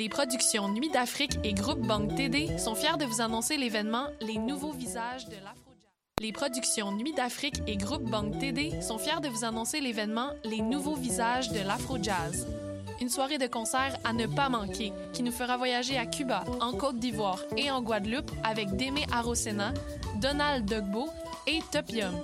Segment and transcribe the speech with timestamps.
[0.00, 4.38] Les productions Nuit d'Afrique et Groupe Banque TD sont fiers de vous annoncer l'événement Les
[4.38, 5.74] nouveaux visages de l'Afro.
[6.22, 11.50] Les productions Nuit d'Afrique et TD sont fiers de vous annoncer l'événement Les nouveaux visages
[11.50, 12.46] de l'Afro-Jazz.
[13.02, 16.72] Une soirée de concert à ne pas manquer qui nous fera voyager à Cuba, en
[16.72, 19.74] Côte d'Ivoire et en Guadeloupe avec Démé Arosena,
[20.18, 21.10] Donald Dogbo
[21.46, 22.14] et Topium.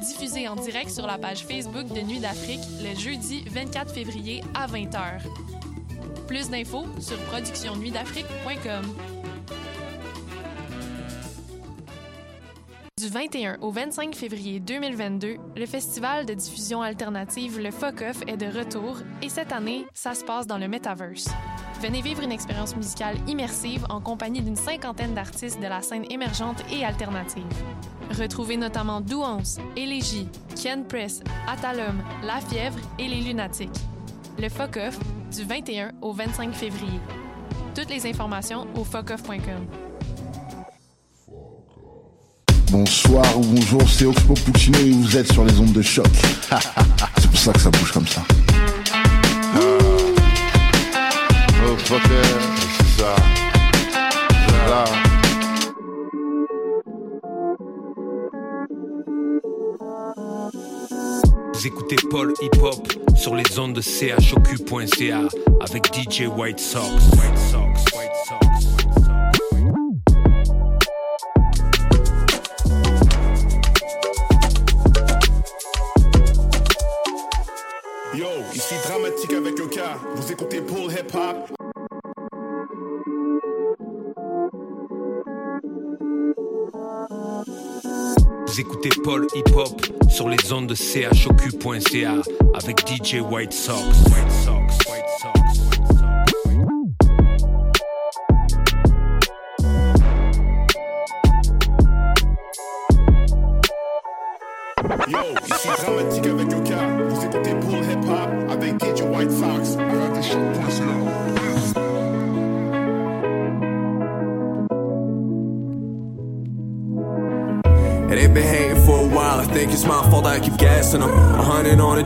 [0.00, 4.66] Diffusé en direct sur la page Facebook de Nuit d'Afrique le jeudi 24 février à
[4.66, 5.20] 20h.
[6.30, 8.84] Plus d'infos sur productionnuitdafrique.com.
[12.96, 18.46] Du 21 au 25 février 2022, le festival de diffusion alternative Le Focoff est de
[18.46, 21.28] retour et cette année, ça se passe dans le Metaverse.
[21.80, 26.62] Venez vivre une expérience musicale immersive en compagnie d'une cinquantaine d'artistes de la scène émergente
[26.70, 27.42] et alternative.
[28.16, 33.80] Retrouvez notamment Douance, Élégie, Ken Press, Atalum, La Fièvre et Les Lunatiques.
[34.38, 34.98] Le Focoff,
[35.34, 37.00] du 21 au 25 février.
[37.74, 39.66] Toutes les informations au focoff.com.
[42.70, 46.06] Bonsoir ou bonjour, c'est Oxpo Puccino et vous êtes sur les ondes de choc.
[47.18, 48.22] c'est pour ça que ça bouge comme ça.
[51.56, 53.14] Oh, c'est ça.
[61.52, 65.28] Vous écoutez Paul Hip Hop sur les ondes de chocu.ca
[65.60, 66.84] avec DJ White Sox.
[67.12, 68.10] White Sox, White.
[78.14, 79.96] Yo, ici Dramatique avec le cas.
[80.16, 81.52] Vous écoutez Paul Hip Hop.
[88.46, 92.16] Vous écoutez Paul Hip Hop sur les ondes de chocu.ca
[92.54, 93.20] avec DJ.
[93.20, 93.80] White Sox,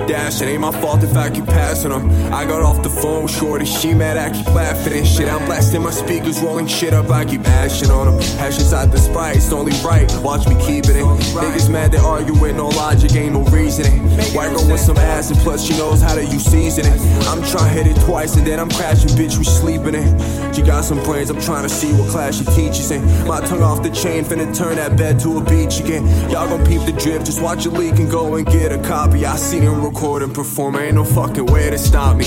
[0.06, 2.10] dash, it ain't my fault if I keep passing them.
[2.32, 5.28] I got off the phone Shorty, she mad, I keep laughing and shit.
[5.28, 8.20] I'm blasting my speakers, rolling shit up, I keep ashing on them.
[8.38, 10.10] Ashes I despise, it's only right.
[10.22, 11.04] Watch me keeping it.
[11.34, 14.02] Niggas mad, they argue with no logic, ain't no reasoning.
[14.34, 16.92] White girl with some ass, and plus she knows how to use seasoning.
[17.26, 20.43] I'm trying hit it twice, and then I'm crashing, bitch, we sleeping in.
[20.54, 23.04] She got some brains, I'm trying to see what class she teaches in.
[23.26, 26.06] My tongue off the chain, finna turn that bed to a beach again.
[26.30, 29.26] Y'all gon' peep the drip, just watch it leak and go and get a copy.
[29.26, 32.24] I see them record and perform, ain't no fucking way to stop me.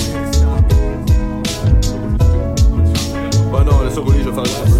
[3.49, 4.77] Bah non, laisse rouler, je vais faire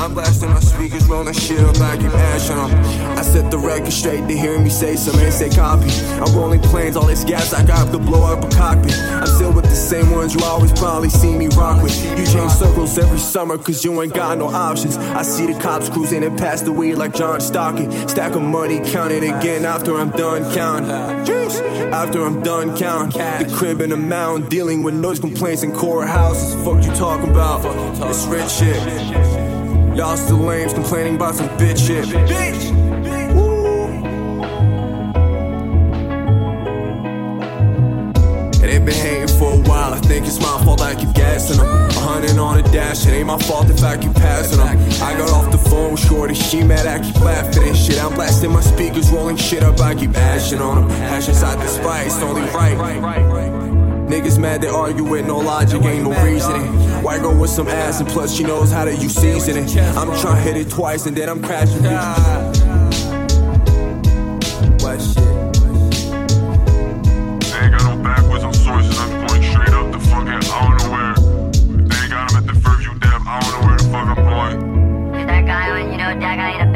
[0.00, 3.18] I'm blasting my speakers, rolling shit I keep ashing them.
[3.18, 5.90] I set the record straight to hear me say some and say copy.
[6.20, 8.94] I'm rolling planes, all this gas I got to blow up a cockpit.
[8.94, 11.94] I'm still with the same ones you always probably see me rock with.
[12.18, 14.96] You change circles every summer, cause you ain't got no options.
[14.96, 17.90] I see the cops cruising and pass the weed like John Stockton.
[18.08, 20.90] Stack of money, count it again after I'm done counting.
[21.92, 23.48] After I'm done counting.
[23.48, 26.54] The crib in the mountain, dealing with noise complaints in courthouses.
[26.64, 27.62] Fuck you talking about?
[27.96, 29.49] This rich shit.
[30.00, 32.06] Y'all still lames complaining about some bitch shit.
[32.06, 32.70] Bitch!
[38.54, 39.92] And they've been hating for a while.
[39.92, 41.66] I think it's my fault I keep gassing them.
[41.66, 44.68] A hundred on the dash, it ain't my fault if I keep passing them.
[45.02, 48.02] I got off the phone with Shorty, she mad, I keep laughing and shit.
[48.02, 50.90] I'm blasting my speakers, rolling shit up, I keep ashing on them.
[51.12, 53.69] Ashes I despise, it's only right.
[54.10, 56.66] Niggas mad, they argue with no logic, ain't no reasoning.
[57.00, 59.68] White girl with some ass, and plus she knows how to use seasoning.
[59.96, 61.84] I'm trying to hit it twice, and then I'm crashing.
[64.82, 65.14] What shit?
[67.38, 70.76] They ain't got no backwards on sources, I'm going straight up the fucking, I don't
[70.78, 71.14] know where.
[71.86, 75.20] They ain't got at the Fairview depth, I don't know where the fuck I'm going.
[75.20, 76.69] Is that guy when you know that guy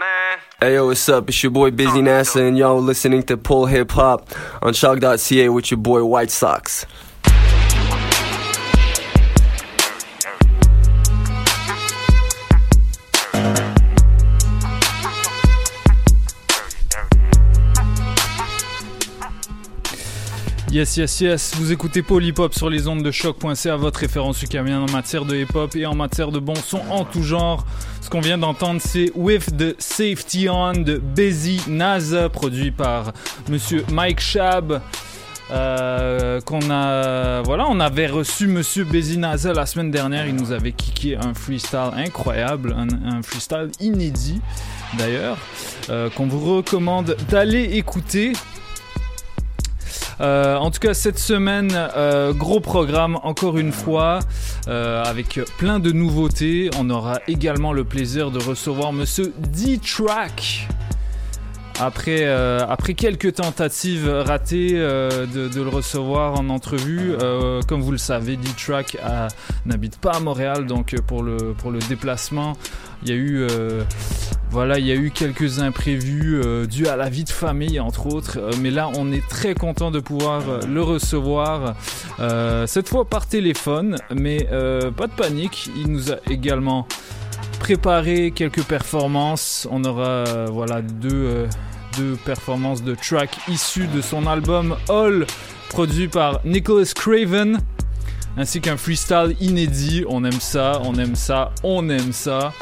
[0.00, 0.38] man.
[0.60, 1.28] Hey yo, what's up?
[1.28, 4.28] It's your boy Busy NASA, and y'all listening to Pull Hip Hop
[4.62, 6.86] on Shock.ca with your boy White Sox.
[20.72, 21.54] Yes, yes, yes.
[21.56, 25.74] Vous écoutez Polypop sur les ondes de choc.ca, votre référence ukamienne en matière de hip-hop
[25.74, 27.66] et en matière de bon son en tout genre.
[28.10, 33.12] Qu'on vient d'entendre, c'est With the Safety On de Busy Naza, produit par
[33.48, 34.80] monsieur Mike Shab.
[35.52, 40.70] Euh, qu'on a voilà on avait reçu monsieur Bezinaza la semaine dernière il nous avait
[40.70, 44.40] kické un freestyle incroyable un, un freestyle inédit
[44.96, 45.38] d'ailleurs
[45.88, 48.32] euh, qu'on vous recommande d'aller écouter
[50.20, 54.20] euh, en tout cas, cette semaine, euh, gros programme encore une fois,
[54.68, 56.70] euh, avec plein de nouveautés.
[56.78, 60.68] On aura également le plaisir de recevoir Monsieur D-Track.
[61.80, 67.90] Après, euh, après quelques tentatives ratées euh, de, le recevoir en entrevue, euh, comme vous
[67.90, 68.98] le savez, D-Track
[69.64, 71.38] n'habite pas à Montréal, donc pour le,
[71.88, 72.52] déplacement,
[73.02, 73.46] il y a eu,
[74.50, 78.38] voilà, il y a eu quelques imprévus dus à la vie de famille, entre autres.
[78.60, 81.76] Mais là, on est très content de pouvoir le recevoir,
[82.66, 84.46] cette fois par téléphone, mais
[84.96, 86.86] pas de panique, il nous a également
[87.60, 89.68] préparé quelques performances.
[89.70, 91.46] On aura euh, voilà deux, euh,
[91.96, 95.26] deux performances de track issues de son album All,
[95.68, 97.58] produit par Nicholas Craven,
[98.36, 100.04] ainsi qu'un freestyle inédit.
[100.08, 102.52] On aime ça, on aime ça, on aime ça.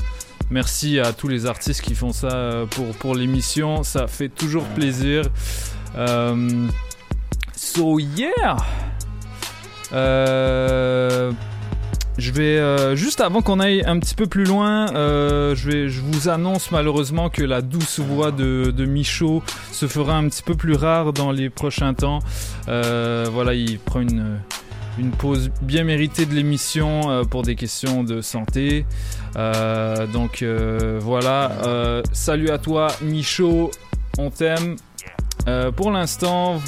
[0.50, 4.64] Merci à tous les artistes qui font ça euh, pour, pour l'émission, ça fait toujours
[4.64, 5.24] plaisir.
[7.54, 8.56] So yeah!
[12.18, 16.28] Je vais euh, juste avant qu'on aille un petit peu plus loin, euh, je vous
[16.28, 21.12] annonce malheureusement que la douce voix de, Michaud se fera un petit peu plus rare
[21.12, 22.18] dans les prochains temps.
[22.66, 28.84] Euh, voilà, il prend une pause bien méritée de l'émission pour des questions de santé.
[30.12, 30.44] Donc
[31.00, 33.70] voilà, salut à toi Michaud,
[34.18, 34.74] on t'aime.
[35.76, 36.60] Pour l'instant,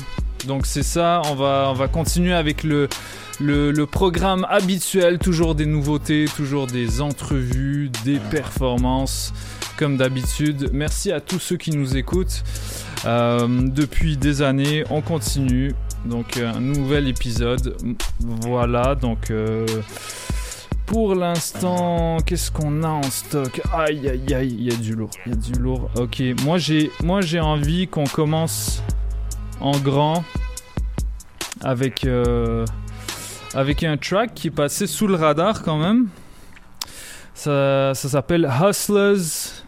[0.46, 2.88] donc c'est ça, on va continuer avec le,
[3.40, 9.32] le, le programme habituel, toujours des nouveautés, toujours des entrevues, des performances,
[9.76, 10.70] comme d'habitude.
[10.72, 12.42] Merci à tous ceux qui nous écoutent.
[13.06, 15.74] Euh, depuis des années, on continue.
[16.04, 17.76] Donc un nouvel épisode.
[18.20, 19.66] Voilà, donc euh,
[20.86, 23.60] pour l'instant, qu'est-ce qu'on a en stock?
[23.72, 25.90] Aïe aïe aïe, il y a du lourd, il y a du lourd.
[25.96, 28.82] Ok, moi j'ai moi j'ai envie qu'on commence
[29.60, 30.24] en grand
[31.60, 32.64] avec euh,
[33.54, 36.08] avec un track qui est passé sous le radar quand même.
[37.34, 39.62] Ça, ça s'appelle Hustlers.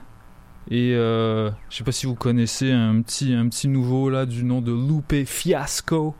[0.70, 4.44] Et euh, je sais pas si vous connaissez un petit, un petit nouveau là du
[4.44, 6.14] nom de Lupe Fiasco.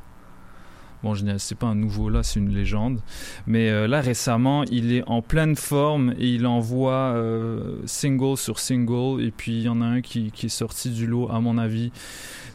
[1.02, 3.00] Bon, je c'est pas un nouveau là, c'est une légende.
[3.46, 8.58] Mais euh, là récemment, il est en pleine forme et il envoie euh, single sur
[8.58, 9.22] single.
[9.22, 11.58] Et puis il y en a un qui, qui est sorti du lot, à mon
[11.58, 11.90] avis.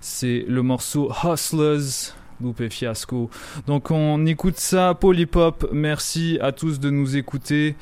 [0.02, 2.14] C'est le morceau Hustlers.
[2.42, 3.30] Lupe Fiasco.
[3.66, 5.70] Donc on écoute ça, Polypop.
[5.72, 7.76] Merci à tous de nous écouter.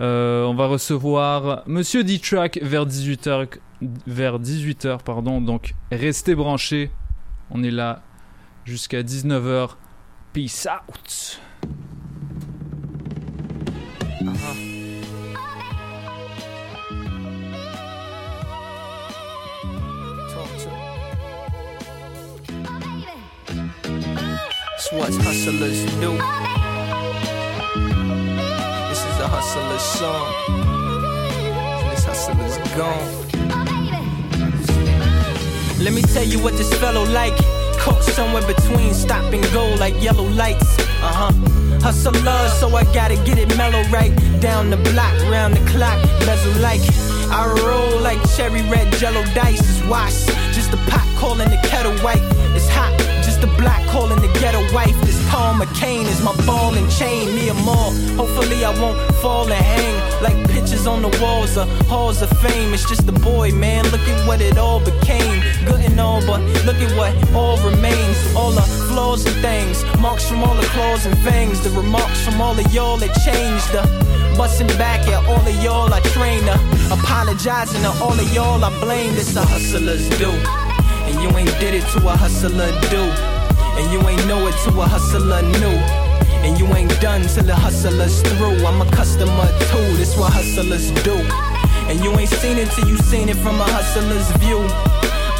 [0.00, 3.48] Euh, on va recevoir Monsieur D-Track vers 18h.
[4.06, 5.40] Vers 18h, pardon.
[5.40, 6.90] Donc restez branchés.
[7.50, 8.02] On est là
[8.64, 9.70] jusqu'à 19h.
[10.32, 11.40] Peace out.
[24.86, 26.12] It's what hustlers do.
[28.88, 30.30] This is a hustler's song.
[31.90, 33.10] This hustler's gone.
[35.82, 37.36] Let me tell you what this fellow like.
[37.80, 40.78] Caught somewhere between stop and go like yellow lights.
[41.02, 41.32] Uh huh.
[41.82, 44.14] Hustler, so I gotta get it mellow right.
[44.38, 46.82] Down the block, round the clock, bezel like.
[47.32, 49.58] I roll like cherry red jello dice.
[49.58, 50.26] It's wash.
[50.54, 52.22] Just a pot calling the kettle white.
[52.54, 53.15] It's hot.
[53.36, 54.98] Just a black calling the ghetto wife.
[55.02, 57.34] This Paul McCain is my ball and chain.
[57.36, 57.92] Me and more.
[58.16, 62.72] Hopefully I won't fall and hang like pictures on the walls of halls of fame.
[62.72, 63.84] It's just a boy, man.
[63.90, 65.42] Look at what it all became.
[65.66, 68.16] Good and all, but look at what all remains.
[68.34, 71.60] All the flaws and things, marks from all the claws and fangs.
[71.62, 73.68] The remarks from all of y'all that changed.
[73.70, 73.82] The
[74.38, 76.42] busting back at all of y'all I train.
[76.46, 76.56] The
[76.90, 79.12] apologizing to all of y'all I blame.
[79.12, 80.32] This a hustlers do.
[81.26, 83.02] You ain't did it to a hustler do.
[83.74, 85.76] And you ain't know it to a hustler new.
[86.46, 88.64] And you ain't done till the hustler's through.
[88.64, 91.16] I'm a customer too, this what hustlers do.
[91.90, 94.62] And you ain't seen it till you seen it from a hustler's view.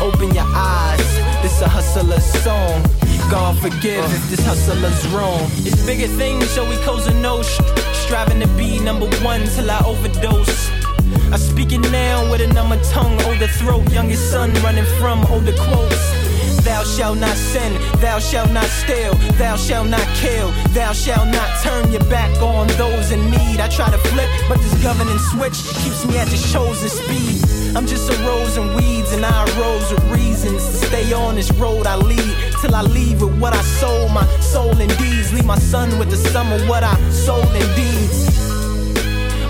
[0.03, 1.07] Open your eyes,
[1.41, 2.83] this a hustler's song.
[3.31, 5.47] God forgive if this hustler's wrong.
[5.63, 7.49] It's bigger things, so we close a nose.
[7.93, 10.86] Striving to be number one till I overdose.
[11.33, 15.53] I speak it now with a number tongue, older throat, youngest son running from older
[15.53, 16.27] quotes.
[16.65, 21.49] Thou shalt not sin, thou shalt not steal, thou shalt not kill, thou shalt not
[21.63, 23.61] turn your back on those in need.
[23.61, 27.77] I try to flip, but this governing switch keeps me at the chosen speed.
[27.77, 31.53] I'm just a rose and weeds, and I arose with reasons to stay on this
[31.53, 35.33] road I lead till I leave with what I sold, my soul and deeds.
[35.33, 38.27] Leave my son with the sum of what I sold in deeds.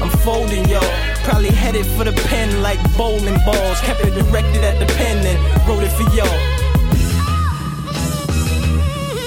[0.02, 0.80] I'm folding, yo.
[1.26, 3.80] Probably headed for the pen like bowling balls.
[3.80, 6.38] Kept it directed at the pen and wrote it for y'all.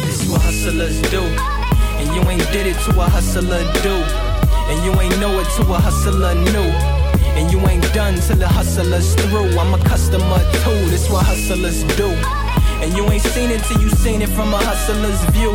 [0.07, 1.19] This is what hustlers do.
[1.99, 3.95] And you ain't did it to a hustler do.
[4.71, 6.71] And you ain't know it to a hustler new.
[7.35, 9.59] And you ain't done till the hustler's through.
[9.59, 10.79] I'm a customer too.
[10.87, 12.07] This what hustlers do.
[12.79, 15.51] And you ain't seen it till you seen it from a hustler's view.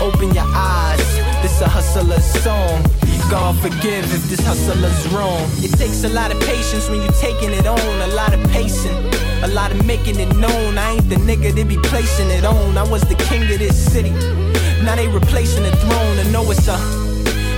[0.00, 1.02] Open your eyes.
[1.42, 3.05] This a hustler's song.
[3.30, 5.42] God forgive if this hustler's wrong.
[5.58, 8.96] It takes a lot of patience when you're taking it on, a lot of pacing,
[9.42, 10.78] a lot of making it known.
[10.78, 12.78] I ain't the nigga they be placing it on.
[12.78, 14.10] I was the king of this city.
[14.84, 16.18] Now they replacing the throne.
[16.18, 16.78] I know it's a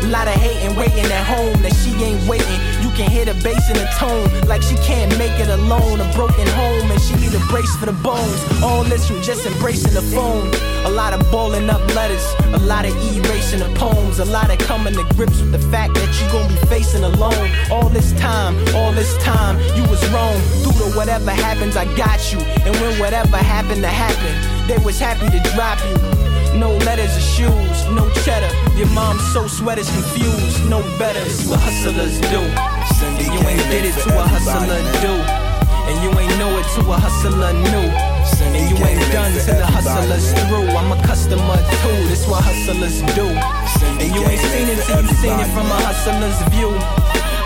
[0.09, 2.61] lot of hating, waiting at home that she ain't waiting.
[2.99, 6.01] Can hear the bass in the tone, like she can't make it alone.
[6.01, 8.43] A broken home and she need a brace for the bones.
[8.61, 10.51] All this from just embracing the phone.
[10.85, 14.59] A lot of balling up letters, a lot of erasing the poems, a lot of
[14.67, 17.49] coming to grips with the fact that you gon' be facing alone.
[17.71, 20.35] All this time, all this time, you was wrong.
[20.67, 22.41] Through to whatever happens, I got you.
[22.67, 26.59] And when whatever happened to happen, they was happy to drop you.
[26.59, 28.51] No letters or shoes, no cheddar.
[28.77, 31.21] Your mom's so sweaters confused, no better.
[31.21, 32.78] It's what hustlers do.
[33.03, 35.15] And you ain't did it to a hustler do.
[35.89, 37.87] And you ain't know it to a hustler new.
[38.55, 40.69] And you ain't done till the hustler's through.
[40.75, 41.99] I'm a customer too.
[42.11, 43.27] This what hustlers do.
[44.03, 46.75] And you ain't seen it till you seen it from a hustler's view.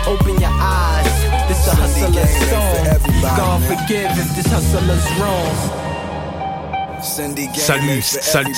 [0.09, 1.11] Open your eyes.
[1.47, 3.37] This a hustler's song.
[3.37, 5.82] God forgive if this hustler's wrong.
[7.03, 8.55] Salut, salut,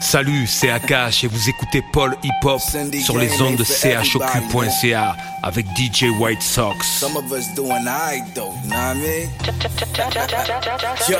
[0.00, 5.66] salut, c'est Akash et vous écoutez Paul Hip Hop sur les ondes de chocu.ca avec
[5.76, 6.86] DJ White Sox.
[7.00, 9.30] Some of us doing alright though, you know what I mean?
[11.08, 11.18] Yo,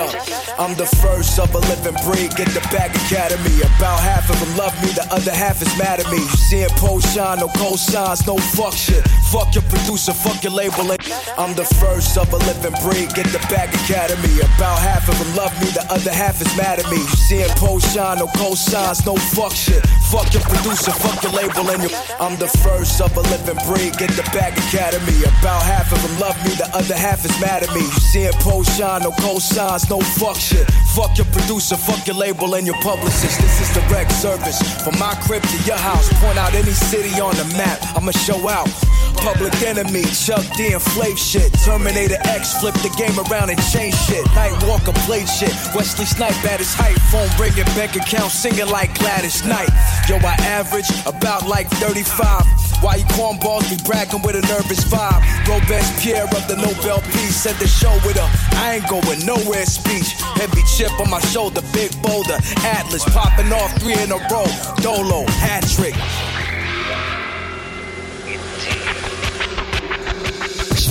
[0.58, 3.60] I'm the first of a living breed, get the back academy.
[3.78, 6.18] About half of them love me, the other half is mad at me.
[6.18, 9.02] You seeing post shine, no cosigns, no fuck shit.
[9.28, 10.88] Fuck your producer, fuck your label.
[11.36, 14.40] I'm the first of a living breed, get the back academy.
[14.40, 16.96] About half of them love me, the other half is mad at me.
[16.96, 19.84] You seeing post shine, no cosigns, no fuck shit.
[20.08, 21.92] Fuck your producer, fuck your label, and your.
[22.16, 25.20] I'm the first of a living breed, get the back academy.
[25.20, 27.84] About half of them love me, the other half is mad at me.
[27.84, 30.64] You seeing post shine, no cosigns, no fuck shit.
[30.96, 33.36] Fuck your producer, fuck your label, and your publicist.
[33.44, 36.08] This is direct service from my crib to your house.
[36.16, 38.72] Point out any city on the map, I'ma show out.
[39.22, 41.52] Public enemy, Chuck D and shit.
[41.64, 44.24] Terminator X, flip the game around and change shit.
[44.34, 45.52] Night Walker played shit.
[45.74, 46.98] Wesley Snipe at his height.
[47.10, 49.68] Phone ringing, bank account singing like Gladys Knight.
[50.08, 52.46] Yo, I average about like 35.
[52.80, 55.20] Why you cornballs be bragging with a nervous vibe?
[55.48, 60.14] Robespierre of the Nobel Peace said the show with a I ain't going nowhere speech.
[60.38, 62.38] Heavy chip on my shoulder, big boulder.
[62.62, 64.46] Atlas popping off three in a row.
[64.78, 65.94] Dolo, hat trick.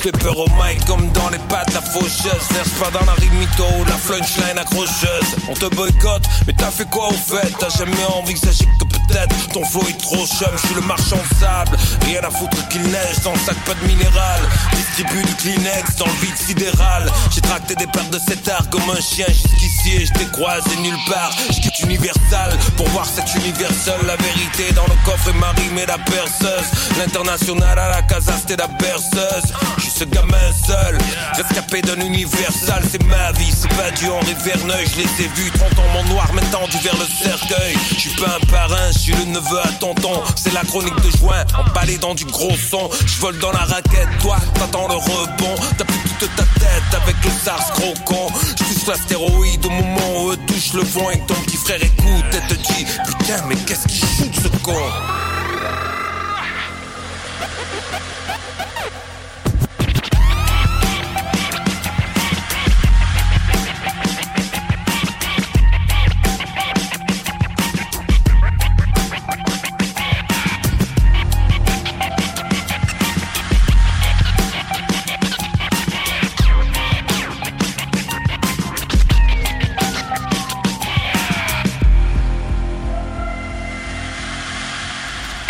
[0.08, 2.48] Je fais peur au mic comme dans les pattes la faucheuse.
[2.52, 5.36] Verse pas dans la rime mytho, la flunchline accrocheuse.
[5.50, 7.52] On te boycotte, mais t'as fait quoi au fait?
[7.60, 10.48] T'as jamais envisagé que peut-être ton flow est trop chum.
[10.56, 13.74] Je suis le marchand de sable, rien à foutre qu'il neige Dans le sac pas
[13.74, 14.40] de minéral,
[14.76, 18.90] distribue du Kleenex Dans le vide sidéral, j'ai tracté des paires de cet art Comme
[18.90, 21.32] un chien jusqu'ici et je t'ai croisé nulle part.
[21.50, 25.78] Je quitte Universal pour voir cet universel La vérité dans le coffre et ma rime
[25.78, 29.54] est la perceuse L'international à la casa c'était la berceuse
[29.98, 30.96] ce gamin seul,
[31.34, 35.50] rescapé d'un universal, c'est ma vie, c'est pas du Henri Verneuil, je les ai vus,
[35.51, 37.75] 30 ans mon noir, maintenant du vers le cercueil.
[37.94, 41.18] Je suis pas un parrain, je suis le neveu à tonton, c'est la chronique de
[41.18, 45.56] juin, emballé dans du gros son, je vole dans la raquette, toi t'attends le rebond,
[45.77, 50.22] t'as plus toute ta tête avec le SARS gros con, je touche l'astéroïde au moment
[50.22, 53.44] où eux touchent le fond et que ton petit frère écoute et te dit, putain
[53.48, 54.74] mais qu'est-ce qu'il shoot ce con?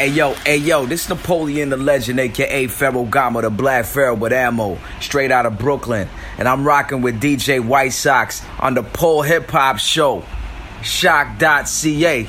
[0.08, 4.32] Hey yo, hey yo, this Napoleon the Legend, aka Pharaoh Gama, the Black Pharaoh with
[4.32, 6.08] ammo, straight out of Brooklyn.
[6.38, 10.24] and I'm rocking with DJ White Sox on the Pole Hip Hop Show.
[10.82, 12.26] Shock.ca.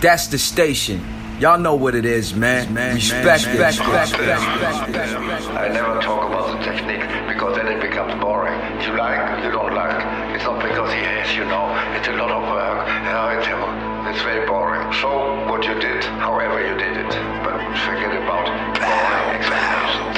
[0.00, 1.04] That's the station.
[1.38, 2.72] Y'all know what it is, man.
[2.72, 5.58] man respect, man, respect, man, respect, man, respect, respect.
[5.58, 8.58] I never talk about the technique because then it becomes boring.
[8.80, 10.34] You like, you don't like.
[10.34, 11.68] It's not because he hates you know.
[11.98, 12.88] It's a lot of work.
[12.88, 13.79] Yeah, it's,
[14.10, 14.92] it's very boring.
[15.00, 15.08] So
[15.46, 17.10] what you did, however you did it,
[17.44, 20.16] but forget about boring explanations.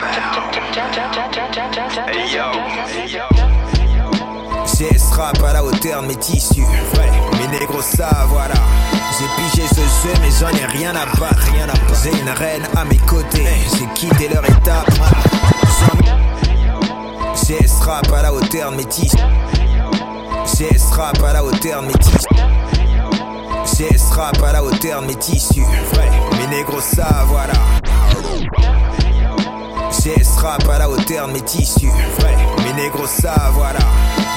[2.09, 2.53] Hey yo,
[2.89, 3.27] hey yo.
[4.65, 6.65] J'ai ce rap à la hauteur de mes tissus.
[7.39, 8.55] Mes négros ça voilà.
[9.19, 11.53] J'ai pigé ce jeu mais j'en ai rien à battre.
[11.53, 12.03] Rien à battre.
[12.03, 13.47] J'ai une reine à mes côtés.
[13.77, 14.91] J'ai quitté leur étape.
[17.47, 19.17] J'ai ce rap à la hauteur de mes tissus.
[20.57, 22.52] J'ai ce rap à la hauteur de mes tissus.
[23.83, 25.67] J'ai ce rap à la hauteur de mes tissus.
[26.39, 27.53] Mes négros ça voilà.
[29.91, 31.91] J'ai ce rap à la hauteur de mes tissus.
[32.65, 33.81] Mes négros ça voilà.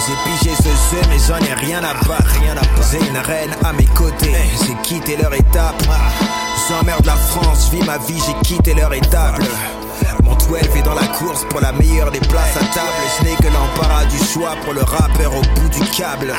[0.08, 2.40] J'ai pigé ce jeu mais j'en ai rien à battre.
[2.42, 2.62] Rien à.
[2.90, 4.34] J'ai une reine à mes côtés.
[4.66, 5.84] J'ai quitté leur étape.
[6.68, 9.44] J'emmerde la France, vis ma vie, j'ai quitté leur étable.
[10.24, 12.90] Mon 12 est dans la course pour la meilleure des places à table.
[13.20, 16.34] Je n'ai que l'embarras du choix pour le rappeur au bout du câble.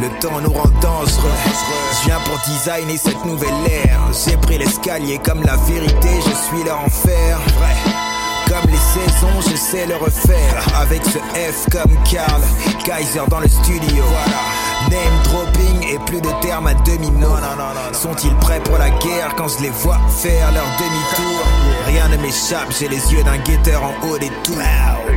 [0.00, 1.30] Le temps nous rend dangereux.
[2.00, 3.48] Je viens pour designer cette nouvelle
[3.84, 4.00] ère.
[4.24, 7.38] J'ai pris l'escalier comme la vérité, je suis leur enfer.
[8.48, 10.64] Comme les saisons, je sais le refaire.
[10.80, 12.40] Avec ce F comme Karl,
[12.84, 14.04] Kaiser dans le studio.
[14.90, 17.36] Name dropping et plus de termes à demi-mot.
[17.92, 21.44] Sont-ils prêts pour la guerre quand je les vois faire leur demi-tour?
[21.86, 24.56] Rien ne m'échappe, j'ai les yeux d'un guetteur en haut des tours.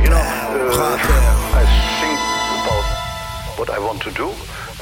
[0.02, 0.16] You know,
[0.68, 1.32] Rappeur.
[1.54, 1.64] I
[2.00, 2.18] think
[2.60, 2.84] about
[3.58, 4.30] what I want to do,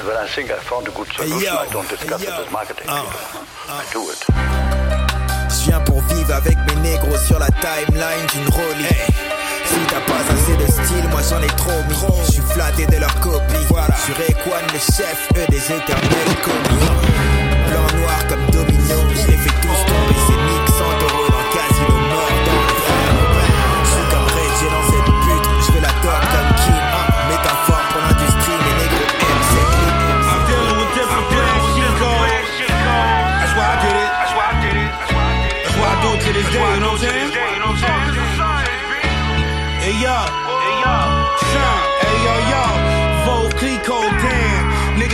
[0.01, 2.87] when I think I found a good solution, yo, I don't discuss it with marketing
[2.89, 3.41] Uh, people.
[3.69, 4.19] I do it.
[5.49, 8.99] Je viens pour vivre avec mes négros sur la timeline d'une rollie.
[9.65, 12.25] Si t'as pas assez de style, moi j'en ai trop mis.
[12.25, 13.65] Je suis flatté de leur copie.
[13.69, 13.95] Voilà.
[14.05, 16.89] Sur Equan, le chef, eux des éternels commis.
[17.69, 20.22] Blanc noir comme domino, je les fais tous tomber.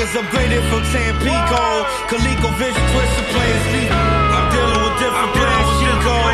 [0.10, 3.90] Niggas upgraded from Tampico, Calico Vision, Twisted Players, Lee.
[3.90, 6.34] I'm dealing with different plans, shit code.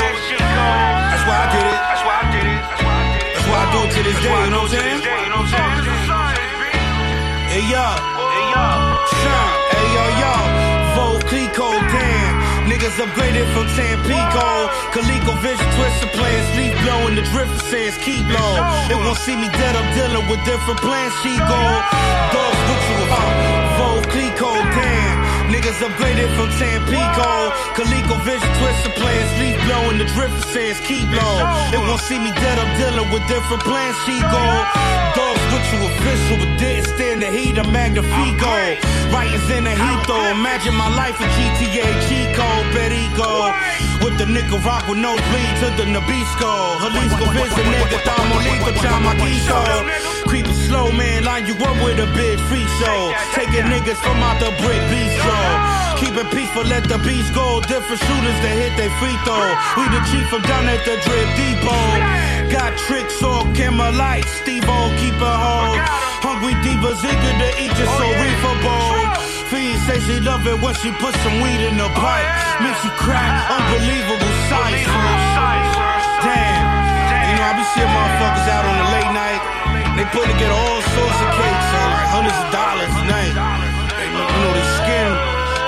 [1.11, 1.75] That's why I did it.
[1.75, 2.61] That's why I did it.
[3.35, 5.03] That's why I do it to this day, you know what I'm saying?
[7.51, 7.85] Hey yo,
[8.31, 8.65] hey yo,
[9.11, 10.33] son, hey yo yo,
[10.95, 12.14] Vogue Clico, damn.
[12.85, 18.61] Niggas upgraded from Tampico, Calico Vision, Twisted Players, Leaf blowing the drift says keep low.
[18.93, 21.61] It won't see me dead, I'm dealing with different plans, she go.
[22.29, 23.21] Dogs look to a
[23.81, 25.17] Vogue Clico, damn.
[25.49, 31.41] Niggas upgraded from Tampico, Calico Vision, Twisted Players, Leaf blowing the drift says keep low.
[31.73, 34.45] It won't see me dead, I'm dealing with different plans, she go.
[35.17, 38.51] Dogs to official, but didn't stand the heat of Magnifico.
[39.13, 43.53] Writings in a heat though, imagine my life in GTA, Chico, Perico.
[44.03, 46.51] With the Nicaragua no bleed to the Nabisco.
[46.83, 49.61] Jalisco visit nigga, Tamaulico, Chamaquito.
[50.27, 53.13] Creeping slow, man, line you up with a big free show.
[53.33, 55.85] Taking niggas from out the brick bistro.
[55.99, 57.61] Keep it peaceful, let the beats go.
[57.61, 59.47] Different shooters that hit they free throw.
[59.79, 62.34] We the chief from down at the drip depot.
[62.51, 65.79] Got tricks or camera lights, Steve-O, keep it hold.
[66.21, 68.93] Hungry divas, eager to eat you, so reefer bowl.
[69.49, 72.29] Fiend say she love it when she put some weed in the pipe.
[72.61, 73.25] Makes you cry,
[73.57, 74.85] unbelievable sight.
[76.25, 76.65] Damn.
[77.29, 79.41] You know, I be seeing motherfuckers out on the late night.
[79.97, 83.33] They put together all sorts of cakes for like hundreds of dollars a night.
[83.33, 85.09] You know, the skin,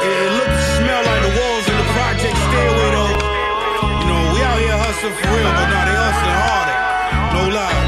[0.04, 0.47] it, it
[4.98, 6.78] hustling for real, but nah, they hustling harder.
[7.38, 7.82] No lie.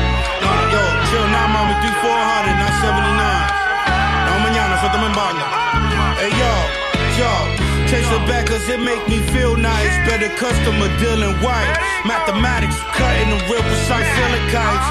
[0.46, 4.30] Nah, yo, chill now, mama, 3400, not 79.
[4.30, 5.46] No mañana, suéltame en banda.
[6.22, 6.54] Hey, yo,
[7.18, 7.32] yo.
[7.90, 9.90] Chase it back cause it make me feel nice.
[10.06, 11.74] Better customer dealing white.
[12.06, 14.86] Mathematics, cutting them real precise silicones.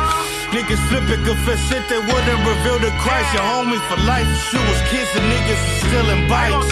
[0.50, 3.30] Niggas flipping, confess shit they wouldn't reveal to Christ.
[3.30, 4.26] Your homie for life.
[4.50, 6.66] She was kids and niggas was stealing bikes.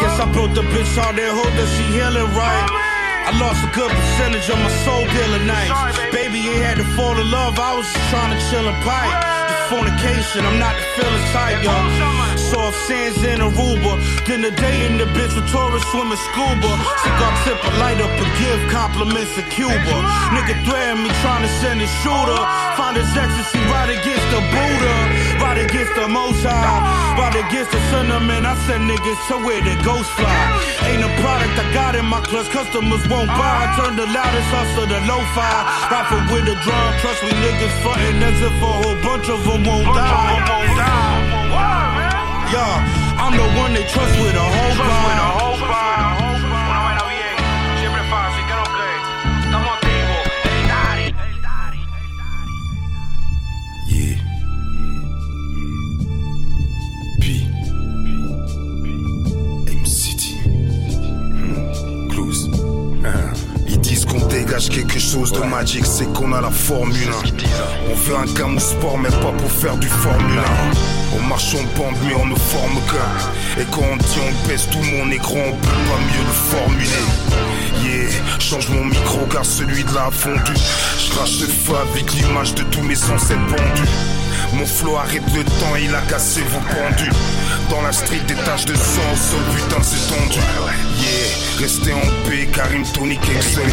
[0.00, 2.87] Guess I broke the bitch all that hope that she healing right.
[3.28, 5.98] I lost a good percentage of my soul dealing nights.
[6.16, 9.47] Baby ain't had to fall in love, I was just trying to chill and pipe.
[9.68, 11.76] Fornication, I'm not the feeling type, yo.
[12.40, 14.00] Soft sands in Aruba.
[14.24, 16.72] Then the day in the bitch with tourists swimming scuba.
[17.04, 19.96] Cigar tip a light up and give compliments to Cuba.
[20.32, 22.40] Nigga threaten me trying to send a shooter.
[22.80, 24.96] Find his ecstasy right against the Buddha.
[25.36, 27.20] Right against the Most High.
[27.20, 28.48] Right against the cinnamon.
[28.48, 30.40] I send niggas to where the ghost fly.
[30.88, 32.48] Ain't a product I got in my clutch.
[32.48, 33.68] Customers won't buy.
[33.68, 35.52] I Turn the loudest hustle to lo-fi.
[35.92, 36.88] Rifle with a drum.
[37.04, 40.38] Trust me, niggas frontin' as if a whole bunch of them won't die.
[42.52, 46.27] Yeah, I'm the one they trust with a whole vibe.
[64.08, 67.90] Qu'on dégage quelque chose de magique, c'est qu'on a la Formule 1.
[67.90, 71.18] On veut un gamme sport, mais pas pour faire du Formule 1.
[71.18, 73.62] On marche en bande, mais on ne forme qu'un.
[73.62, 77.04] Et quand on dit on pèse tout mon écran, on peut pas mieux le formuler.
[77.84, 80.52] Yeah, change mon micro car celui de la fondu.
[80.98, 84.17] Je crache le feu avec l'image de tous mes ancêtres pendus.
[84.52, 87.10] Mon flow arrête le temps, il a cassé vos pendus.
[87.70, 90.38] Dans la street, des taches de sang au sol, putain, c'est tendu.
[90.38, 93.70] Yeah, restez en paix, Karim, Tony, Kexel.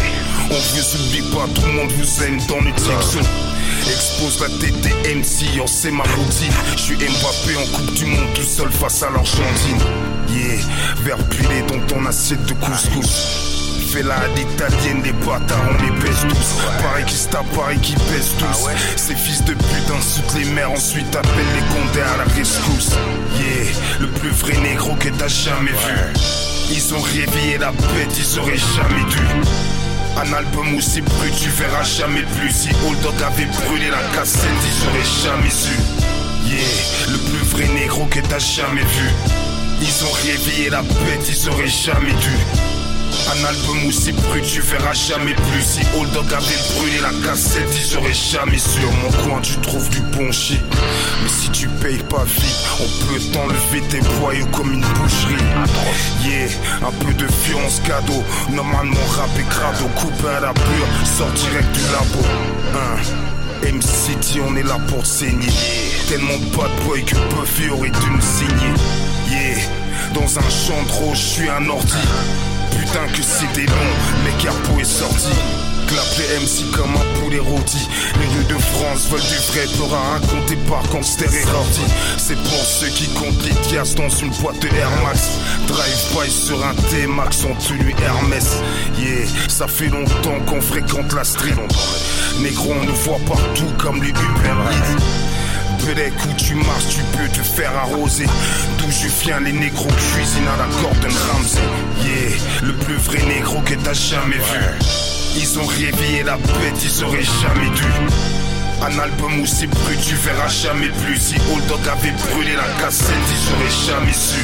[0.50, 3.28] On vous oublie pas, tout le monde vous aime dans le Jackson.
[3.88, 6.52] Expose la tête des on sait ma routine.
[6.76, 9.80] Je suis Mbappé en Coupe du Monde, tout seul face à l'Argentine.
[10.30, 10.58] Yeah,
[11.04, 13.55] verre pilé dans ton assiette de couscous.
[14.04, 16.56] La d'italienne, les bâtards, on les baisse tous.
[16.84, 18.68] Pareil qui se tape, pareil qui pèse tous.
[18.98, 22.92] Ces fils de pute insultent les mères, ensuite appellent les condés à la rescousse.
[23.40, 26.14] Yeah, le plus vrai négro que t'as jamais vu.
[26.72, 29.18] Ils ont réveillé la bête, ils auraient jamais dû.
[30.18, 32.52] Un album aussi brut, tu verras jamais plus.
[32.52, 35.72] Si Old Dog avait brûlé la cassette, ils auraient jamais su.
[36.46, 39.10] Yeah, le plus vrai négro que t'as jamais vu.
[39.82, 42.75] Ils ont réveillé la bête, ils auraient jamais dû.
[43.28, 45.64] Un album aussi brut, tu verras jamais plus.
[45.64, 48.80] Si Old Dog avait brûlé la cassette, ils auraient jamais su.
[48.80, 50.62] Sur mon coin, tu trouves du bon shit.
[51.24, 55.44] Mais si tu payes pas vite, on peut t'enlever tes boyaux comme une boucherie.
[56.24, 56.50] Yeah,
[56.88, 58.24] un peu de violence cadeau.
[58.54, 62.26] Normalement, rap et crado, coupé à la pure, sort direct du labo.
[62.76, 63.02] Hein.
[63.64, 65.50] M-City, on est là pour saigner.
[66.08, 68.74] Tellement bad boy que Buffy aurait dû me signer.
[69.30, 69.58] Yeah,
[70.14, 71.94] dans un champ de rose, je suis un ordi.
[72.80, 75.32] Putain que c'était long, mais Carpo est sorti.
[75.88, 77.88] Clap les MC comme un poulet rôti.
[78.20, 81.44] Les rues de France veulent du vrai peur à raconter par gangster et.
[82.18, 85.38] C'est pour ceux qui comptent les tias dans une boîte de Air Max.
[85.68, 88.58] Drive-by sur un T-Max en tenue Hermès.
[88.98, 91.56] Yeah, ça fait longtemps qu'on fréquente la street.
[92.40, 95.35] Négro, on nous voit partout comme les Uber
[95.84, 98.26] Belek où tu marches, tu peux te faire arroser.
[98.78, 101.60] D'où je viens, les négros cuisinent à la Gordon Ramsay.
[102.04, 104.62] Yeah, le plus vrai négro que t'as jamais vu.
[105.38, 107.84] Ils ont réveillé la bête, ils auraient jamais dû.
[108.82, 111.20] Un album aussi brut, tu verras jamais plus.
[111.20, 114.42] Si Old Dog avait brûlé la cassette, ils auraient jamais su.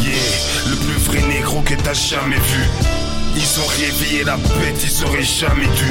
[0.00, 2.64] Yeah, le plus vrai négro que t'as jamais vu.
[3.36, 5.90] Ils ont réveillé la bête, ils auraient jamais dû.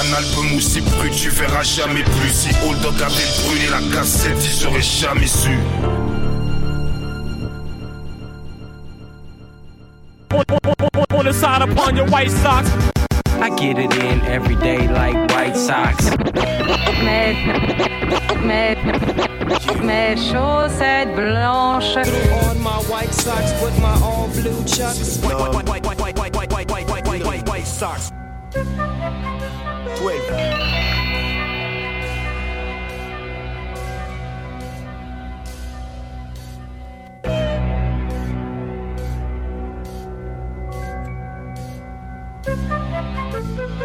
[0.00, 2.30] Un album aussi brut, tu verras jamais plus.
[2.30, 5.58] Si Old Dog avait brûlé la cassette, ils auraient jamais su.
[11.10, 12.68] On the side upon your white socks.
[13.40, 16.10] I get it in every day like white socks.
[17.02, 17.34] Mes,
[18.46, 18.76] mes,
[19.82, 22.08] mes chaussettes blanches.
[22.46, 25.18] On my white socks with my all blue chucks.
[25.18, 28.12] White, white, white, white, white, white, white, white, white, white, white, white, white socks.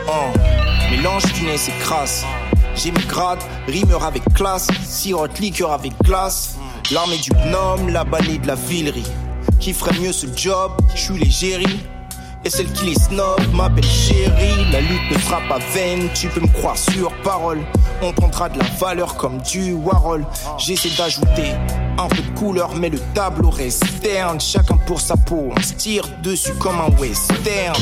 [0.08, 0.32] Oh,
[0.92, 2.26] mélange finesse et crasse.
[2.76, 3.00] J'ai mes
[3.68, 6.58] rimeur avec classe, sirote liqueur avec glace.
[6.92, 9.06] L'armée du gnome, la banée de la villerie.
[9.60, 10.72] Qui ferait mieux ce job?
[10.94, 11.80] Je suis l'égérie.
[12.45, 14.69] Et celle qui les snob m'appelle chérie.
[14.71, 17.60] La lutte ne sera pas vaine, tu peux me croire sur parole.
[18.01, 20.25] On prendra de la valeur comme du Warhol.
[20.58, 21.53] J'essaie d'ajouter
[21.97, 24.41] un peu de couleur, mais le tableau reste terne.
[24.41, 27.75] Chacun pour sa peau, on se tire dessus comme un western.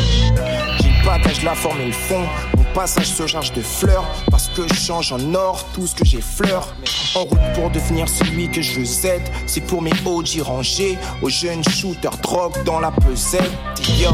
[1.04, 2.26] Package, la forme et le fond.
[2.56, 6.06] Mon passage se charge de fleurs parce que je change en or tout ce que
[6.06, 6.76] j'ai fleur.
[7.16, 9.32] En route pour devenir celui que je veux être.
[9.48, 13.52] C'est pour mes OG rangés aux jeunes shooters drogue dans la pesette.
[14.00, 14.10] Yo.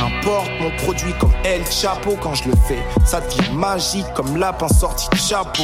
[0.00, 2.82] Un J'apporte mon produit comme El Chapeau quand je le fais.
[3.04, 5.62] Ça devient magique comme lapin sorti de chapeau.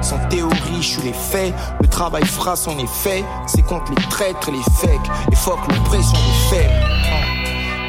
[0.00, 1.54] Sans théorie, je suis les faits.
[1.80, 3.24] Le travail fera son effet.
[3.46, 5.10] C'est contre les traîtres et les fakes.
[5.32, 7.29] Et fuck l'oppression des faits.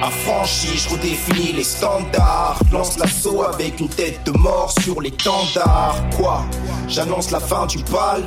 [0.01, 2.59] Affranchi, je redéfinis les standards.
[2.71, 5.95] Lance l'assaut avec une tête de mort sur l'étendard.
[6.17, 6.43] Quoi?
[6.87, 8.23] J'annonce la fin du bal.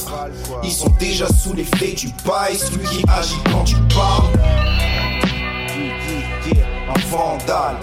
[0.62, 2.56] Ils sont déjà sous l'effet du bail.
[2.56, 4.32] Celui qui agit quand tu parles.
[6.88, 7.76] Un vandale.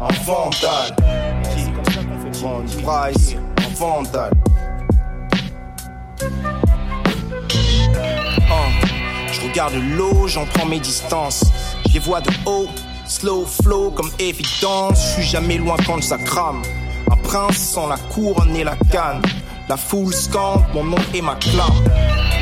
[0.00, 0.96] Un vandale.
[3.58, 4.51] Un vandale.
[9.42, 11.44] Regarde l'eau, j'en prends mes distances.
[11.88, 12.68] Je les vois de haut,
[13.06, 14.98] slow flow comme évidence.
[15.16, 16.62] Je suis jamais loin quand ça crame.
[17.10, 19.20] Un prince sans la couronne et la canne.
[19.68, 21.84] La foule scande mon nom et ma clame.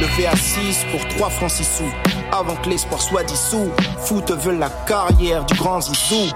[0.01, 1.93] Levé à 6 pour 3 francs 6 sous.
[2.33, 3.71] Avant que l'espoir soit dissous.
[3.99, 6.33] Foot veulent la carrière du grand Zizou.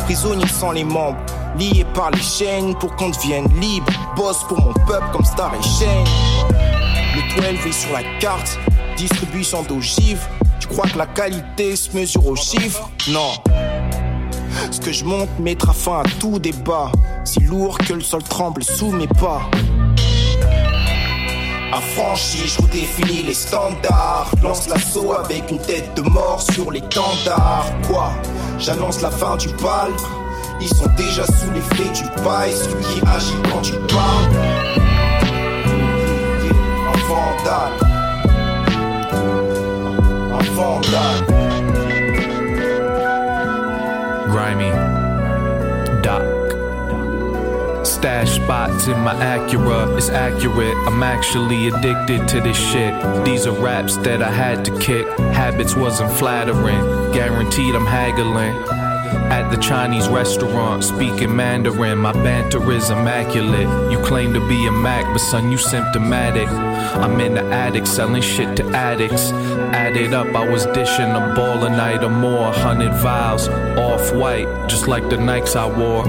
[0.00, 1.18] Prisonnier sans les membres.
[1.58, 3.92] Liés par les chaînes pour qu'on devienne libre.
[4.16, 6.04] Boss pour mon peuple comme Star et Shane.
[7.14, 8.58] Le 12 est sur la carte.
[8.96, 10.26] Distribution d'ogives.
[10.60, 12.88] Tu crois que la qualité se mesure aux chiffres?
[13.08, 13.32] Non.
[14.70, 16.90] Ce que je monte mettra fin à tout débat.
[17.24, 19.42] Si lourd que le sol tremble sous mes pas.
[21.72, 24.30] Affranchi, je redéfinis les standards.
[24.42, 27.66] Lance l'assaut avec une tête de mort sur l'étendard.
[27.88, 28.12] Quoi?
[28.58, 29.90] J'annonce la fin du bal.
[30.60, 32.52] Ils sont déjà sous l'effet du bail.
[32.52, 34.30] Celui qui agit quand tu parles.
[37.06, 37.83] Vandale.
[48.86, 50.76] In my Acura, it's accurate.
[50.86, 52.92] I'm actually addicted to this shit.
[53.24, 55.06] These are raps that I had to kick.
[55.32, 56.84] Habits wasn't flattering.
[57.10, 58.54] Guaranteed I'm haggling.
[59.32, 63.90] At the Chinese restaurant, speaking Mandarin, my banter is immaculate.
[63.90, 66.48] You claim to be a Mac, but son, you symptomatic.
[66.48, 69.32] I'm in the attic, selling shit to addicts.
[69.72, 72.52] Added up, I was dishing a ball a night or more.
[72.52, 76.04] Hundred vials, off white, just like the Nikes I wore.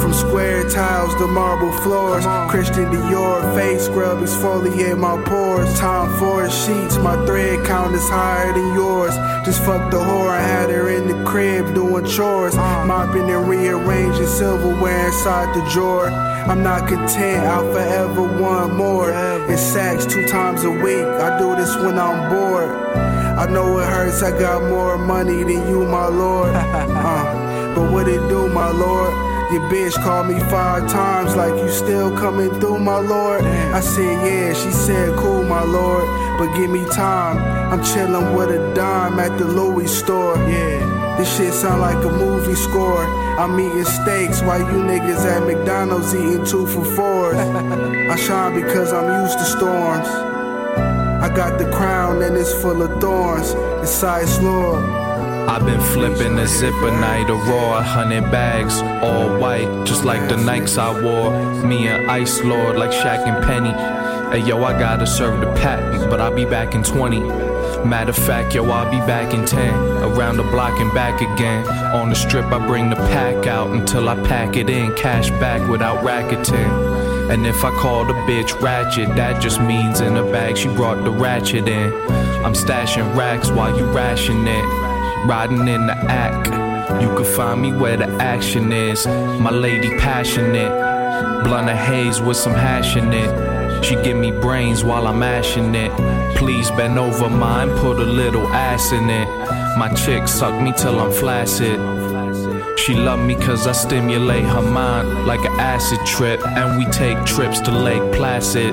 [0.00, 2.24] Uh, from square tiles to marble floors.
[2.50, 5.78] Christian Dior face scrub exfoliate my pores.
[5.78, 9.14] Tom Ford sheets, my thread count is higher than yours.
[9.44, 12.56] Just fuck the whore, I had her in the crib doing chores.
[12.56, 16.08] Mopping and rearranging silverware inside the drawer.
[16.08, 19.10] I'm not content, I'll forever want more.
[19.48, 22.70] It's sex two times a week, I do this when I'm bored.
[23.38, 26.54] I know it hurts, I got more money than you, my lord.
[27.00, 29.29] Uh, but what it do, my lord?
[29.52, 33.42] Your bitch called me five times, like you still coming through, my lord.
[33.42, 36.06] I said, yeah, she said, cool, my lord,
[36.38, 37.38] but give me time.
[37.72, 40.36] I'm chilling with a dime at the Louis store.
[40.36, 43.04] Yeah, this shit sound like a movie score.
[43.40, 47.36] I'm eating steaks while you niggas at McDonald's eating two for fours.
[48.12, 50.06] I shine because I'm used to storms.
[50.06, 53.50] I got the crown and it's full of thorns.
[53.82, 55.09] It's size Lord.
[55.50, 60.36] I've been flipping a zipper night, a raw hundred bags, all white, just like the
[60.36, 61.64] Nikes I wore.
[61.66, 63.72] Me and Ice Lord, like Shaq and Penny.
[64.30, 67.18] Hey yo, I gotta serve the patent, but I'll be back in 20.
[67.84, 69.74] Matter of fact, yo, I'll be back in 10.
[70.04, 71.66] Around the block and back again.
[71.96, 74.94] On the strip, I bring the pack out until I pack it in.
[74.94, 76.70] Cash back without racketing.
[77.28, 81.02] And if I call the bitch ratchet, that just means in a bag she brought
[81.02, 81.92] the ratchet in.
[82.44, 84.79] I'm stashing racks while you ration it.
[85.26, 86.48] Riding in the act.
[87.02, 89.06] You can find me where the action is.
[89.06, 90.72] My lady passionate.
[91.44, 93.84] Blunt of haze with some hash in it.
[93.84, 95.92] She give me brains while I'm ashing it.
[96.36, 99.28] Please bend over mine, put a little ass in it.
[99.78, 101.78] My chick suck me till I'm flaccid.
[102.78, 106.40] She love me cause I stimulate her mind like an acid trip.
[106.46, 108.72] And we take trips to Lake Placid.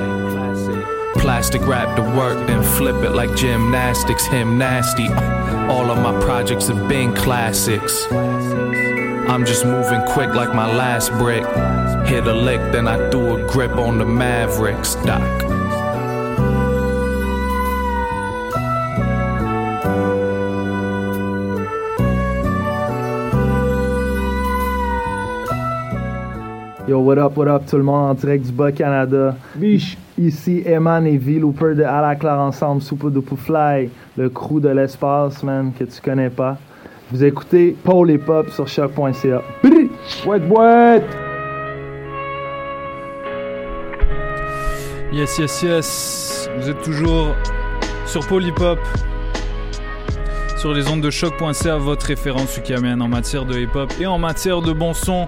[1.27, 4.25] Plastic wrap to work, then flip it like gymnastics.
[4.27, 5.09] Him nasty.
[5.67, 8.07] All of my projects have been classics.
[8.11, 11.43] I'm just moving quick like my last brick.
[12.07, 14.95] Hit a lick, then I threw a grip on the Mavericks.
[15.03, 15.19] Doc.
[26.87, 29.35] Yo, what up, what up, tout le monde en direct du Bas-Canada.
[29.59, 29.97] Biche.
[30.19, 34.69] Ici, Eman et V Looper de À la Ensemble, Soupe de Fly, le crew de
[34.69, 36.57] l'espace, man, que tu connais pas.
[37.11, 39.43] Vous écoutez Paul et Pop sur choc.ca.
[40.25, 41.01] What, what?
[45.13, 46.49] Yes, yes, yes.
[46.57, 47.35] Vous êtes toujours
[48.07, 48.79] sur Polypop.
[50.57, 54.61] sur les ondes de choc.ca, votre référence ukamienne en matière de hip-hop et en matière
[54.63, 55.27] de bon son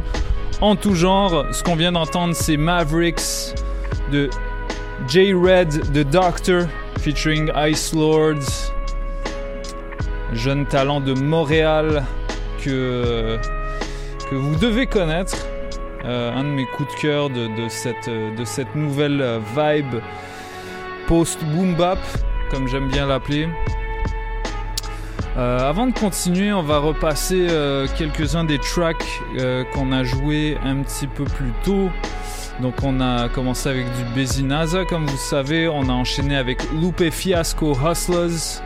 [0.61, 1.45] en tout genre.
[1.51, 3.53] Ce qu'on vient d'entendre, c'est Mavericks
[4.11, 4.29] de
[5.07, 6.67] J-Red The Doctor
[6.99, 8.71] featuring Ice Lords,
[10.33, 12.03] jeune talent de Montréal
[12.63, 13.39] que,
[14.31, 15.37] vous devez connaître.
[16.05, 20.01] Euh, un de mes coups de cœur de, cette, nouvelle vibe
[21.07, 21.99] post-boom bap,
[22.51, 23.49] comme j'aime bien l'appeler.
[25.37, 29.21] Euh, avant de continuer, on va repasser euh, quelques-uns des tracks
[29.73, 31.89] qu'on a joués un petit peu plus tôt.
[32.61, 35.69] Donc on a commencé avec du Bezinaza, comme vous savez.
[35.69, 38.61] On a enchaîné avec Lupe Fiasco Hustlers.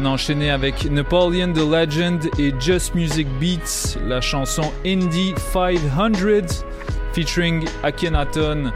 [0.00, 6.64] On a enchaîné avec Napoleon the Legend et Just Music Beats, la chanson Indie 500
[7.12, 8.72] featuring Akhenaton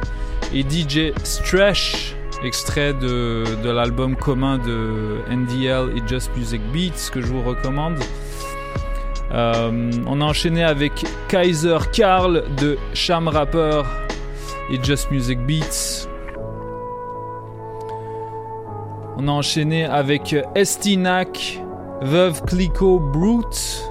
[0.52, 7.22] et DJ Stresh, extrait de, de l'album commun de NDL et Just Music Beats que
[7.22, 7.98] je vous recommande.
[9.32, 13.82] Euh, on a enchaîné avec Kaiser Karl de Sham Rapper
[14.70, 16.08] et Just Music Beats.
[19.18, 21.62] On a enchaîné avec Estinac,
[22.02, 23.90] Veuve Clicquot Brute.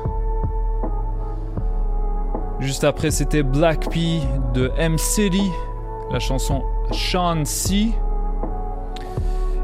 [2.59, 4.19] Juste après, c'était Black P
[4.53, 5.51] de M City,
[6.11, 7.91] la chanson Sean C.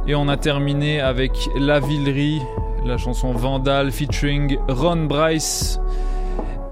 [0.08, 2.42] Et on a terminé avec La Villerie,
[2.84, 5.80] la chanson Vandal featuring Ron Bryce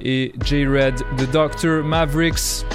[0.01, 2.65] et J-Red, The Doctor Mavericks.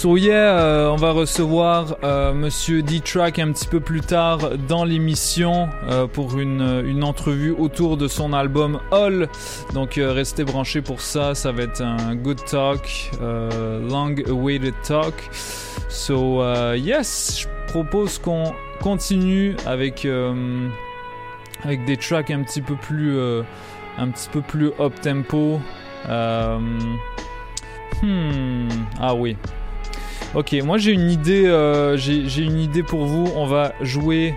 [0.00, 4.84] So yeah, euh, on va recevoir euh, Monsieur D-Track un petit peu plus tard dans
[4.84, 9.28] l'émission euh, pour une, une entrevue autour de son album All.
[9.74, 15.12] Donc restez branchés pour ça, ça va être un good talk, long awaited talk.
[15.90, 16.42] So
[16.76, 20.08] yes, je propose qu'on continue avec
[21.62, 23.20] avec des tracks un petit peu plus
[23.98, 25.60] un petit peu plus up tempo.
[28.02, 29.36] Hmm, ah oui.
[30.32, 33.28] Ok, moi j'ai une idée, euh, j'ai une idée pour vous.
[33.34, 34.36] On va jouer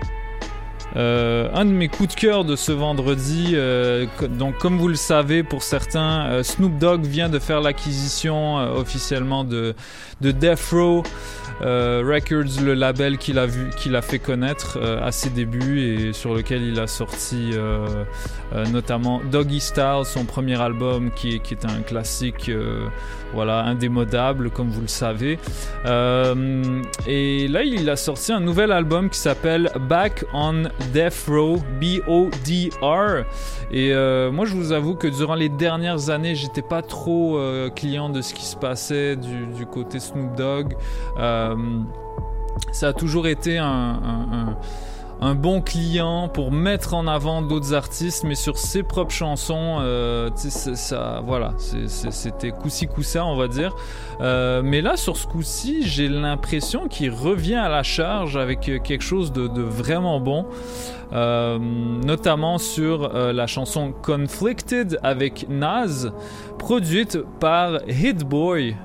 [0.96, 3.52] euh, un de mes coups de cœur de ce vendredi.
[3.54, 9.44] euh, donc, comme vous le savez, pour certains, Snoop Dogg vient de faire l'acquisition officiellement
[9.44, 9.76] de,
[10.20, 11.02] de Death Row
[11.62, 16.12] euh, Records, le label qu'il a vu, a fait connaître euh, à ses débuts et
[16.12, 18.04] sur lequel il a sorti euh,
[18.72, 22.50] notamment Doggy Style, son premier album, qui est, un classique,
[23.32, 25.38] voilà, indémodable, comme vous le savez.
[27.06, 33.24] Et là, il a sorti un nouvel album qui s'appelle Back on Death Row, B-O-D-R.
[33.72, 33.94] Et
[34.30, 37.40] moi, je vous avoue que durant les dernières années, j'étais pas trop
[37.74, 40.74] client de ce qui se passait du côté Snoop Dogg.
[41.18, 41.56] Euh,
[42.72, 44.56] ça a toujours été un,
[45.36, 51.22] bon client pour mettre en avant d'autres artistes, mais sur ses propres chansons, euh, ça,
[51.24, 53.74] voilà, c'était coup-ci coup-ça, on va dire.
[54.20, 59.02] Euh, mais là, sur ce coup-ci, j'ai l'impression qu'il revient à la charge avec quelque
[59.02, 60.44] chose de, vraiment bon.
[61.12, 66.10] Notamment sur la chanson Conflicted avec Nas,
[66.58, 68.76] produite par Hit Boy.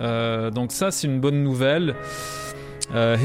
[0.00, 1.94] Euh, donc ça, c'est une bonne nouvelle.
[2.94, 3.16] Euh,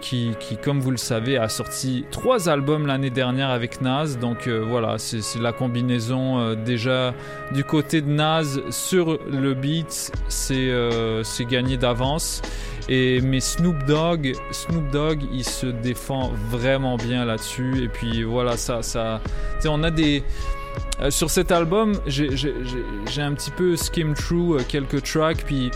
[0.00, 4.14] qui, qui, comme vous le savez, a sorti trois albums l'année dernière avec Nas.
[4.18, 7.12] Donc euh, voilà, c'est la combinaison euh, déjà
[7.52, 12.40] du côté de Nas sur le beat, c'est gagné d'avance.
[12.88, 17.84] Et mais Snoop Dogg, Snoop Dogg, il se défend vraiment bien là-dessus.
[17.84, 19.20] Et puis voilà, ça, ça,
[19.66, 20.24] on a des
[21.10, 25.70] sur cet album, j'ai un petit peu skim through quelques tracks, puis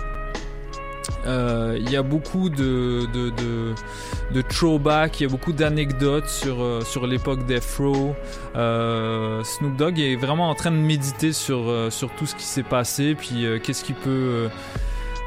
[1.27, 6.81] euh, il y a beaucoup de, de, throwback, il y a beaucoup d'anecdotes sur, euh,
[6.83, 8.15] sur l'époque d'Afro.
[8.55, 12.45] Euh, Snoop Dogg est vraiment en train de méditer sur, euh, sur tout ce qui
[12.45, 14.49] s'est passé, puis qu'est-ce qu'il peut.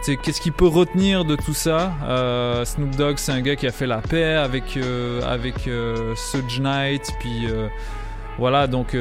[0.06, 1.94] qu'est-ce qu'il peut retenir de tout ça?
[2.04, 6.16] Euh, Snoop Dogg, c'est un gars qui a fait la paix avec euh, avec euh,
[6.60, 7.48] Knight, puis
[8.38, 8.96] voilà, donc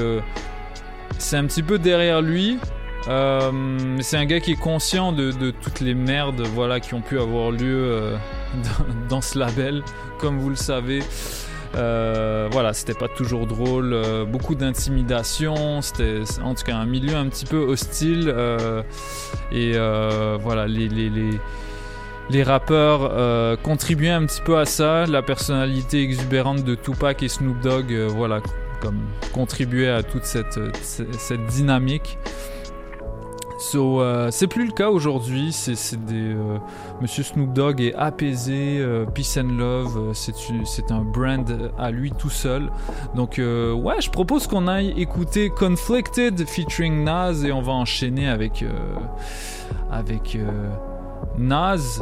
[1.19, 2.59] c'est un petit peu derrière lui.
[3.07, 7.19] Euh, c'est un gars qui est conscient de, toutes les merdes voilà, qui ont pu
[7.19, 8.17] avoir lieu euh,
[9.09, 9.83] dans, ce label,
[10.19, 11.03] comme vous le savez.
[11.77, 13.95] Euh, voilà, c'était pas toujours drôle,
[14.27, 18.35] beaucoup d'intimidation, c'était en tout cas un milieu un petit peu hostile.
[19.53, 19.73] et
[20.41, 25.07] voilà, les, rappeurs contribuaient un petit peu à ça.
[25.07, 28.41] La personnalité exubérante de Tupac et Snoop Dogg, voilà,
[28.81, 29.01] comme
[29.33, 30.59] contribuait à toute cette
[31.49, 32.19] dynamique.
[33.59, 35.53] So, euh, c'est plus le cas aujourd'hui.
[35.53, 36.15] C'est des.
[36.15, 36.59] euh,
[37.01, 40.13] Monsieur Snoop Dogg est apaisé, euh, peace and love.
[40.15, 42.71] c'est un brand à lui tout seul.
[43.17, 48.65] Donc, ouais, je propose qu'on aille écouter Conflicted featuring Nas et on va enchaîner avec
[49.91, 50.39] avec
[51.37, 52.01] Nas.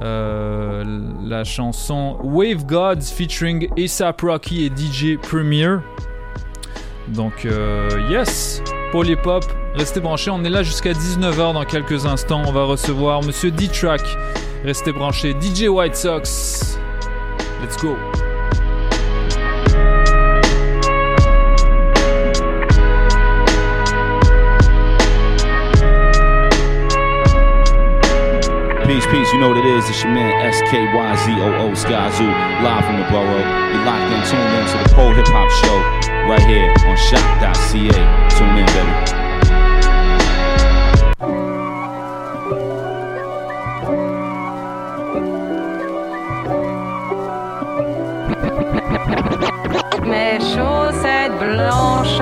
[0.00, 5.76] la chanson Wave Gods featuring ASAP Rocky et DJ Premier.
[7.08, 7.46] Donc,
[8.94, 10.30] euh, yes, Polypop, restez branchés.
[10.30, 12.42] On est là jusqu'à 19h dans quelques instants.
[12.46, 14.02] On va recevoir Monsieur D-Track.
[14.64, 15.34] Restez branchés.
[15.40, 16.78] DJ White Sox.
[17.60, 17.96] Let's go.
[28.86, 29.88] Peace, peace, you know what it is.
[29.88, 33.38] It's your man SKYZOO Skyzoo, live from the borough.
[33.72, 37.92] You locked in, tuned in to the Pole Hip Hop Show right here on shop.ca.
[38.36, 39.24] Tune in, baby.
[50.08, 51.24] Mes chaussettes.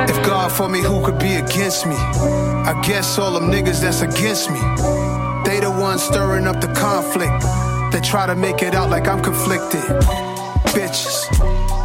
[0.09, 1.94] If God for me, who could be against me?
[1.94, 4.61] I guess all them niggas that's against me.
[5.44, 7.42] They the ones stirring up the conflict.
[7.92, 9.80] They try to make it out like I'm conflicted.
[10.72, 11.82] Bitches.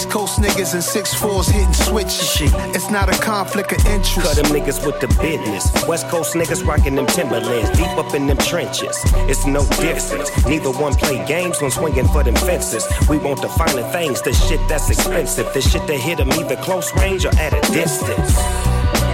[0.00, 2.50] East Coast niggas and six fours hitting switches.
[2.74, 4.22] It's not a conflict of interest.
[4.22, 5.70] Cut them niggas with the business.
[5.86, 8.96] West Coast niggas rocking them Timberlands, deep up in them trenches.
[9.28, 10.30] It's no difference.
[10.46, 12.88] Neither one play games when swinging for them fences.
[13.10, 15.52] We want the finer things, the shit that's expensive.
[15.52, 18.38] The shit that hit them either close range or at a distance.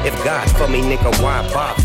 [0.07, 1.83] If God for me, nigga, why bother?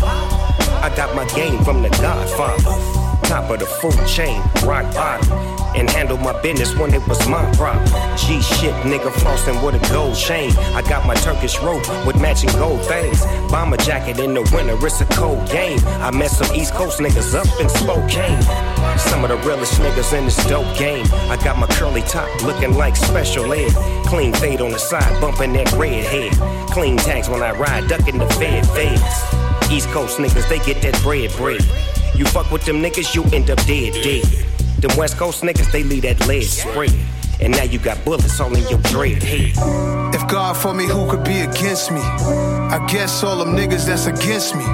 [0.80, 3.01] I got my game from the Godfather.
[3.32, 5.32] Top of the food chain, rock bottom.
[5.74, 7.86] And handle my business when it was my problem.
[8.18, 10.52] G shit, nigga, flossing with a gold chain.
[10.76, 13.24] I got my Turkish rope with matching gold things.
[13.50, 15.78] Bomber jacket in the winter, it's a cold game.
[15.86, 18.42] I met some East Coast niggas up in Spokane.
[18.98, 21.06] Some of the realest niggas in this dope game.
[21.30, 23.72] I got my curly top looking like special ed.
[24.04, 26.32] Clean fade on the side, bumping that red head.
[26.68, 29.72] Clean tags when I ride, ducking the fed feds.
[29.72, 31.62] East Coast niggas, they get that bread bread.
[32.14, 34.24] You fuck with them niggas, you end up dead dead.
[34.80, 36.92] Them West Coast niggas, they leave that lead spread.
[37.40, 39.52] And now you got bullets all in your dread head.
[40.14, 42.00] If God for me, who could be against me?
[42.00, 44.64] I guess all them niggas that's against me.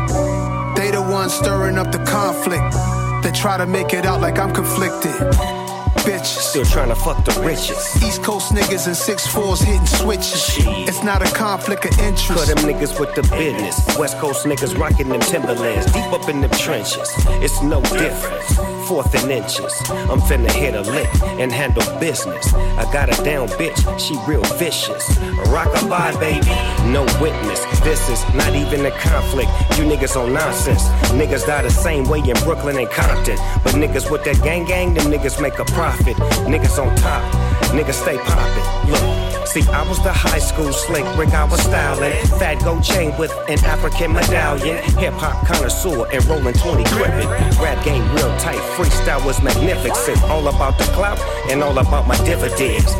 [0.77, 2.75] They the ones stirring up the conflict.
[3.23, 5.58] They try to make it out like I'm conflicted.
[6.05, 6.25] Bitches.
[6.25, 8.03] Still trying to fuck the richest.
[8.03, 10.55] East Coast niggas and six fours hitting switches.
[10.89, 12.29] It's not a conflict of interest.
[12.29, 13.97] Cut them niggas with the business.
[13.99, 17.11] West Coast niggas rocking them Timberlands, deep up in them trenches.
[17.43, 18.57] It's no difference.
[18.89, 19.73] Fourth and inches.
[19.91, 21.09] I'm finna hit a lick
[21.39, 22.55] and handle business.
[22.55, 25.09] I got a down bitch, she real vicious.
[25.53, 26.47] Rockabye, baby,
[26.91, 27.61] no witness.
[27.81, 29.51] This is not even a conflict.
[29.77, 30.83] You niggas on nonsense.
[31.13, 33.37] Niggas die the same way in Brooklyn and Compton.
[33.63, 36.17] But niggas with that gang gang, them niggas make a profit.
[36.51, 37.23] Niggas on top,
[37.71, 38.91] niggas stay poppin'.
[38.91, 39.47] Look.
[39.47, 42.13] See, I was the high school slick brick, I was styling.
[42.41, 44.77] Fat gold chain with an African medallion.
[44.99, 47.31] Hip hop connoisseur and rolling 20 gripping.
[47.63, 50.21] Rap game real tight, freestyle was magnificent.
[50.25, 52.93] All about the clout and all about my dividends.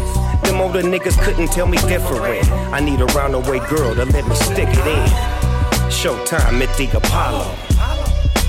[0.45, 2.49] Them older niggas couldn't tell me different.
[2.73, 5.09] I need a roundaway girl to let me stick it in.
[5.91, 7.57] Showtime at the Apollo.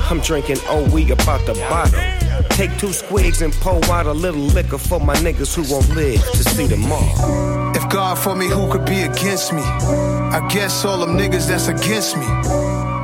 [0.08, 2.19] I'm drinking oh, OE about the bottle.
[2.60, 6.22] Take two squigs and pour out a little liquor for my niggas who won't live
[6.34, 7.72] to see tomorrow.
[7.74, 9.62] If God for me, who could be against me?
[9.62, 12.26] I guess all them niggas that's against me.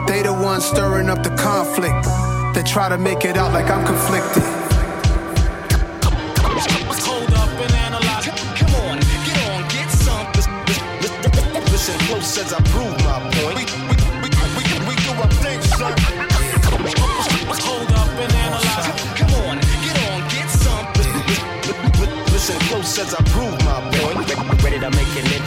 [0.07, 2.03] They the ones stirring up the conflict.
[2.53, 4.64] They try to make it out like I'm conflicted.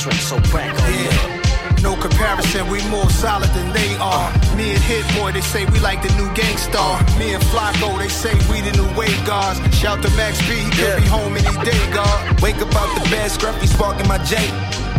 [0.08, 1.48] Make so crack on Yeah.
[1.82, 4.28] No comparison, we more solid than they are.
[4.56, 6.98] Me and Hit Boy, they say we like the new gangstar.
[7.18, 9.60] Me and Flacco, they say we the new wave guards.
[9.78, 12.40] Shout to Max B, he could be home any day, God.
[12.42, 14.34] Wake up out the bed, scruffy sparking my J.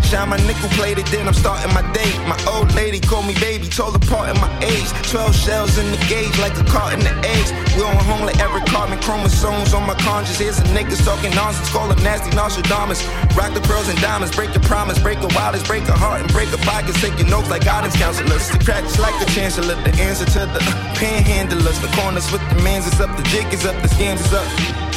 [0.09, 2.09] Shine my nickel plated, then I'm starting my day.
[2.25, 4.89] My old lady called me baby, told apart in my age.
[5.05, 7.53] 12 shells in the gauge, like a cart in the eggs.
[7.77, 10.39] We on home like every carbon chromosomes on my conscience.
[10.39, 13.05] Here's a niggas talking nonsense, call them nasty Nostradamus.
[13.37, 16.31] Rock the pearls and diamonds, break your promise, break your wildest, break a heart and
[16.33, 16.99] break a pockets.
[16.99, 18.49] Taking notes like guidance counselors.
[18.49, 20.61] The cracks like the chancellor, the answer to the
[20.97, 21.77] panhandlers.
[21.85, 24.88] The corners with the mans is up, the jig is up, the scams is up.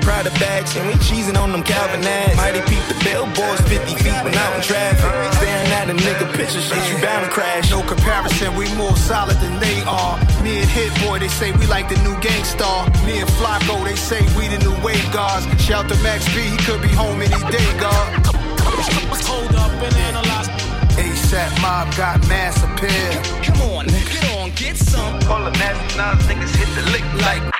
[0.00, 2.36] Pride of bags, and we cheesing on them Calvin ads.
[2.36, 5.00] Mighty peep the billboards 50 feet when out in traffic.
[5.36, 7.70] Staring at a nigga picture, shit, you bound to crash.
[7.70, 10.18] No comparison, we more solid than they are.
[10.42, 12.88] Me and Hit Boy, they say we like the new gangstar.
[13.06, 15.46] Me and Flacco, they say we the new wave guards.
[15.62, 18.26] Shout to Max B, he could be home any day, God.
[19.28, 20.48] Hold up and analyze.
[20.96, 23.12] ASAP mob got mass appeal.
[23.44, 25.20] Come on, get on, get some.
[25.22, 27.59] Call the nasty nines, niggas hit the lick like.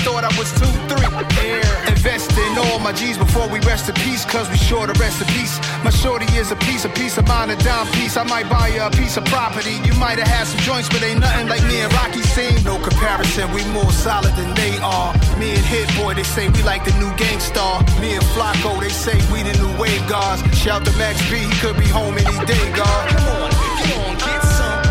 [0.03, 1.01] thought I was 2-3.
[1.21, 1.61] Air.
[1.87, 5.21] Invest in all my G's before we rest in peace, cause we sure to rest
[5.21, 5.59] in peace.
[5.83, 8.17] My shorty is a piece, a piece of mine, a dime piece.
[8.17, 9.75] I might buy you a piece of property.
[9.85, 12.63] You might have had some joints, but ain't nothing like me and Rocky seen.
[12.63, 15.13] No comparison, we more solid than they are.
[15.37, 17.85] Me and Hit Boy, they say we like the new gangstar.
[18.01, 20.41] Me and Flacco, they say we the new wave guards.
[20.57, 23.09] Shout to Max B, he could be home any day, God.
[23.09, 24.81] Come on, get on, get some.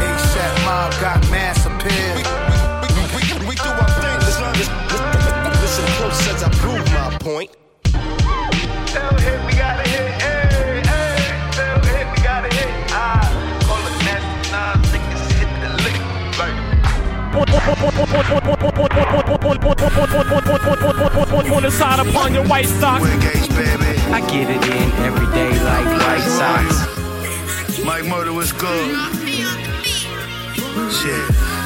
[0.00, 2.17] ASAP mob got mass appeal.
[7.36, 7.50] Lick
[21.50, 23.04] On the side upon your white socks.
[23.04, 27.84] I get it in every day like white socks.
[27.84, 28.94] Mike Murder was good.
[30.92, 31.24] Shit.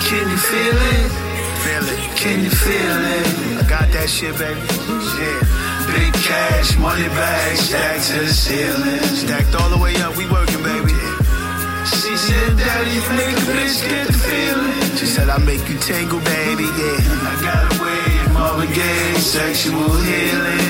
[0.08, 1.31] Can you feel it?
[1.62, 2.00] Feel it.
[2.16, 3.26] Can you feel it?
[3.62, 4.58] I got that shit, baby.
[4.58, 5.62] Yeah.
[5.94, 8.98] Big cash, money bag, stacked to the ceiling.
[9.22, 10.94] Stacked all the way up, we working, baby.
[11.86, 14.96] She said, Daddy, make a bitch get the feeling.
[14.98, 17.30] She said, I make you tingle, baby, yeah.
[17.30, 20.62] I got a way, Marvin Gaye, sexual healing.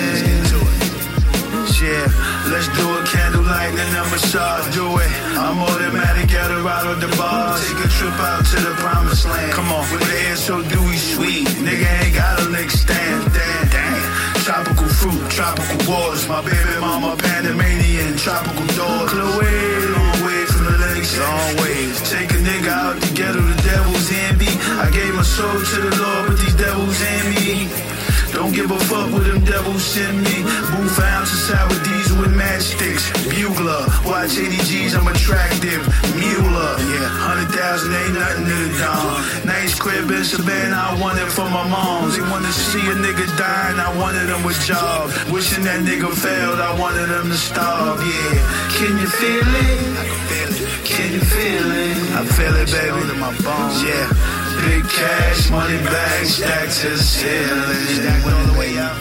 [1.82, 2.06] Yeah,
[2.50, 5.10] let's do a candlelight and then massage, do it.
[5.38, 7.58] I'm automatic, get her out of the bar.
[7.58, 9.52] Take a trip out to the promised land.
[9.52, 11.46] Come on, with the air so dewy sweet.
[11.62, 13.32] Nigga ain't got a lick stand.
[13.32, 14.32] Damn, damn.
[14.42, 16.26] Tropical fruit, tropical waters.
[16.26, 19.10] My baby mama, Panamanian, tropical doors.
[19.10, 21.96] Chloe, long way from the lakes, long ways.
[22.10, 24.50] Take a nigga out the ghetto, the devil's in me.
[24.82, 28.01] I gave my soul to the Lord, but these devils in me.
[28.32, 30.42] Don't give a fuck what them devils send me.
[30.72, 33.04] Booth ounces sour diesel with matchsticks.
[33.28, 35.84] Bugler, watch 80 G's, I'm attractive.
[36.16, 39.20] Mueller, yeah, 100,000 ain't nothing to the dawn.
[39.44, 42.16] Nice crib in Savannah, I want it for my moms.
[42.16, 45.12] They wanna see a nigga dying, I wanted them with jobs.
[45.30, 48.40] Wishing that nigga failed, I wanted them to starve, yeah.
[48.76, 49.80] Can you feel it?
[49.98, 50.84] I can feel it.
[50.88, 51.96] Can you feel it?
[52.16, 53.12] I feel it, baby.
[53.12, 54.41] In my bones, yeah.
[54.62, 57.82] Big cash, money bag, stacked to the ceiling.
[57.98, 58.94] Stacked all the way up.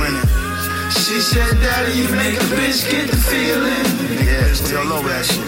[0.00, 0.24] Winning.
[0.88, 3.84] She said, Daddy, you make a bitch get the feeling.
[4.24, 5.44] Yeah, we all over that shit.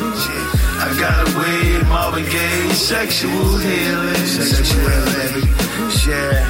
[0.85, 4.27] I got a way, Marvin Gaye, sexual healing.
[4.27, 5.49] Sexual healing.
[6.05, 6.45] Yeah.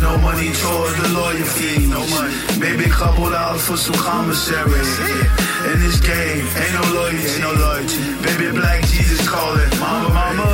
[0.00, 1.86] No money towards the lawyer fee.
[1.86, 2.34] No money.
[2.60, 4.70] Maybe a couple dollars for some commissary.
[4.70, 5.72] Yeah.
[5.72, 7.16] In this game, ain't no loyalty.
[7.16, 7.96] Ain't no loyalty.
[8.20, 9.70] Baby, Black Jesus calling.
[9.80, 10.44] Mama, mama,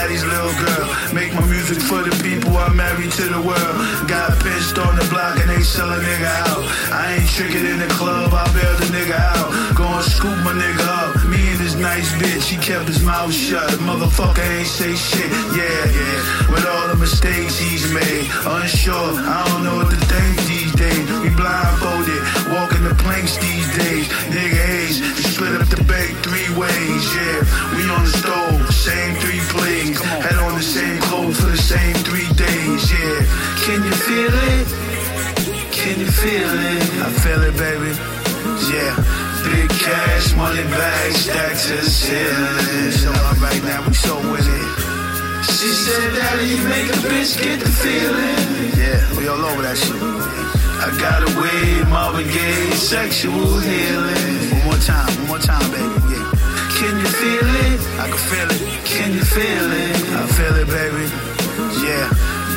[0.00, 0.88] daddy's little girl.
[1.12, 3.76] Make my music for the people I'm married to the world.
[4.08, 6.62] Got pinched on the block and they sell a nigga out.
[6.92, 9.48] I ain't tricking in the club, I bail the nigga out.
[9.76, 11.28] Go and scoop my nigga up.
[11.28, 13.68] Me and this nice bitch, he kept his mouth shut.
[13.88, 15.30] Motherfucker ain't say shit.
[15.58, 16.52] Yeah, yeah.
[16.52, 18.24] With all the mistakes he's made.
[18.56, 20.40] Unsure, I don't know what to think
[20.80, 21.04] days.
[21.20, 24.08] We blindfolded, walking the planks these days.
[24.32, 27.04] Nigga age, we split up the bank three ways.
[27.12, 27.38] Yeah,
[27.76, 30.00] we on the stove, same three plays.
[30.24, 32.82] Had on the same clothes for the same three days.
[32.88, 33.18] Yeah,
[33.64, 34.66] can you feel it?
[35.76, 36.82] Can you feel it?
[37.04, 37.92] I feel it, baby.
[38.72, 39.20] Yeah.
[39.40, 42.92] Big cash, money bags, stacks to the ceiling.
[42.92, 43.10] So
[43.40, 44.90] right now, we so with it.
[45.44, 48.78] She said, Daddy, you make a bitch get the feeling.
[48.78, 50.59] Yeah, we all over that shit.
[50.80, 54.64] I got a way, Marvin Gaye, sexual healing.
[54.64, 55.92] One more time, one more time, baby.
[56.08, 56.24] Yeah.
[56.80, 57.80] Can you feel it?
[58.00, 58.60] I can feel it.
[58.88, 59.96] Can you feel it?
[60.16, 61.04] I feel it, baby.
[61.84, 62.08] Yeah.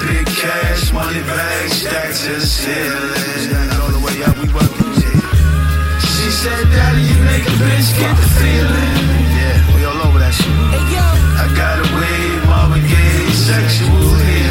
[0.07, 3.43] Big cash, money bags, stacked to the ceiling.
[3.43, 4.91] Stacked all the way up, we working.
[5.03, 5.99] Yeah.
[5.99, 9.03] She said, Daddy, you make a bitch get the feeling.
[9.36, 10.47] Yeah, we all over that shit.
[10.47, 11.03] Hey, yo.
[11.43, 14.43] I got a wave, Marvin Gaye, sexual healing.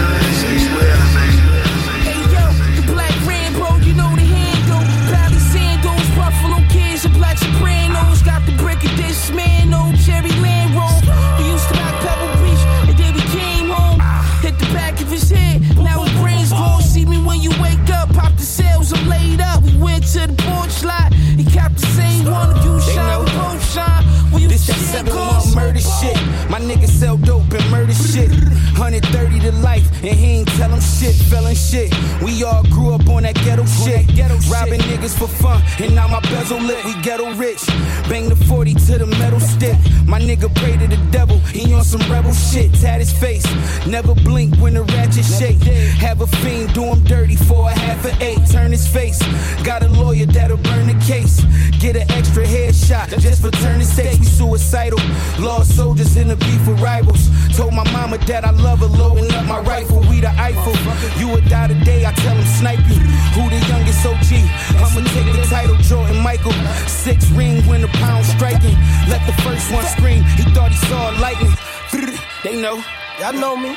[20.13, 22.55] To the porch lot, he kept the same one.
[22.57, 24.05] If you shine, we both shine.
[24.31, 26.17] When you This shit seven goes month murder shit.
[26.51, 28.31] My niggas sell dope and murder shit.
[28.79, 31.93] 130 to life, and he ain't tell 'em shit, felon shit.
[32.23, 34.07] We all grew up on that ghetto shit.
[34.51, 37.63] Robbing niggas for fun, and now my bezel lit, we ghetto rich.
[38.09, 39.77] Bang the 40 to the metal stick.
[40.07, 42.73] My nigga pray to the devil, he on some rebel shit.
[42.81, 43.47] Tat his face,
[43.87, 45.63] never blink when the ratchet shake.
[45.99, 48.41] Have a fiend do him dirty for a half an eight.
[48.51, 49.19] Turn his face,
[49.63, 51.41] got a lawyer that'll burn the case.
[51.79, 54.19] Get an extra headshot just for turning stakes.
[54.19, 55.01] We suicidal,
[55.43, 57.29] lost soldiers in the beef with rivals.
[57.57, 60.01] Told my mama that I love her, loading up my rifle.
[60.09, 60.75] We the Eiffel.
[61.21, 63.03] You would die today, I tell him snipe you.
[63.37, 64.31] Who the youngest OG?
[64.79, 66.53] I'ma take the title, Jordan Michael.
[66.87, 68.77] Six ring when the pound striking.
[69.09, 70.23] Let the first one scream.
[70.39, 71.53] He thought he saw a lightning.
[72.43, 72.83] They know.
[73.21, 73.77] Y'all know me.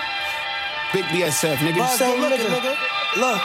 [0.92, 1.88] Big BSF, nigga.
[1.90, 2.76] Same nigga.
[3.18, 3.42] Look,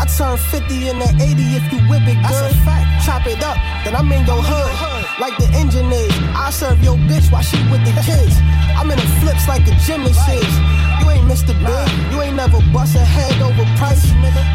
[0.00, 2.71] I turn 50 in the 80 if you whip it good.
[3.04, 4.92] Chop it up, then I'm in your hood.
[5.18, 6.12] Like the engine is.
[6.38, 8.38] I serve your bitch while she with the kids.
[8.78, 10.54] I'm in the flips like a gymnast is.
[11.02, 11.50] You ain't Mr.
[11.50, 11.88] Big.
[12.14, 14.06] You ain't never bust a head over price.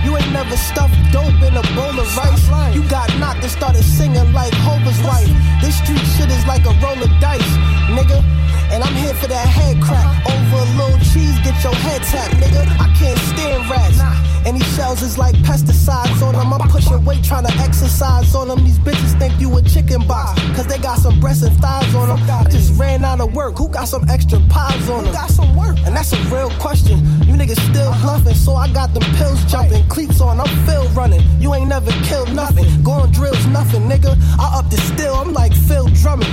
[0.04, 2.48] You ain't never stuffed dope in a bowl of rice.
[2.74, 5.28] You got knocked and started singing like Hova's wife.
[5.60, 7.52] This street shit is like a roll of dice,
[7.92, 8.24] nigga.
[8.72, 10.08] And I'm here for that head crack.
[10.24, 12.64] Over a little cheese, get your head tapped, nigga.
[12.80, 14.00] I can't stand rats.
[14.46, 16.54] And these shells is like pesticides on them.
[16.54, 18.64] I'm pushing weight, trying to exercise on them.
[18.64, 20.40] These bitches think you a chicken box.
[20.56, 22.20] Cause they got some breasts and thighs on them.
[22.30, 23.58] I just ran out of work.
[23.58, 25.14] Who got some extra pies on them?
[25.14, 25.78] got some work?
[25.86, 27.00] And that's a real question.
[27.26, 28.20] You niggas still uh-huh.
[28.20, 29.86] bluffing, so I got them pills jumping.
[29.88, 31.22] Cleats on, I'm Phil running.
[31.42, 32.66] You ain't never killed nothing.
[32.84, 34.16] Going drills, nothing, nigga.
[34.40, 36.32] I up the still, I'm like Phil Drummond.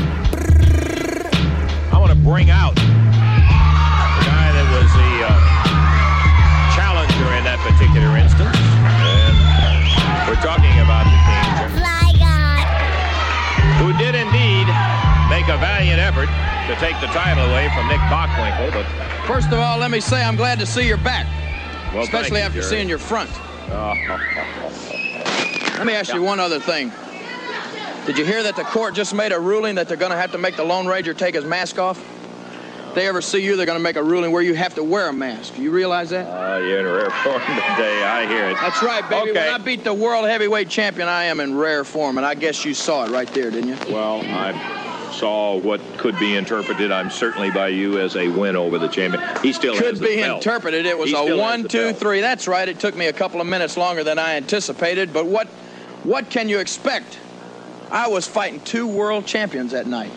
[1.93, 2.75] I want to bring out
[15.47, 16.27] make a valiant effort
[16.69, 18.87] to take the title away from Nick Bockwinkel, but
[19.27, 21.27] First of all, let me say I'm glad to see your back,
[21.93, 22.71] well, especially you, after Jerry.
[22.71, 23.31] seeing your front.
[23.71, 23.95] Oh,
[25.77, 26.93] Let me ask you one other thing.
[28.07, 30.33] Did you hear that the court just made a ruling that they're going to have
[30.33, 32.03] to make the Lone Ranger take his mask off?
[32.89, 34.85] If they ever see you, they're going to make a ruling where you have to
[34.85, 35.59] wear a mask.
[35.59, 36.27] You realize that?
[36.27, 38.03] Oh, you're in rare form today.
[38.03, 38.55] I hear it.
[38.55, 39.31] That's right, baby.
[39.31, 39.47] Okay.
[39.51, 42.65] When I beat the world heavyweight champion, I am in rare form, and I guess
[42.65, 43.93] you saw it right there, didn't you?
[43.93, 48.79] Well, I saw what could be interpreted, I'm certainly by you, as a win over
[48.79, 49.23] the champion.
[49.43, 50.87] He still Could has the be interpreted.
[50.87, 52.21] It was He a one, two, three.
[52.21, 52.69] That's right.
[52.69, 55.47] It took me a couple of minutes longer than I anticipated, but what,
[56.03, 57.19] what can you expect?
[57.91, 60.11] I was fighting two world champions that night.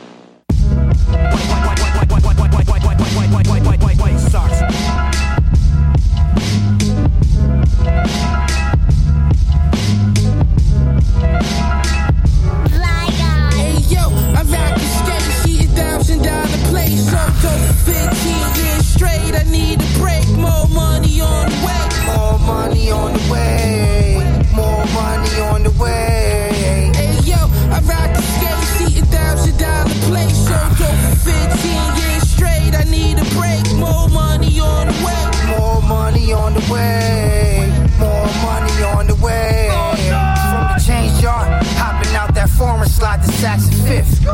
[17.47, 17.67] Place.
[17.67, 19.33] So 15 years straight.
[19.35, 21.83] I need a break, more money on the way.
[22.05, 24.45] More money on the way.
[24.55, 26.91] More money on the way.
[26.95, 27.37] Hey yo,
[27.71, 30.37] I rock the skate, she is bouncing down the place.
[30.47, 32.73] So dope, 15 years straight.
[32.75, 35.57] I need a break, more money on the way.
[35.57, 37.71] More money on the way.
[37.99, 39.69] More money on the way.
[39.71, 44.25] From the change yard, hopping out that foreign slide to Saxon Fifth.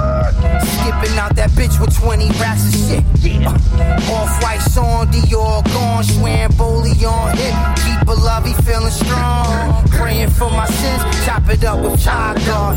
[2.03, 3.03] 20 racks of shit.
[3.47, 7.55] Uh, off white on Dior gone, swearing Boley on hit.
[7.79, 9.87] Keep a lovey feeling strong.
[9.87, 12.75] Praying for my sins, chop it up with guard.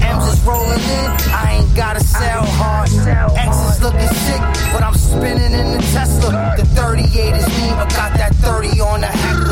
[0.00, 2.90] M's is rolling in, I ain't gotta sell hard.
[3.38, 6.54] X is looking sick, but I'm spinning in the Tesla.
[6.56, 9.43] The 38 is me, but got that 30 on the heckler.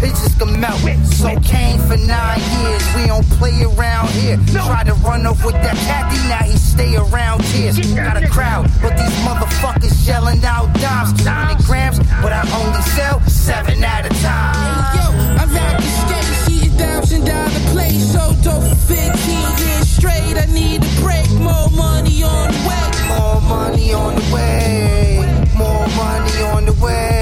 [0.00, 0.80] Water so them pitches can melt.
[1.06, 4.38] So came for nine years, we don't play around here.
[4.52, 7.72] Tried to run off with that Kathy, now he stay around here.
[7.94, 13.20] Got a crowd, but these motherfuckers shelling out dimes, 200 grams, but I only sell
[13.28, 14.96] seven at a time.
[14.96, 19.88] Yo, I've had this skate, see a thousand dollar play, so dope for 15 years
[19.88, 20.36] straight.
[20.36, 22.82] I need a break, more money on the way.
[23.08, 27.15] More money on the way, more money on the way.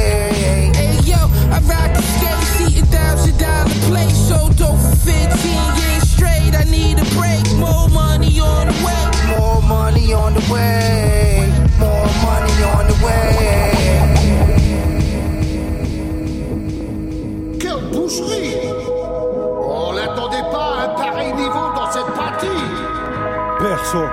[10.47, 13.31] The way, more money on the way.
[17.61, 18.57] Quelle boucherie
[19.63, 22.47] On n'attendait pas à un pareil niveau dans cette partie
[23.59, 24.05] Perso.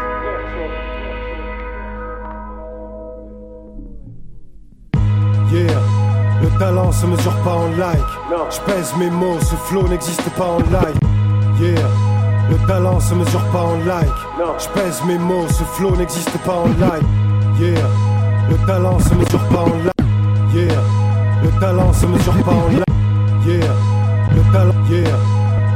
[5.52, 5.82] Yeah,
[6.42, 8.00] le talent se mesure pas en like.
[8.50, 10.96] Je pèse mes mots, ce flow n'existe pas en like.
[11.60, 11.90] Yeah,
[12.52, 14.10] le talent se mesure pas en like.
[14.60, 17.04] Je pèse mes mots, ce flow n'existe pas en like.
[17.60, 17.88] Yeah,
[18.49, 19.93] le talent se mesure pas en like.
[20.54, 20.82] Yeah,
[21.43, 22.86] le talent se mesure pas en like.
[23.45, 23.74] Yeah,
[24.36, 25.18] le talent, yeah,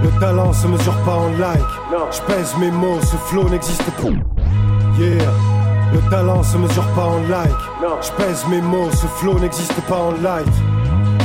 [0.03, 1.71] le talent se mesure pas en like.
[2.11, 4.09] Je pèse mes mots, ce flow n'existe pas.
[4.99, 5.31] Yeah,
[5.93, 7.51] le talent se mesure pas en like.
[8.01, 10.53] Je pèse mes mots, ce flow n'existe pas en light.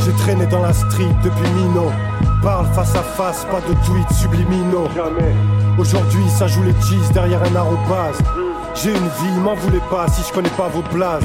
[0.05, 1.91] J'ai traîné dans la street depuis Mino.
[2.43, 4.89] Parle face à face, pas de tweets subliminaux.
[5.79, 8.19] Aujourd'hui, ça joue les cheese derrière un arrobase.
[8.75, 11.25] J'ai une vie, m'en voulez pas si je connais pas vos blases.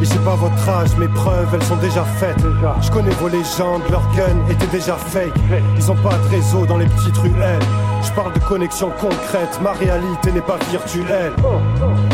[0.00, 2.42] Et j'ai pas votre âge, mes preuves elles sont déjà faites.
[2.82, 5.32] Je connais vos légendes, leurs guns étaient déjà fake.
[5.76, 7.62] Ils ont pas de réseau dans les petites ruelles.
[8.02, 11.32] Je parle de connexion concrète, ma réalité n'est pas virtuelle.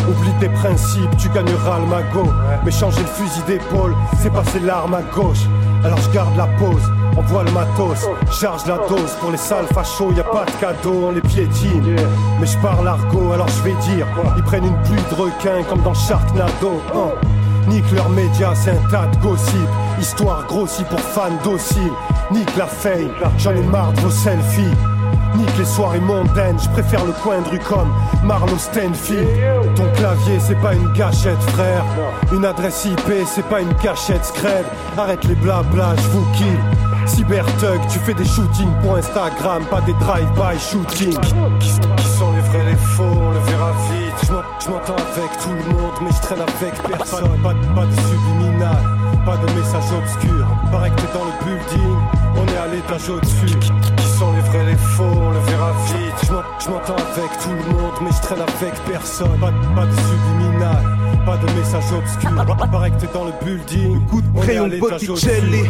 [0.09, 2.33] Oublie tes principes, tu gagneras le magot.
[2.65, 5.47] Mais changer le fusil d'épaule, c'est passer l'arme à gauche.
[5.85, 6.83] Alors je garde la pause,
[7.17, 10.51] on voit le matos, charge la dose pour les sales fachos, y a pas de
[10.61, 11.97] cadeau, on les piétine.
[12.41, 14.07] Mais je parle argot, alors je vais dire,
[14.37, 16.81] ils prennent une pluie de requins comme dans Sharknado.
[16.95, 17.11] hein.
[17.69, 19.69] Nique leurs médias, c'est un tas de gossip.
[20.01, 21.93] Histoire grossie pour fans dociles.
[22.33, 24.75] Nique la fame, j'en ai marre de vos selfies.
[25.37, 27.93] Nique les soirées mondaines, je préfère le coin de rue comme
[28.25, 29.27] Marlowe Stenfield.
[29.75, 31.85] Ton clavier, c'est pas une gâchette, frère.
[32.33, 34.65] Une adresse IP, c'est pas une cachette scred.
[34.99, 36.59] Arrête les blabla, je vous kill.
[37.07, 41.19] Cybertug, tu fais des shootings pour Instagram, pas des drive-by shootings.
[41.21, 41.35] Qui,
[41.97, 44.15] qui sont les vrais, les faux, on le verra vite.
[44.27, 47.29] Je m'en- Je m'entends avec tout le monde, mais je traîne avec personne.
[47.43, 48.77] Pas, de- pas de subliminal,
[49.27, 50.47] pas de message obscur.
[50.71, 51.97] Paraît que t'es dans le building,
[52.37, 53.59] on est à l'étage au-dessus.
[54.35, 56.15] Les vrais, les faux, on le verra vite.
[56.27, 59.39] Je m'en- Je m'entends avec tout le monde, mais je traîne avec personne.
[59.41, 60.77] Pas, de- pas de subliminal,
[61.27, 62.31] pas de message obscur.
[62.71, 65.65] Paraît que t'es dans le building, est à Crayon Botticelli.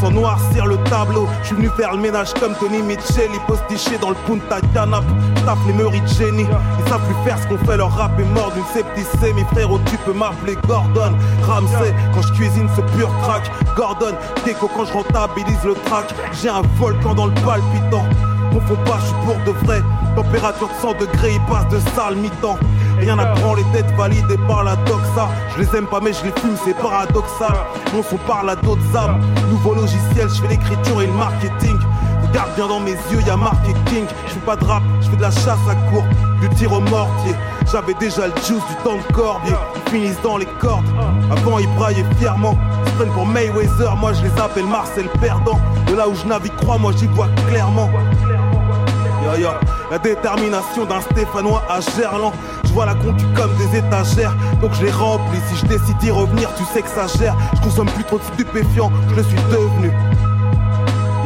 [0.00, 4.08] Sans noircir le tableau, je suis venu faire le ménage comme Tony Micheli, postiché dans
[4.08, 5.04] le Punta Canap,
[5.44, 6.46] tape les meuries de génie.
[6.78, 9.44] Ils savent plus faire ce qu'on fait, leur rap est mort d'une septicémie.
[9.52, 11.12] Frérot, tu peux m'appeler Gordon,
[11.46, 13.50] Ramsey, quand je cuisine ce pur crack.
[13.76, 14.14] Gordon,
[14.46, 16.14] Gecko quand je rentabilise le track.
[16.40, 18.06] J'ai un volcan dans le palpitant.
[18.52, 19.82] Confonds pas, je suis pour de vrai.
[20.16, 22.58] Température de 100 degrés, il passe de sale mi-temps.
[23.00, 25.28] Rien à prendre les têtes validées par la doxa.
[25.56, 27.54] Je les aime pas, mais je les fume, c'est paradoxal.
[27.94, 29.20] Mon son parle à d'autres âmes.
[29.48, 31.78] Nouveau logiciel, je fais l'écriture et le marketing.
[32.28, 34.04] Regarde bien dans mes yeux, y a marqué King.
[34.26, 36.04] Je fais pas de rap, je fais de la chasse à court,
[36.40, 37.34] du tir au mortier.
[37.72, 39.54] J'avais déjà le juice du temps de corbier.
[39.86, 40.86] Ils finissent dans les cordes.
[41.30, 42.56] Avant, ils braillaient fièrement.
[42.86, 45.58] Ils prennent pour Mayweather, moi je les appelle Marcel Perdant.
[45.86, 47.90] De là où je navigue, crois-moi, j'y vois clairement.
[49.24, 49.60] Ya, ya.
[49.90, 52.32] La détermination d'un Stéphanois à Gerland.
[52.64, 55.40] Je vois la concu comme des étagères, donc je les remplis.
[55.48, 57.36] Si je décide d'y revenir, tu sais que ça gère.
[57.56, 59.92] Je consomme plus trop de stupéfiants, je le suis devenu.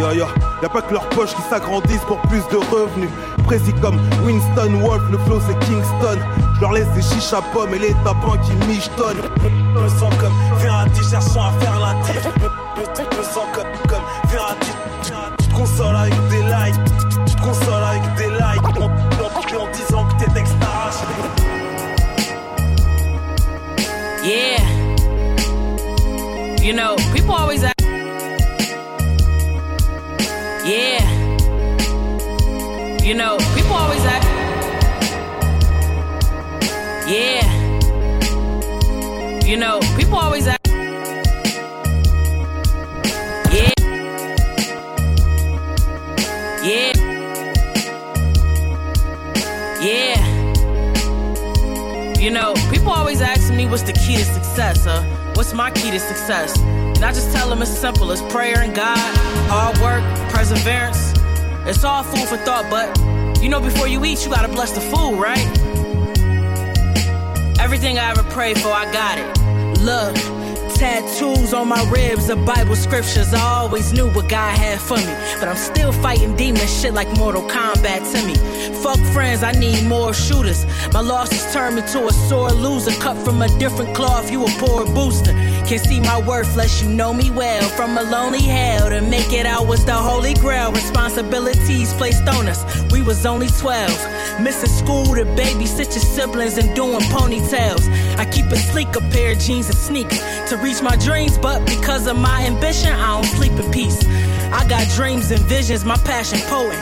[0.01, 0.27] Ya ya,
[0.63, 3.11] y a pas que leurs poches qui s'agrandissent pour plus de revenus.
[3.45, 6.19] Précis comme Winston Wolf, le flow c'est Kingston.
[6.57, 9.23] Je leur laisse des chiches à pommes et les tapins qui michetonnent.
[9.75, 12.29] Me sens comme Verratti cherchant à faire la tête.
[12.97, 14.73] Me sens comme, comme Verratti.
[15.39, 16.81] Tu te consoles avec des likes.
[17.27, 18.34] Tu te consoles avec des likes.
[24.25, 24.59] Yeah.
[26.63, 27.75] You know, people always ask.
[30.65, 31.05] Yeah.
[33.03, 34.29] You know, people always ask.
[37.07, 37.45] Yeah.
[39.45, 40.64] You know, people always ask.
[53.75, 55.03] What's the key to success, huh?
[55.35, 56.57] What's my key to success?
[56.61, 58.09] And I just tell them it's simple.
[58.13, 58.97] It's prayer and God,
[59.51, 61.13] hard work, perseverance.
[61.67, 62.97] It's all food for thought, but
[63.43, 65.45] You know, before you eat, you gotta bless the food, right?
[67.59, 69.81] Everything I ever prayed for, I got it.
[69.81, 70.15] Look,
[70.75, 73.33] tattoos on my ribs, the Bible scriptures.
[73.33, 77.09] I always knew what God had for me, but I'm still fighting demons, shit like
[77.17, 78.35] Mortal Kombat to me.
[78.83, 80.67] Fuck friends, I need more shooters.
[80.93, 84.31] My losses turned me to a sore loser, cut from a different cloth.
[84.31, 85.33] You a poor booster.
[85.67, 87.67] Can't see my worth unless you know me well.
[87.71, 90.73] From a lonely hell to make it out was the holy grail.
[90.73, 92.61] Responsibilities placed on us.
[92.93, 93.91] We was only 12.
[94.41, 97.89] Missing school to babysit your siblings and doing ponytails.
[98.19, 100.21] I keep a sleek a pair of jeans and sneakers
[100.51, 104.05] to reach my dreams, but because of my ambition, I don't sleep in peace.
[104.53, 106.79] I got dreams and visions, my passion poet.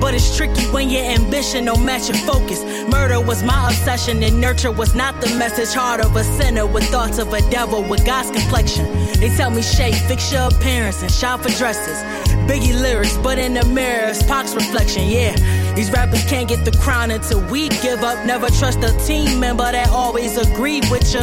[0.00, 2.62] But it's tricky when your ambition don't match your focus.
[2.88, 5.74] Murder was my obsession, and nurture was not the message.
[5.74, 8.86] Heart of a sinner with thoughts of a devil with God's complexion.
[9.20, 11.98] They tell me, Shay, fix your appearance and shop for dresses.
[12.48, 15.36] Biggie lyrics, but in the mirror, it's Pac's reflection, yeah.
[15.74, 18.26] These rappers can't get the crown until we give up.
[18.26, 21.20] Never trust a team member that always agreed with you.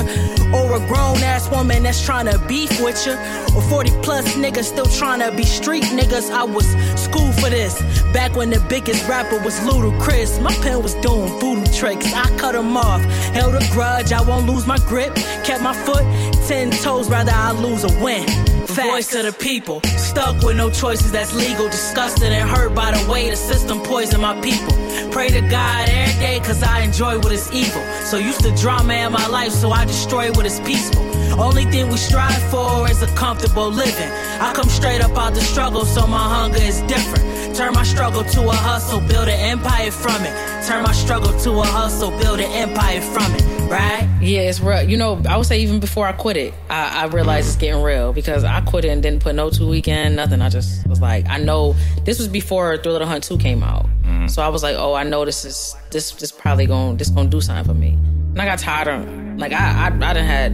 [0.53, 3.13] Or a grown ass woman that's trying to beef with you.
[3.55, 6.31] Or 40 plus niggas still trying to be street niggas.
[6.31, 6.67] I was
[6.99, 7.79] schooled for this.
[8.13, 10.41] Back when the biggest rapper was Ludacris.
[10.41, 12.11] My pen was doing voodoo tricks.
[12.13, 13.01] I cut him off.
[13.33, 15.13] Held a grudge, I won't lose my grip.
[15.45, 16.03] Kept my foot
[16.49, 18.25] ten toes, rather I lose or win.
[18.69, 21.67] Voice of the people, stuck with no choices that's legal.
[21.69, 24.73] Disgusted and hurt by the way the system poisoned my people.
[25.11, 27.81] Pray to God every day, cause I enjoy what is evil.
[28.05, 31.01] So used to drama in my life, so I destroy what is peaceful.
[31.39, 34.11] Only thing we strive for is a comfortable living.
[34.39, 37.55] I come straight up out the struggle, so my hunger is different.
[37.55, 40.58] Turn my struggle to a hustle, build an empire from it.
[40.67, 44.07] Turn my struggle to a hustle, build an empire from it, right?
[44.21, 44.83] Yeah, it's real.
[44.83, 47.81] You know, I would say even before I quit it, I, I realized it's getting
[47.81, 50.41] real because I quit it and didn't put no two weekend, nothing.
[50.41, 53.87] I just was like, I know this was before Thriller Hunt 2 came out.
[54.27, 57.29] So I was like, oh, I know this is this this probably gonna this gonna
[57.29, 57.93] do something for me.
[57.93, 60.51] And I got tired of like I I, I done had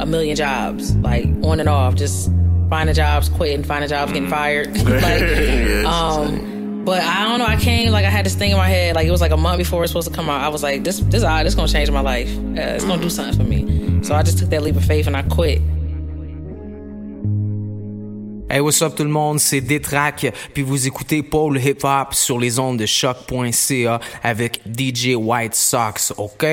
[0.00, 2.30] a million jobs like on and off, just
[2.68, 4.76] finding jobs, quitting, finding jobs, getting fired.
[4.86, 5.22] like,
[5.86, 7.46] um, but I don't know.
[7.46, 7.95] I came like I had
[8.26, 8.96] this thing in my head.
[8.96, 10.40] Like it was like a month before it was supposed to come out.
[10.42, 11.46] I was like, this this odd.
[11.46, 12.30] This gonna change my life.
[12.36, 13.60] Uh, it's gonna do something for me.
[14.02, 15.60] So I just took that leap of faith and I quit.
[18.48, 22.38] Hey, what's up tout le monde, c'est Détrac, puis vous écoutez Paul Hip Hop sur
[22.38, 26.46] les ondes de choc.ca avec DJ White Sox, ok?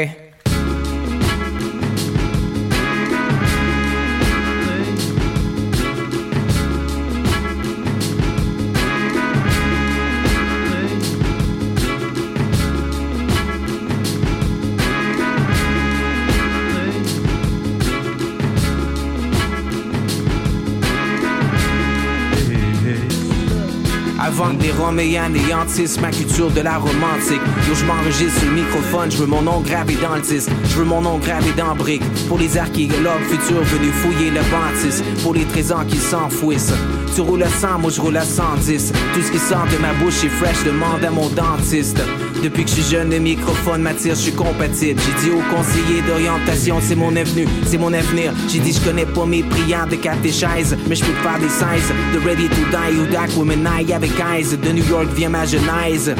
[24.90, 27.42] Anéantissent ma culture de la romantique.
[27.68, 30.50] Yo, je m'enregistre sur le microphone, je veux mon nom gravé dans le disque.
[30.66, 32.04] Je veux mon nom gravé dans brique.
[32.28, 35.04] Pour les archéologues futurs venus fouiller le bâtisse.
[35.24, 36.74] Pour les trésors qui s'enfouissent.
[37.16, 38.92] Tu roules à 100, moi je roule à 110.
[39.14, 42.02] Tout ce qui sort de ma bouche est fresh, demande à mon dentiste.
[42.42, 45.00] Depuis que je suis jeune, le microphone m'attire, je suis compatible.
[45.00, 48.34] J'ai dit au conseiller d'orientation, c'est mon avenue, c'est mon avenir.
[48.50, 51.94] J'ai dit, je connais pas mes prières de catéchèse, mais je peux faire des 16
[52.14, 54.58] de Ready to Die ou Dak Women Eye avec eyes.
[54.58, 56.16] De New York vient ma genèse.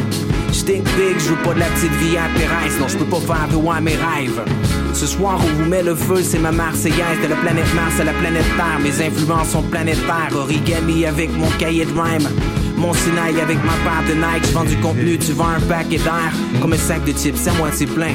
[0.52, 2.28] J'tink big, je veux pas de la petite vie à
[2.80, 4.42] non, je peux pas faire de moi mes rêves.
[4.94, 8.04] Ce soir, on vous met le feu, c'est ma Marseillaise de la planète Mars à
[8.04, 8.80] la planète Terre.
[8.82, 12.30] Mes influences sont planétaires, origami avec mon cahier de rhyme.
[12.84, 16.00] Mon Sinaï avec ma part de Nike, je vends du contenu, tu vends un paquet
[16.00, 16.34] d'air.
[16.62, 18.14] Comme un sac de chips à moitié plein.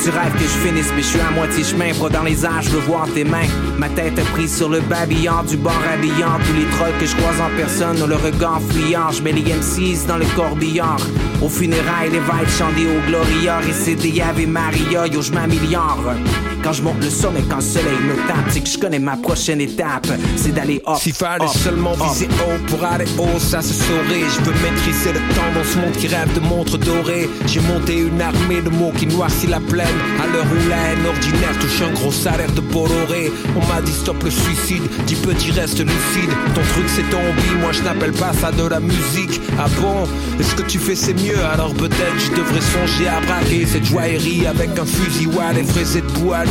[0.00, 1.92] Tu rêves que je finisse, mais je suis à moitié chemin.
[1.98, 3.48] Bras dans les airs, je veux voir tes mains.
[3.76, 6.38] Ma tête est prise sur le babillard du bord habillant.
[6.46, 9.10] Tous les trolls que je croise en personne ont le regard fuyant.
[9.10, 11.04] Je mets les M6 dans le corbillard.
[11.42, 13.58] Au funérailles, les vibes chantent au Gloria.
[13.58, 16.14] Récédé Ave Maria, yo, je m'améliore.
[16.62, 19.16] Quand je monte le sommet, quand le soleil me tape, c'est que je connais ma
[19.16, 20.06] prochaine étape.
[20.36, 20.98] C'est d'aller hop.
[21.14, 24.24] Fallait hop, seulement viser haut pour aller haut, ça se saurait.
[24.28, 27.28] Je veux maîtriser le temps dans ce monde qui rêve de montres dorées.
[27.46, 29.86] J'ai monté une armée de mots qui noircit la plaine.
[30.22, 33.32] À l'heure où la haine ordinaire touche un gros salaire de Bolloré.
[33.56, 36.30] On m'a dit stop le suicide, dis petit reste lucide.
[36.54, 39.40] Ton truc c'est ton hobby, moi je n'appelle pas ça de la musique.
[39.58, 40.04] Ah bon?
[40.38, 41.42] Est-ce que tu fais c'est mieux?
[41.52, 45.64] Alors peut-être je devrais songer à braquer cette joaillerie avec un fusil ou à les
[45.64, 46.44] fraiser de bois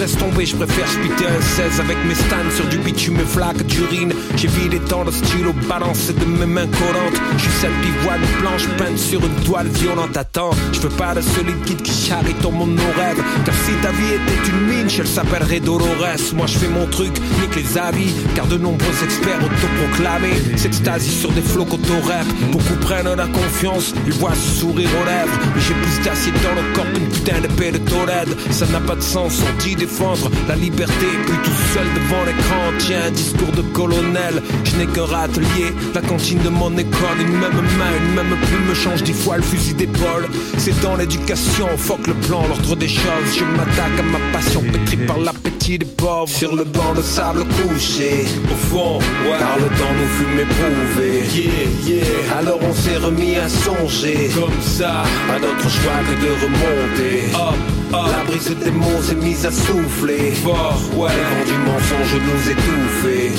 [0.00, 3.64] Laisse tomber, je préfère spiter un 16 avec mes stands sur du bitume et flaques
[3.66, 4.12] d'urine.
[4.36, 7.20] J'ai vidé tant de stylo balancé de mes mains collantes.
[7.36, 10.16] Je suis cette pivoine blanche peinte sur une toile violente.
[10.16, 13.22] Attends, je veux pas de solide guide qui charrie ton monde nos rêves.
[13.44, 16.34] Car si ta vie était une mine, je s'appellerait Dolores.
[16.34, 18.12] Moi je fais mon truc, nique les avis.
[18.34, 22.26] Car de nombreux experts autoproclamés s'extasient sur des flots qu'auto-rap.
[22.50, 25.38] Beaucoup prennent la confiance, ils voient ce sourire aux lèvres.
[25.54, 28.36] Mais j'ai plus d'acier dans le corps qu'une putain de de Tolède.
[28.50, 31.06] Ça n'a pas de sens, on dit défendre la liberté.
[31.26, 34.42] Puis tout seul devant l'écran, tiens, discours de colonel.
[34.64, 37.18] Je n'ai qu'un râtelier, la cantine de mon école.
[37.20, 40.26] Une même main, une même plume me change dix fois le fusil d'épaule.
[40.58, 43.30] C'est dans l'éducation, fuck le plan, l'ordre des choses.
[43.38, 46.28] Je m'attaque à ma passion pétrie par l'appétit des pauvres.
[46.28, 49.38] Sur le banc de sable couché, au fond, ouais.
[49.38, 51.22] Par le temps nous fûmes éprouvés.
[51.34, 52.38] Yeah, yeah.
[52.38, 57.16] Alors on s'est remis à songer, comme ça, à d'autres choix que de remonter.
[57.34, 57.54] Hop,
[57.92, 58.10] hop.
[58.10, 60.30] La brise des mots s'est mise à souffler.
[60.32, 61.10] Fort, ouais.
[61.10, 63.32] Le vent du mensonge nous étouffait.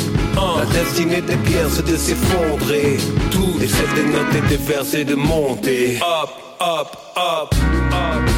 [0.60, 2.98] La destinée des pierres c'est de s'effondrer.
[3.32, 5.98] Tout, et celle des notes et des vers c'est de monter.
[5.98, 6.30] Up,
[6.62, 7.56] up, up,
[7.92, 8.30] up.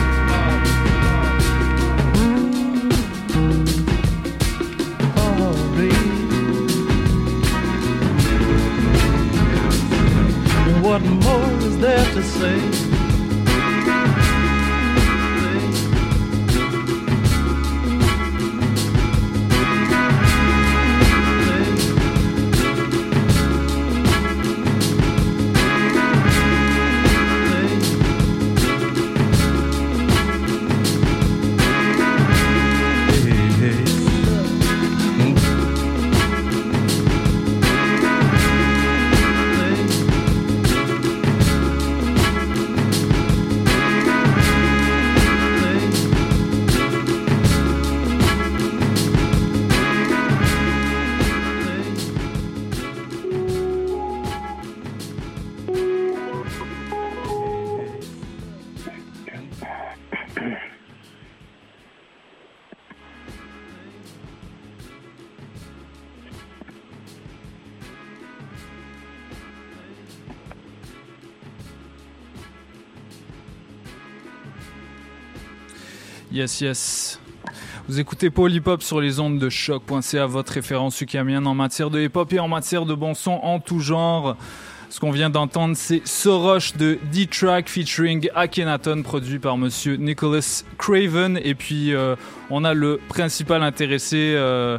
[10.82, 13.07] What more is there to say?
[76.48, 77.22] Yes, yes.
[77.90, 81.90] Vous écoutez Paul Hip Hop sur les ondes de choc.ca, votre référence ukamienne en matière
[81.90, 84.38] de hip hop et en matière de bon son en tout genre.
[84.88, 91.38] Ce qu'on vient d'entendre, c'est Soroche de D-Track featuring Akhenaton, produit par monsieur Nicholas Craven.
[91.44, 92.16] Et puis, euh,
[92.50, 94.78] on a le principal intéressé euh,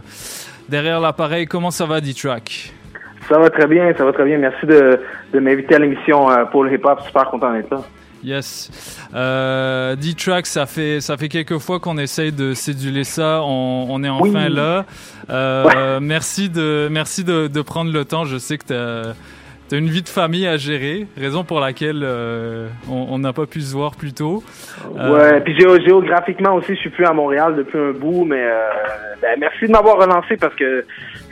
[0.71, 1.45] derrière l'appareil.
[1.45, 2.73] Comment ça va, D-Track?
[3.29, 4.39] Ça va très bien, ça va très bien.
[4.39, 4.99] Merci de,
[5.35, 7.03] m'inviter à l'émission euh, pour le hip-hop.
[7.03, 7.83] Super content d'être là.
[8.25, 8.71] Yes.
[9.15, 13.43] Euh, D-Track, ça fait, ça fait quelques fois qu'on essaye de céduler ça.
[13.45, 14.55] On, on est enfin Oui.
[14.55, 14.85] là.
[15.31, 18.25] Euh, Merci, de, merci de, de prendre le temps.
[18.25, 19.15] Je sais que tu as,
[19.77, 23.75] une vie de famille à gérer, raison pour laquelle euh, on n'a pas pu se
[23.75, 24.43] voir plus tôt.
[24.97, 28.43] Euh, Ouais, puis géo- géographiquement aussi, je suis plus à Montréal depuis un bout, mais
[29.21, 30.85] ben, merci de m'avoir relancé parce que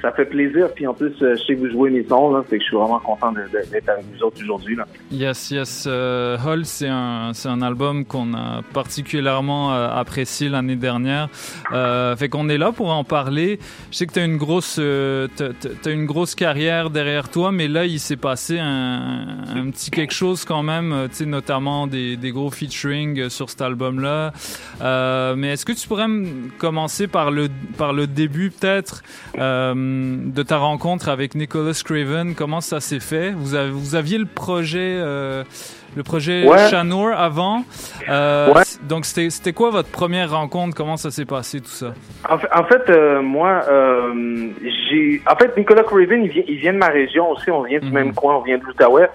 [0.06, 0.68] ça fait plaisir.
[0.74, 2.76] Puis en plus, euh, je sais que vous jouez mes sons, là, que je suis
[2.76, 4.76] vraiment content d'être avec vous autres aujourd'hui.
[5.10, 5.86] Yes, yes.
[5.88, 11.28] Euh, Hull, c'est un, un album qu'on a particulièrement euh, apprécié l'année dernière.
[11.72, 13.58] Euh, fait qu'on est là pour en parler.
[13.90, 17.98] Je sais que tu as une grosse, une grosse carrière derrière toi, mais là, il
[17.98, 23.28] s'est passé un, petit quelque chose quand même, tu sais, notamment des, des gros featuring
[23.28, 24.32] sur cet album-là.
[25.34, 29.02] Mais est-ce que tu pourrais me commencer par le, par le début, peut-être,
[30.32, 32.34] de ta rencontre avec Nicholas Craven?
[32.34, 33.30] Comment ça s'est fait?
[33.30, 35.44] Vous, avez, vous aviez le projet, euh,
[35.96, 36.68] le projet Ouais.
[36.70, 37.62] Chanour avant.
[38.08, 38.62] Euh, Ouais.
[38.88, 40.74] Donc, c'était quoi votre première rencontre?
[40.76, 41.94] Comment ça s'est passé, tout ça?
[42.28, 44.48] En fait, en fait, euh, moi, euh,
[44.90, 45.22] j'ai.
[45.30, 47.50] En fait, Nicolas Craven, il vient, il vient de ma région aussi.
[47.50, 49.08] On vient du même coin, on vient de l'Outaouais.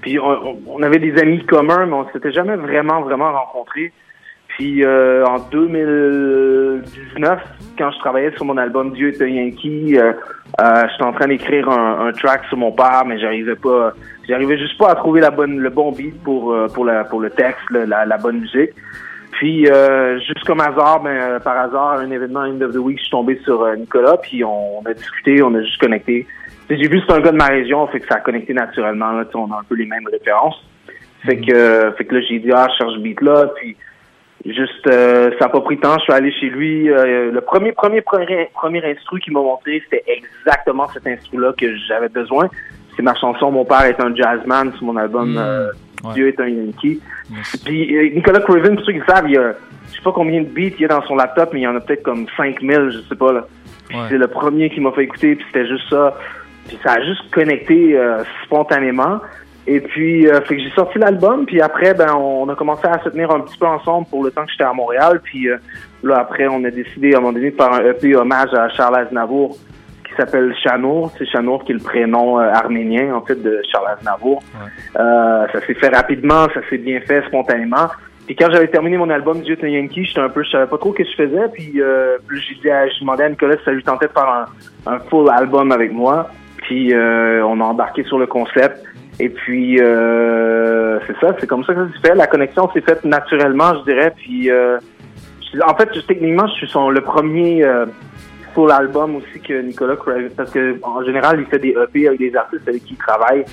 [0.00, 3.92] Puis on avait des amis communs, mais on s'était jamais vraiment, vraiment rencontrés.
[4.58, 7.40] Puis euh, en 2019,
[7.78, 10.12] quand je travaillais sur mon album Dieu est un Yankee, euh,
[10.60, 13.92] euh, j'étais en train d'écrire un, un track sur mon père, mais j'arrivais pas,
[14.28, 17.20] j'arrivais juste pas à trouver la bonne, le bon beat pour euh, pour la pour
[17.20, 18.70] le texte, le- la, la bonne musique.
[19.38, 22.78] Puis euh, juste comme hasard, ben, euh, par hasard, à un événement End of the
[22.78, 26.26] Week, je suis tombé sur Nicolas, puis on, a discuté, on a juste connecté.
[26.68, 29.12] J'ai vu que c'est un gars de ma région, fait que ça a connecté naturellement.
[29.12, 30.60] Là, on a un peu les mêmes références.
[31.24, 33.76] Fait que, euh, fait que là, j'ai dit ah, je cherche beat là, puis
[34.54, 35.96] juste euh, ça a pas pris de temps.
[35.98, 36.90] Je suis allé chez lui.
[36.90, 41.52] euh, le premier, premier, premier, premier instru qu'il m'a montré, c'était exactement cet instru là
[41.56, 42.48] que j'avais besoin.
[42.96, 45.68] C'est ma chanson Mon père est un jazzman sur mon album euh,
[46.14, 47.00] Dieu est un Yankee.
[47.64, 49.54] Puis Nicolas Craven, pour ceux qui savent, il y a,
[49.90, 51.66] je sais pas combien de beats il y a dans son laptop, mais il y
[51.66, 53.46] en a peut-être comme 5000, je sais pas, là.
[54.08, 56.14] C'est le premier qui m'a fait écouter, puis c'était juste ça.
[56.66, 57.98] Puis ça a juste connecté
[58.44, 59.20] spontanément.
[59.70, 62.98] Et puis, euh, fait que j'ai sorti l'album, puis après, ben, on a commencé à
[63.04, 65.20] se tenir un petit peu ensemble pour le temps que j'étais à Montréal.
[65.22, 65.58] Puis euh,
[66.02, 68.70] là, après, on a décidé à un moment donné de faire un EP hommage à
[68.70, 69.56] Charles Aznavour
[70.06, 71.12] qui s'appelle Chanour.
[71.18, 74.42] C'est Chanour qui est le prénom euh, arménien, en fait, de Charles Aznavour.
[74.98, 77.88] Euh, ça s'est fait rapidement, ça s'est bien fait spontanément.
[78.26, 80.78] Puis quand j'avais terminé mon album Dieu est Yankee, j'étais un peu, je savais pas
[80.78, 81.48] trop ce que je faisais.
[81.52, 84.46] Puis euh, j'ai dit, à- j'ai demandé à Nicolas si ça lui tentait de faire
[84.86, 86.28] un, un full album avec moi.
[86.62, 88.82] Puis euh, on a embarqué sur le concept.
[89.20, 92.14] Et puis euh, c'est ça, c'est comme ça que ça s'est fait.
[92.14, 94.12] La connexion s'est faite naturellement, je dirais.
[94.16, 94.78] Puis euh,
[95.52, 97.86] je- en fait, je- techniquement, je suis son le premier euh,
[98.54, 102.18] full album aussi que Nicolas Craven, parce que en général, il fait des EP avec
[102.20, 103.44] des artistes avec qui il travaille.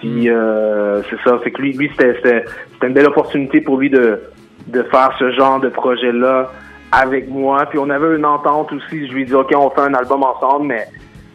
[0.00, 2.44] Puis euh, c'est ça, fait que lui, lui c'était c'était
[2.74, 4.20] c'était une belle opportunité pour lui de
[4.68, 6.50] de faire ce genre de projet là
[6.92, 7.64] avec moi.
[7.70, 9.06] Puis on avait une entente aussi.
[9.08, 10.84] Je lui ai dit ok, on fait un album ensemble, mais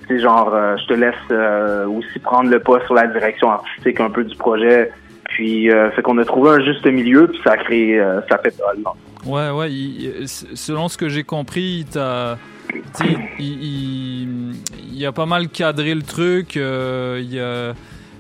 [0.07, 3.99] c'est genre euh, je te laisse euh, aussi prendre le pas sur la direction artistique
[3.99, 4.91] un peu du projet.
[5.29, 8.37] Puis euh, fait qu'on a trouvé un juste milieu, puis ça a créé euh, ça
[8.37, 8.91] fait non?
[9.25, 9.71] Ouais, ouais.
[9.71, 12.37] il- selon ce que j'ai compris, il t'a.
[12.69, 14.55] tu sais, Il, il-
[14.93, 16.57] il a pas mal cadré le truc.
[16.57, 17.73] euh, il a-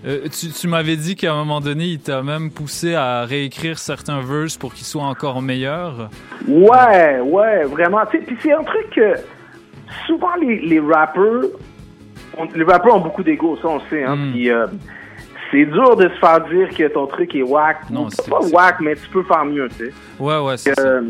[0.03, 3.77] euh, tu tu m'avais dit qu'à un moment donné, il t'a même poussé à réécrire
[3.77, 6.09] certains verses pour qu'ils soient encore meilleurs.
[6.47, 7.99] Ouais, ouais, vraiment.
[8.09, 9.13] Puis c'est un truc que
[10.07, 11.43] souvent les, les rappeurs,
[12.37, 14.03] on- les rappeurs ont beaucoup d'ego, ça on le sait.
[14.03, 14.67] Hein, Puis euh,
[15.51, 17.89] c'est dur de se faire dire que ton truc est whack.
[17.89, 19.93] Non, c'est- pas whack, mais tu peux faire mieux, tu sais.
[20.19, 20.79] Ouais, ouais, c'est.
[20.79, 21.01] Euh,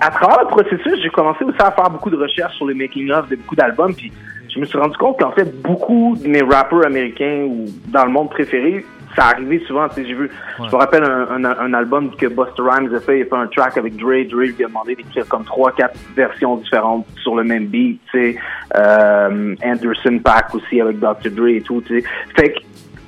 [0.00, 3.28] À travers le processus, j'ai commencé aussi à faire beaucoup de recherches sur les making-of
[3.28, 4.10] de beaucoup d'albums, puis
[4.48, 8.10] je me suis rendu compte qu'en fait, beaucoup de mes rappeurs américains ou dans le
[8.10, 8.84] monde préféré,
[9.16, 12.26] ça arrivait souvent, tu sais, j'ai vu, je me rappelle un, un, un album que
[12.26, 14.94] Busta Rhymes a fait, il a fait un track avec Dre, Dre lui a demandé
[14.94, 18.38] d'écrire comme trois, quatre versions différentes sur le même beat, tu sais,
[18.76, 21.30] euh, Anderson Pack aussi avec Dr.
[21.30, 22.08] Dre et tout, tu sais.
[22.36, 22.58] Fait que,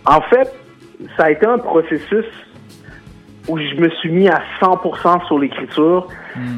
[0.05, 0.55] en fait,
[1.17, 2.25] ça a été un processus
[3.49, 6.09] où je me suis mis à 100% sur l'écriture.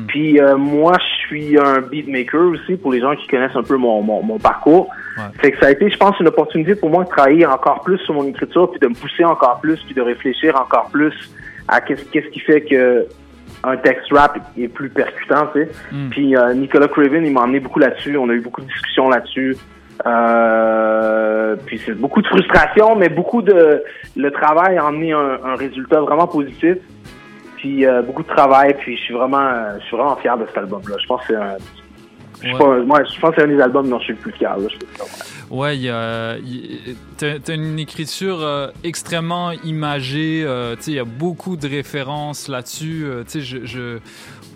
[0.08, 3.76] Puis euh, moi, je suis un beatmaker aussi, pour les gens qui connaissent un peu
[3.76, 4.88] mon, mon, mon parcours.
[5.40, 7.98] Fait que ça a été, je pense, une opportunité pour moi de travailler encore plus
[7.98, 11.14] sur mon écriture, puis de me pousser encore plus, puis de réfléchir encore plus
[11.66, 13.06] à qu'est-ce qu'est-ce qui fait que
[13.64, 15.70] un texte rap est plus percutant, tu sais.
[16.10, 18.16] Puis euh, Nicolas Craven, il m'a emmené beaucoup là-dessus.
[18.16, 19.56] On a eu beaucoup de discussions là-dessus.
[20.06, 23.82] Euh, puis c'est beaucoup de frustration, mais beaucoup de
[24.16, 26.76] le travail a emmené un, un résultat vraiment positif.
[27.56, 30.58] Puis euh, beaucoup de travail, puis je suis vraiment, je suis vraiment fier de cet
[30.58, 30.96] album-là.
[31.02, 31.56] Je pense que c'est un,
[32.40, 32.58] je Ouais.
[32.58, 34.56] pas- moi, je pense que c'est un des albums dont je suis le plus fier.
[34.56, 35.76] Là, je ouais.
[35.76, 36.36] Il y a,
[37.18, 40.44] t'as, une écriture euh, extrêmement imagée.
[40.46, 43.02] euh, tu sais, il y a beaucoup de références là-dessus.
[43.06, 43.98] euh, tu sais, je, je-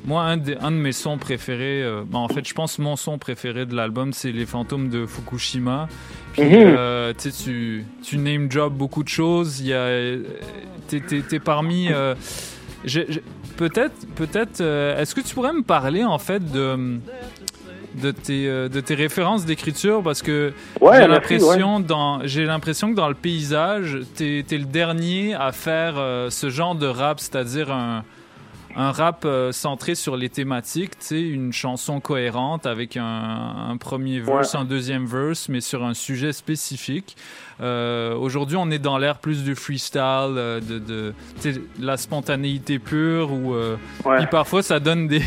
[0.05, 3.66] moi, un, de mes sons préférés, euh, bon, en fait, je pense mon son préféré
[3.66, 5.88] de l'album, c'est Les Fantômes de Fukushima.
[6.32, 6.74] Puis, Mhm.
[6.76, 7.12] euh,
[8.03, 9.62] tu name drop beaucoup de choses.
[9.66, 10.22] Euh,
[10.88, 11.88] t'es, parmi.
[11.92, 12.14] euh,
[13.57, 14.61] peut-être, peut-être.
[14.61, 16.98] est-ce que tu pourrais me parler en fait de
[17.94, 20.03] de tes, de tes références d'écriture?
[20.03, 24.64] Parce que Ouais, j'ai l'impression dans j'ai l'impression que dans le paysage t'es es le
[24.64, 25.94] dernier à faire
[26.30, 28.05] ce genre de rap c'est-à-dire un
[28.76, 33.04] un rap euh, centré sur les thématiques, tu sais, une chanson cohérente avec un,
[33.70, 34.60] un premier verse, Ouais.
[34.60, 37.16] un deuxième verse, mais sur un sujet spécifique.
[37.60, 40.00] Euh, Aujourd'hui, on est dans l'ère plus du freestyle,
[40.36, 41.14] euh, de, de
[41.80, 44.18] la spontanéité pure, ou euh, Ouais.
[44.18, 45.22] puis parfois ça donne des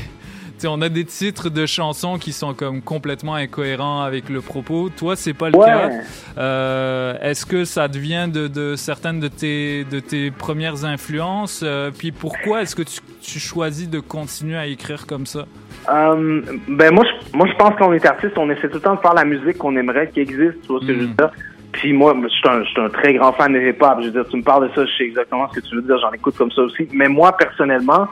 [0.65, 4.89] on a des titres de chansons qui sont comme complètement incohérents avec le propos.
[4.95, 5.65] Toi, c'est pas le Ouais.
[5.65, 5.89] cas.
[6.37, 11.61] Euh, Est-ce que ça devient de, de certaines de tes, de tes premières influences?
[11.63, 15.45] Euh, puis pourquoi est-ce que tu, tu choisis de continuer à écrire comme ça?
[15.89, 18.95] Euh, ben moi, je, moi, je pense qu'on est artiste, on essaie tout le temps
[18.95, 21.29] de faire la musique qu'on aimerait qui existe, tu vois ce que je veux dire?
[21.73, 23.97] Puis moi, je suis un, je suis un très grand fan de hip-hop.
[23.99, 25.81] Je veux dire, tu me parles de ça, je sais exactement ce que tu veux
[25.81, 26.87] dire, j'en écoute comme ça aussi.
[26.93, 28.07] Mais moi, personnellement,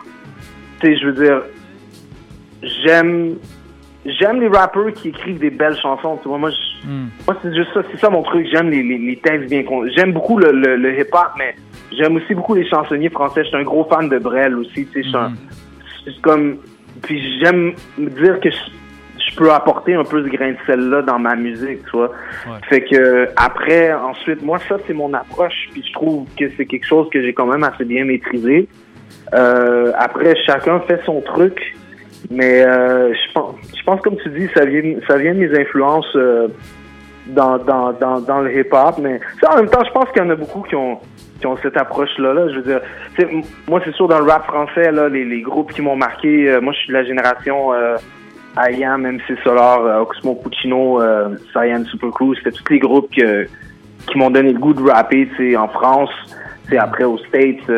[0.82, 1.42] tu sais, je veux dire,
[2.84, 3.36] j'aime,
[4.06, 6.18] j'aime les rappeurs qui écrivent des belles chansons.
[6.22, 6.88] Tu vois, moi, je-
[7.28, 8.48] moi c'est juste ça, c'est ça mon truc.
[8.52, 9.86] J'aime les, les, les textes bien con.
[9.96, 11.56] J'aime beaucoup le, le, le hip-hop, mais
[11.98, 13.44] j'aime aussi beaucoup les chansonniers français.
[13.44, 14.86] Je suis un gros fan de Brel aussi.
[14.88, 15.34] Tu sais, je suis un-
[16.06, 16.58] c'est comme
[17.02, 18.58] puis j'aime me dire que je,
[19.32, 22.12] je peux apporter un peu ce grain de sel là dans ma musique tu vois
[22.70, 26.86] fait que après ensuite moi ça c'est mon approche puis je trouve que c'est quelque
[26.86, 28.68] chose que j'ai quand même assez bien maîtrisé
[29.34, 31.76] Euh, après chacun fait son truc
[32.32, 35.60] mais euh, je pense je pense comme tu dis ça vient ça vient de mes
[35.60, 36.48] influences euh,
[37.28, 40.26] dans, dans, dans, dans le hip-hop mais ça en même temps je pense qu'il y
[40.26, 41.00] en a beaucoup qui ont
[41.40, 42.34] qui ont cette approche-là.
[42.34, 42.48] Là.
[42.48, 42.80] Je veux dire,
[43.68, 46.62] moi, c'est sûr, dans le rap français, là, les, les groupes qui m'ont marqué, euh,
[46.62, 47.98] moi, je suis de la génération euh,
[48.56, 52.34] IAM, MC Solar, euh, Oxmo Puccino, euh, Cyan Super Crew.
[52.38, 53.46] C'était tous les groupes que-
[54.08, 55.28] qui m'ont donné le goût de rapper,
[55.58, 56.12] en France.
[56.78, 57.70] Après, aux States,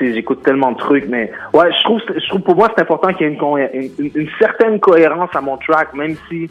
[0.00, 3.26] j'écoute tellement de trucs, mais ouais, je trouve, je trouve pour moi, c'est important qu'il
[3.26, 6.48] y ait une, une, une- certaine cohérence à mon track, même si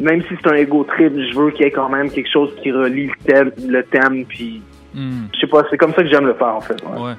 [0.00, 2.50] même si c'est un ego trip, je veux qu'il y ait quand même quelque chose
[2.62, 4.62] qui relie le thème, le thème puis
[4.94, 5.22] Hmm.
[5.32, 6.76] je sais pas, c'est comme ça que j'aime le faire en fait.
[6.84, 7.00] ouais.
[7.02, 7.12] Ouais.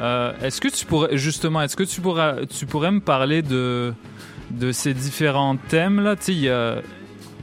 [0.00, 3.92] Euh, est-ce que tu pourrais justement, est-ce que tu pourrais, tu pourrais me parler de
[4.50, 6.78] de ces différents thèmes là Tu sais, il y a-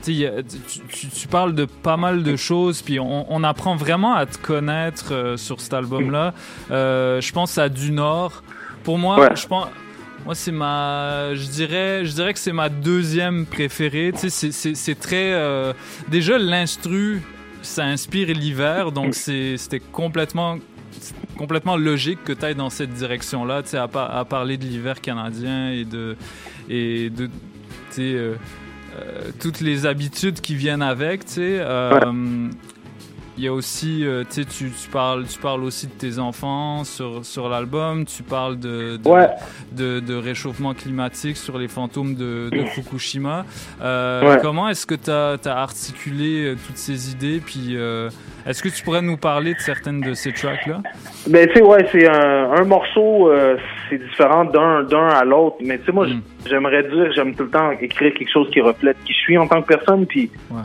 [0.02, 5.12] tu parles de pas mal de choses, puis on, on apprend vraiment à te connaître
[5.12, 6.34] euh, sur cet album-là.
[6.70, 8.42] Euh, je pense à Du Nord.
[8.84, 9.36] Pour moi, Ouais.
[9.36, 9.68] je pense.
[10.24, 11.34] Moi, c'est ma.
[11.34, 14.12] Je dirais, je dirais que c'est ma deuxième préférée.
[14.18, 15.32] Tu sais, c'est- très.
[15.32, 15.72] euh,
[16.08, 17.22] déjà, l'instru,
[17.62, 20.58] ça inspire l'hiver, donc c'est- c'était complètement
[21.38, 24.64] complètement logique que tu ailles dans cette direction-là, tu sais, à, par- à parler de
[24.64, 26.16] l'hiver canadien et de
[26.68, 27.30] et de tu
[27.90, 28.34] sais, euh,
[29.40, 31.58] toutes les habitudes qui viennent avec, tu sais.
[31.60, 32.48] euh,
[33.38, 36.84] Il y a aussi, euh, tu sais, tu, parles, tu parles aussi de tes enfants
[36.84, 39.28] sur, sur l'album, tu parles de, de, Ouais.
[39.72, 43.46] de, de réchauffement climatique sur les fantômes de, de Fukushima.
[43.80, 44.38] Euh, Ouais.
[44.42, 47.40] Comment est-ce que tu as, articulé euh, toutes ces idées?
[47.44, 48.10] Puis euh,
[48.46, 50.82] est-ce que tu pourrais nous parler de certaines de ces tracks-là?
[51.28, 53.30] Ben tu sais ouais, c'est un, un morceau,
[53.88, 56.06] c'est différent d'un à l'autre, mais tu sais moi
[56.46, 59.46] j'aimerais dire, j'aime tout le temps écrire quelque chose qui reflète qui je suis en
[59.46, 60.58] tant que personne, puis trouve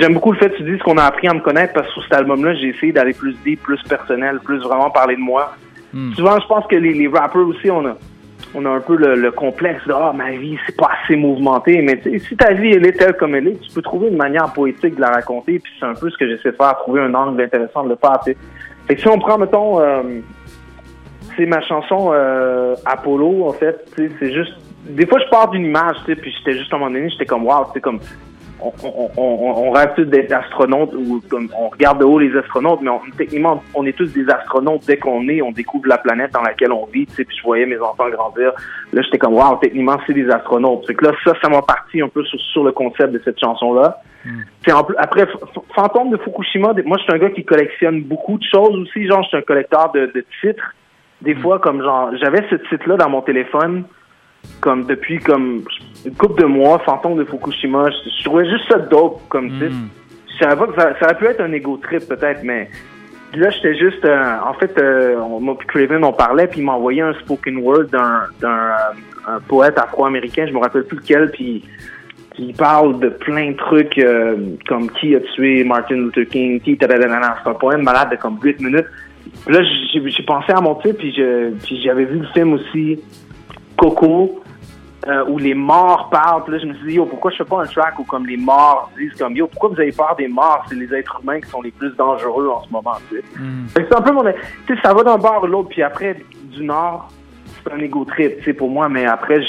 [0.00, 1.92] j'aime beaucoup le fait que tu dises qu'on a appris à me connaître parce que
[1.94, 5.54] sur cet album-là j'ai essayé d'aller plus deep, plus personnel, plus vraiment parler de moi.
[6.14, 7.96] Souvent je pense que les, les rappers aussi on a
[8.54, 11.80] on a un peu le, le complexe de ah ma vie c'est pas assez mouvementé
[11.82, 14.52] mais si ta vie elle est telle comme elle est tu peux trouver une manière
[14.52, 17.14] poétique de la raconter puis c'est un peu ce que j'essaie de faire trouver un
[17.14, 18.38] angle intéressant de le faire tu sais.
[18.86, 20.02] fait que si on prend mettons euh,
[21.36, 24.54] c'est ma chanson euh, Apollo en fait c'est juste
[24.84, 27.46] des fois je pars d'une image puis j'étais juste à un moment donné j'étais comme
[27.46, 28.00] wow tu sais comme
[28.62, 32.36] on, on, on, on rêve tous d'être astronautes ou comme on regarde de haut les
[32.36, 35.98] astronautes, mais on, techniquement, on est tous des astronautes dès qu'on est, on découvre la
[35.98, 38.52] planète dans laquelle on vit, tu sais, puis je voyais mes enfants grandir.
[38.92, 40.86] Là, j'étais comme, wow, techniquement, c'est des astronautes.
[40.86, 43.40] Fait que là, ça, ça m'a parti un peu sur, sur le concept de cette
[43.40, 43.98] chanson-là.
[44.72, 45.26] En plus- après,
[45.74, 49.06] Fantôme de Fukushima, moi, je suis un gars qui collectionne beaucoup de choses aussi.
[49.06, 50.74] Genre, je suis un collecteur de, de titres.
[51.22, 53.84] Des fois, comme genre, j'avais ce titre-là dans mon téléphone,
[54.60, 55.62] comme depuis comme
[56.04, 57.90] une couple de mois, Fantôme de Fukushima.
[57.90, 59.76] Je, je trouvais juste ça dope comme titre.
[60.32, 62.68] Je savais pas que ça, ça aurait pu être un ego trip peut-être, mais
[63.34, 66.72] là, j'étais juste, euh, en fait, euh, moi puis Craven, on parlait, puis il m'a
[66.72, 71.64] envoyé un spoken word d'un euh, poète afro-américain, je me rappelle plus lequel, puis
[72.34, 74.36] qui parle de plein de trucs euh,
[74.66, 76.78] comme qui a tué Martin Luther King, qui.
[76.80, 78.86] C'est un poème malade de comme 8 minutes.
[79.44, 79.60] Puis là,
[79.92, 81.14] j'ai pensé à mon titre, puis
[81.84, 82.98] j'avais vu le film aussi
[83.76, 84.40] Coco,
[85.08, 86.44] euh, où les morts parlent.
[86.44, 88.26] Puis là, je me suis dit, yo, pourquoi je fais pas un track où comme
[88.26, 90.64] les morts disent comme, yo, pourquoi vous avez peur des morts?
[90.68, 93.22] C'est les êtres humains qui sont les plus dangereux en ce moment, tu sais.
[93.74, 94.22] Fait que C'est un peu mon...
[94.22, 97.08] Tu sais, ça va d'un bord ou l'autre, puis après, du nord,
[97.64, 99.40] c'est un ego trip, tu sais, pour moi, mais après,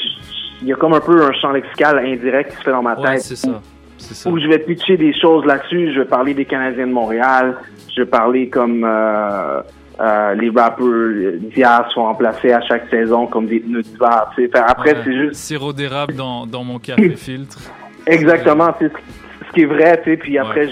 [0.61, 2.95] il y a comme un peu un champ lexical indirect qui se fait dans ma
[2.95, 3.21] Ouais, tête.
[3.21, 3.61] c'est ça.
[3.97, 4.29] C'est ça.
[4.29, 7.57] Où je vais pitcher des choses là-dessus, je vais parler des Canadiens de Montréal,
[7.95, 9.61] je vais parler comme euh,
[9.99, 14.25] euh, les rappeurs euh, d'hier sont remplacés à chaque saison comme des pneus d'hiver,
[14.67, 15.01] Après, Ouais.
[15.03, 17.57] c'est juste Sirop d'érable dans, dans mon café filtre.
[18.07, 20.67] Exactement, c'est ce- qui est vrai, tu sais, puis après,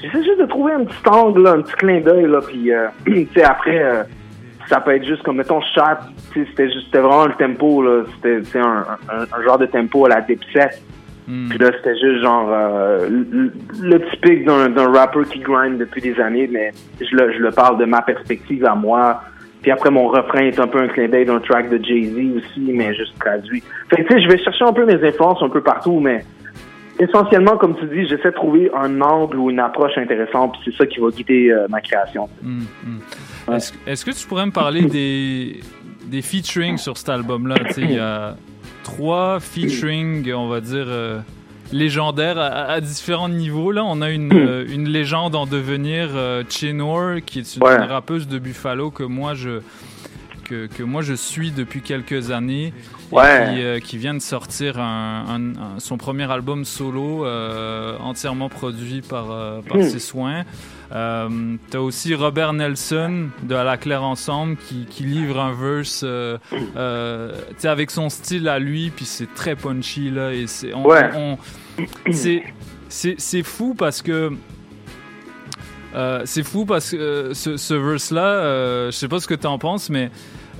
[0.00, 2.86] j'essaie juste de trouver un petit angle, là, un petit clin d'œil, là, puis, euh,
[3.06, 4.04] tu sais, après, euh,
[4.68, 6.02] ça peut être juste comme, mettons, Sharp,
[6.32, 10.10] sais, c'était vraiment le tempo, là, c'était, c'est un, un, un genre de tempo à
[10.10, 10.70] la Dipset,
[11.48, 16.18] puis là, c'était juste genre, euh, le, le typique d'un, rapper qui grind depuis des
[16.20, 19.22] années, mais je le, je le parle de ma perspective à moi,
[19.62, 22.72] puis après, mon refrain est un peu un clin d'œil d'un track de Jay-Z aussi,
[22.72, 23.62] mais juste traduit.
[23.90, 26.24] Fait que, tu sais, je vais chercher un peu mes influences un peu partout, mais
[26.98, 30.78] essentiellement, comme tu dis, j'essaie de trouver un angle ou une approche intéressante, puis c'est
[30.78, 32.28] ça qui va guider euh, ma création.
[32.42, 33.52] Mm, mm.
[33.54, 35.60] Est-ce est-ce que tu pourrais me parler des,
[36.06, 37.56] des featuring sur cet album-là?
[38.94, 41.20] Trois featuring, on va dire, euh,
[41.72, 43.70] légendaires à, à différents niveaux.
[43.70, 47.76] Là, on a une, euh, une légende en devenir, euh, Chinor, qui est une Ouais.
[47.76, 49.60] rappeuse de Buffalo que moi je
[50.44, 52.72] que, que moi je suis depuis quelques années
[53.12, 53.48] Ouais.
[53.54, 58.48] qui, euh, qui vient de sortir un, un- un- son premier album solo euh, entièrement
[58.48, 59.82] produit par, euh, par Hmm.
[59.82, 60.44] ses soins.
[60.92, 61.28] Euh,
[61.70, 66.36] T'as aussi Robert Nelson de À la Claire Ensemble qui, qui livre un verse euh,
[66.76, 67.32] euh,
[67.64, 70.32] avec son style à lui, puis c'est très punchy là.
[70.32, 71.10] Et c'est on- Ouais.
[71.16, 71.38] on-
[72.12, 72.42] c'est-
[72.88, 74.32] c'est c'est fou parce que
[76.24, 79.90] c'est fou parce que ce, ce verse-là, je sais pas ce que tu en penses,
[79.90, 80.10] mais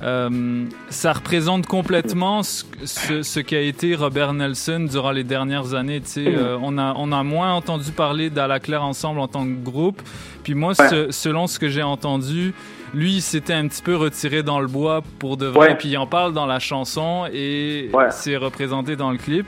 [0.03, 6.01] euh, ça représente complètement ce, ce, ce qu'a été Robert Nelson durant les dernières années.
[6.17, 10.01] Euh, on, a, on a moins entendu parler d'À Claire ensemble en tant que groupe.
[10.43, 12.53] Puis moi, ce- selon ce que j'ai entendu,
[12.93, 15.69] lui, il s'était un petit peu retiré dans le bois pour de vrai.
[15.69, 15.75] Ouais.
[15.75, 19.45] Puis il en parle dans la chanson et c'est représenté dans le clip.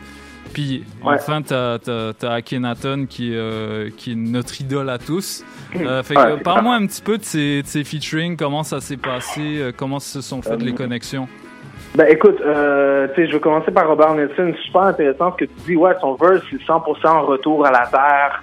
[0.53, 1.15] Puis Ouais.
[1.15, 5.43] enfin, t'as as, Akhenaton qui, euh, qui est notre idole à tous.
[5.75, 8.97] Euh, fait Ouais, parle-moi un petit peu de ces, de ces featuring, comment ça s'est
[8.97, 11.27] passé, euh, comment se sont faites les connexions?
[11.95, 14.51] Ben écoute, je vais commencer par Robert Nelson.
[14.55, 15.75] C'est super intéressant ce que tu dis.
[15.75, 18.41] Ouais, son verse, c'est 100% retour à la terre.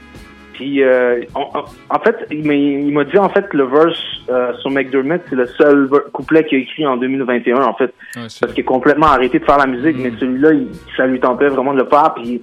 [0.61, 1.65] Puis, euh, on- on-
[1.95, 5.89] en fait, il m'a dit, en fait, le verse euh, sur McDermott, c'est le seul
[6.13, 7.95] couplet qu'il a écrit en 2021, en fait.
[8.41, 10.69] parce qu'il est complètement arrêté de faire la musique, mais celui-là, il-
[10.99, 12.13] ça lui tentait vraiment de le faire.
[12.15, 12.43] Puis,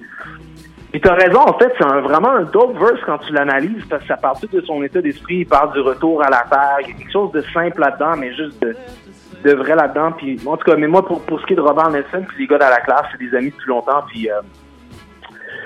[0.91, 4.01] puis t'as raison, en fait, c'est un- vraiment un dope verse quand tu l'analyses, parce
[4.01, 6.77] que ça part tout de son état d'esprit, il parle du retour à la terre.
[6.81, 8.75] Il y a quelque chose de simple là-dedans, mais juste de,
[9.47, 10.11] de vrai là-dedans.
[10.13, 12.39] Puis, en tout cas, mais moi, pour, pour ce qui est de Robert Nelson, puis
[12.39, 14.01] les gars dans la classe, c'est des amis depuis longtemps.
[14.07, 14.41] Puis, euh,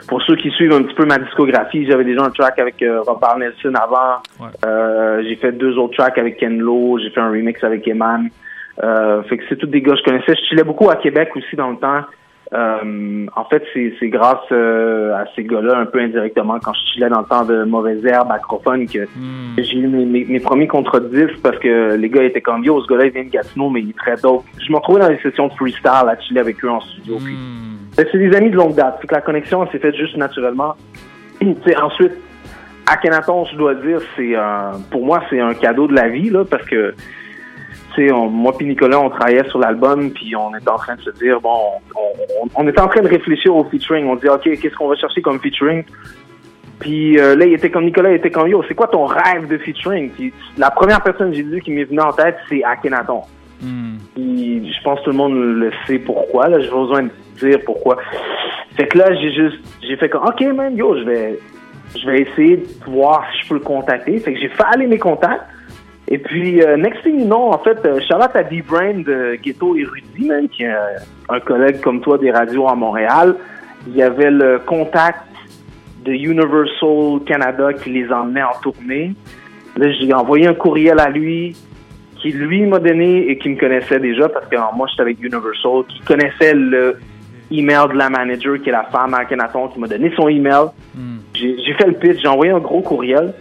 [0.08, 3.02] pour ceux qui suivent un petit peu ma discographie, j'avais déjà un track avec euh,
[3.02, 4.22] Robert Nelson avant.
[4.66, 6.98] Euh, j'ai fait deux autres tracks avec Ken Lo.
[7.00, 8.30] J'ai fait un remix avec Eman.
[8.84, 10.36] Euh, fait que c'est tous des gars que je connaissais.
[10.36, 12.02] Je chillais beaucoup à Québec aussi dans le temps.
[12.54, 17.26] En fait, c'est grâce à ces gars-là, un peu indirectement, quand je chillais dans le
[17.26, 19.06] temps de Mauvaise Herbe, Acrophone, que
[19.56, 22.42] que j'ai eu mes, mes, mes premiers contrats de disques parce que les gars étaient
[22.42, 24.44] comme yo, ce gars-là il vient de Gatineau, mais il est très dope.
[24.60, 27.18] Je me retrouvais dans les sessions de freestyle à chiller avec eux en studio.
[27.24, 27.61] Puis, que
[27.96, 29.00] c'est des amis de longue date.
[29.02, 30.76] Fait que la connexion elle s'est faite juste naturellement.
[31.82, 32.14] Ensuite,
[32.86, 34.34] Akhenaton, je dois dire, c'est
[34.90, 36.94] pour moi, c'est un cadeau de la vie, là, parce que,
[38.12, 41.10] on- moi puis Nicolas, on travaillait sur l'album, puis on était en train de se
[41.12, 41.56] dire, bon,
[41.96, 42.00] on,
[42.44, 44.08] on, on était en train de réfléchir au featuring.
[44.08, 45.84] On dit, OK, qu'est-ce qu'on va chercher comme featuring?
[46.80, 49.48] Puis euh, là, il était comme Nicolas, il était comme yo, c'est quoi ton rêve
[49.48, 50.10] de featuring?
[50.10, 53.22] Puis la première personne que j'ai dit qui m'est venue en tête, c'est Akhenaton.
[54.16, 56.48] Puis je pense que tout le monde le sait pourquoi.
[56.48, 57.10] Là, j'ai besoin de
[57.40, 57.98] dire pourquoi.
[58.76, 61.40] Fait que là, j'ai juste, j'ai fait comme, ok man, yo, je vais,
[61.96, 64.18] je vais essayer de voir si je peux le contacter.
[64.20, 65.44] Fait que j'ai fait aller mes contacts.
[66.08, 69.76] Et puis, euh, next thing you know, en fait, euh, Charlotte à D-Brain de Ghetto
[69.78, 70.98] Érudit, man, qui est euh,
[71.30, 73.36] un collègue comme toi des radios à Montréal.
[73.88, 75.24] Il y avait le contact
[76.04, 79.14] de Universal Canada qui les emmenait en tournée.
[79.78, 81.56] Là, j'ai envoyé un courriel à lui
[82.22, 85.20] qui lui m'a donné et qui me connaissait déjà parce que euh, moi j'étais avec
[85.20, 87.00] Universal, qui connaissait le
[87.52, 90.68] email de la manager qui est la femme à Akhenaton qui m'a donné son email.
[91.34, 93.34] J'ai j'ai fait le pitch, j'ai envoyé un gros courriel.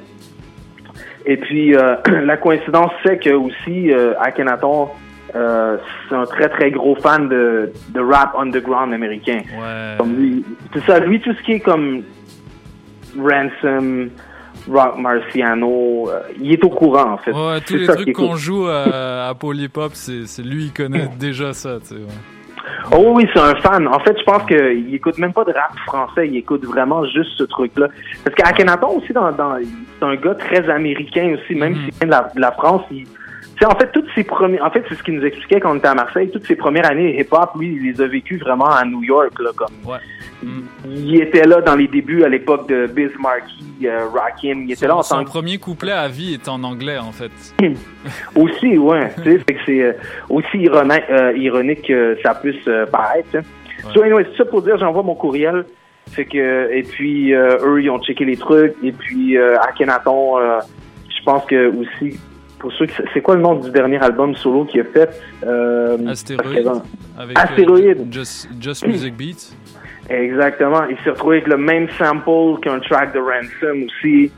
[1.27, 4.89] Et puis euh, la coïncidence c'est que aussi euh, Akhenaton
[5.35, 5.77] euh,
[6.09, 9.43] c'est un très très gros fan de, de rap underground américain.
[9.99, 12.03] Comme lui, c'est ça, lui tout ce qui est comme
[13.17, 14.11] Ransom,
[14.69, 17.33] Rock Marciano, euh, il est au courant en fait.
[17.33, 21.53] Ouais, tous les ça trucs qu'on joue à, à Polypop, c'est lui, il connaît déjà
[21.53, 21.95] ça, tu sais.
[21.95, 22.40] ouais.
[22.93, 23.87] Oh oui, c'est un fan.
[23.89, 27.31] En fait, je pense qu'il écoute même pas de rap français, il écoute vraiment juste
[27.37, 27.89] ce truc-là.
[28.25, 32.11] Parce qu'Akhenaton aussi, dans, dans, c'est un gars très américain aussi, même s'il vient de
[32.11, 32.83] la, de la France.
[32.91, 33.07] Il,
[33.67, 35.89] en fait, toutes ses premières, en fait, c'est ce qu'il nous expliquait quand on était
[35.89, 36.31] à Marseille.
[36.31, 39.51] Toutes ses premières années hip-hop, lui, il les a vécues vraiment à New York, là,
[39.55, 39.69] comme.
[40.87, 44.65] Il était là dans les débuts à l'époque de Biz Markie, euh, Rakim.
[44.65, 47.31] Il était là en Son tant premier couplet à vie est en anglais, en fait.
[48.35, 49.13] aussi, ouais.
[49.23, 49.93] tu sais, c'est euh,
[50.29, 53.39] aussi ironique, euh, ironique que ça puisse euh, paraître.
[53.95, 55.65] So, anyway, c'est ça pour dire, j'envoie mon courriel.
[56.11, 58.75] Fait que, et puis, eux, ils ont checké les trucs.
[58.83, 60.59] Et puis, Akhenaton, euh,
[61.09, 62.19] je pense que aussi,
[62.59, 65.11] pour ceux qui, c'est quoi le nom du dernier album solo qu'il a fait?
[66.09, 66.69] Astéroïde.
[67.17, 68.13] Avec Astéroïde.
[68.13, 69.57] Just, Just Music Beat.
[70.11, 70.83] Exactement.
[70.91, 74.33] Il s'est retrouvé avec le même sample qu'un track de Ransom aussi.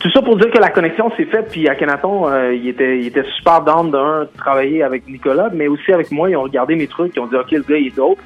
[0.00, 3.60] Tout ça pour dire que la connexion s'est faite, puis Akhenaton, euh, il était super
[3.60, 7.14] down d'un de travailler avec Nicolas, mais aussi avec moi, ils ont regardé mes trucs,
[7.14, 8.18] ils ont dit OK, le gars il est dope.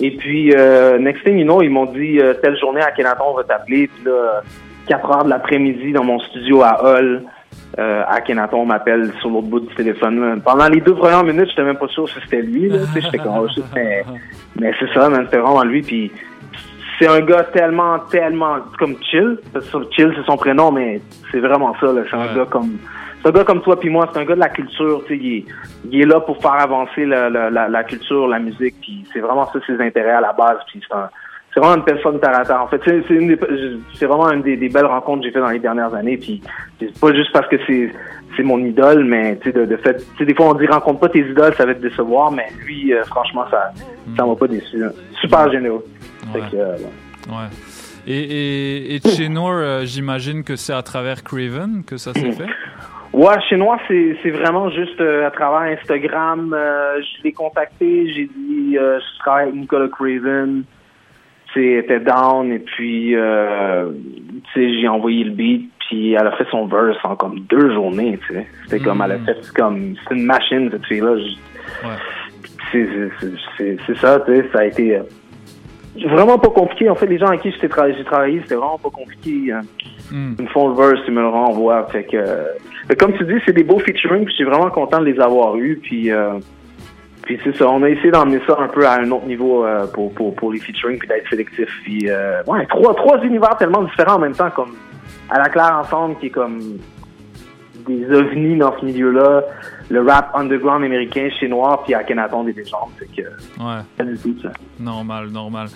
[0.00, 3.44] Et puis euh, next thing you know, ils m'ont dit euh, telle journée Akhenaton va
[3.44, 4.42] t'appeler, puis là
[4.88, 7.22] 4 heures de l'après-midi dans mon studio à Hull,
[7.78, 10.20] euh, Akhenaton m'appelle sur l'autre bout du téléphone.
[10.20, 10.36] là.
[10.44, 13.00] Pendant les deux premières minutes, j'étais même pas sûr si c'était lui, là, tu sais,
[13.00, 14.04] j'étais comme oh, mais,
[14.60, 16.10] mais c'est ça, man, c'était vraiment lui, puis
[16.98, 19.38] c'est un gars tellement, tellement comme chill.
[19.52, 21.00] Parce que chill, c'est son prénom, mais
[21.30, 21.86] c'est vraiment ça.
[21.86, 22.02] là.
[22.08, 22.78] C'est un gars comme,
[23.20, 24.08] c'est un gars comme toi puis moi.
[24.12, 25.02] C'est un gars de la culture.
[25.06, 25.44] Tu sais, il, est,
[25.90, 28.76] il est là pour faire avancer la, la, la, la culture, la musique.
[28.80, 30.58] Puis c'est vraiment ça ses intérêts à la base.
[30.68, 31.08] Puis c'est un,
[31.52, 32.42] c'est vraiment une personne terre.
[32.62, 33.38] En fait, c'est, c'est, une des-
[33.94, 36.16] c'est vraiment une des, des belles rencontres que j'ai fait dans les dernières années.
[36.16, 36.42] Puis
[36.80, 37.92] c'est pas juste parce que c'est,
[38.36, 40.66] c'est mon idole, mais tu sais, de, de fait, tu sais, des fois on dit
[40.66, 43.72] rencontre pas tes idoles, ça va te décevoir, mais lui, euh, franchement, ça,
[44.16, 44.78] ça m'a pas déçu.
[44.78, 44.88] là.
[45.20, 45.84] Super généreux.
[46.32, 46.76] Fait que, euh,
[47.28, 47.48] Ouais.
[48.06, 52.32] Et, et, et chez Noir, euh, j'imagine que c'est à travers Craven que ça s'est
[52.32, 52.48] fait?
[53.12, 56.52] Ouais, chez Noir, c'est c'est vraiment juste euh, à travers Instagram.
[56.52, 60.64] euh, je l'ai contacté, j'ai dit euh, je travaille avec Nicolas Craven.
[61.54, 63.90] C'était down et puis euh,
[64.54, 67.72] tu sais j'ai envoyé le beat puis elle a fait son verse en comme deux
[67.74, 68.18] journées.
[68.26, 71.14] Tu sais, c'était comme elle a fait comme c'est une machine cette fille là.
[72.72, 75.02] C'est ça, tu sais, ça a été euh,
[76.08, 76.88] vraiment pas compliqué.
[76.88, 79.52] En fait, les gens avec qui j'ai tra- j'ai travaillé, c'était vraiment pas compliqué.
[79.52, 79.60] hein.
[80.38, 81.86] Ils me font le verse, ils me le renvoient.
[81.88, 82.44] Fait que, euh,
[82.98, 85.56] comme tu dis, c'est des beaux featuring, puis je suis vraiment content de les avoir
[85.56, 85.78] eus.
[85.82, 86.10] Puis,
[87.22, 89.86] puis c'est ça, on a essayé d'emmener ça un peu à un autre niveau euh,
[89.86, 91.68] pour, pour, pour les featuring, puis d'être sélectif.
[91.84, 94.74] Puis, euh, ouais, trois, trois univers tellement différents en même temps, comme
[95.30, 96.60] à la claire ensemble, qui est comme
[97.86, 99.42] des ovnis dans ce milieu-là,
[99.88, 102.90] le rap underground américain chez Noir, puis à Kenaton des légendes.
[102.98, 103.80] Fait que, Ouais.
[103.96, 104.50] pas du tout ça.
[104.78, 105.68] Normal, normal.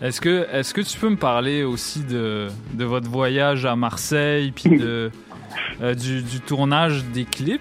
[0.00, 4.50] Est-ce que, est-ce que tu peux me parler aussi de, de votre voyage à Marseille,
[4.50, 5.10] puis de,
[5.82, 7.60] euh, du, du tournage des clips?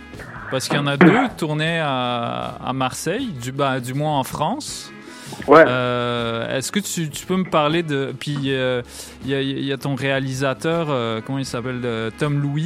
[0.51, 4.23] Parce qu'il y en a deux tournés à, à Marseille, du, bah, du moins en
[4.23, 4.91] France.
[5.47, 5.63] Ouais.
[5.65, 8.13] Euh, est-ce que tu, tu peux me parler de.
[8.19, 8.81] Puis euh,
[9.23, 12.65] il y, a, il y a ton réalisateur, euh, comment il s'appelle euh, Tom Louis?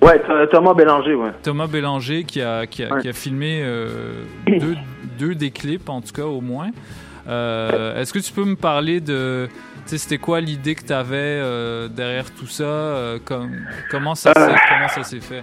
[0.00, 1.30] Ouais, Th- Thomas Bélanger, ouais.
[1.42, 4.76] Thomas Bélanger qui a, qui a, qui a filmé euh, deux,
[5.18, 6.70] deux des clips, en tout cas, au moins.
[7.28, 9.48] Euh, Est-ce que tu peux me parler de.
[9.84, 11.40] Tu sais, c'était quoi l'idée que tu avais
[11.90, 13.50] derrière tout ça euh, comme,
[13.90, 15.42] Comment ça s'est comment ça s'est fait?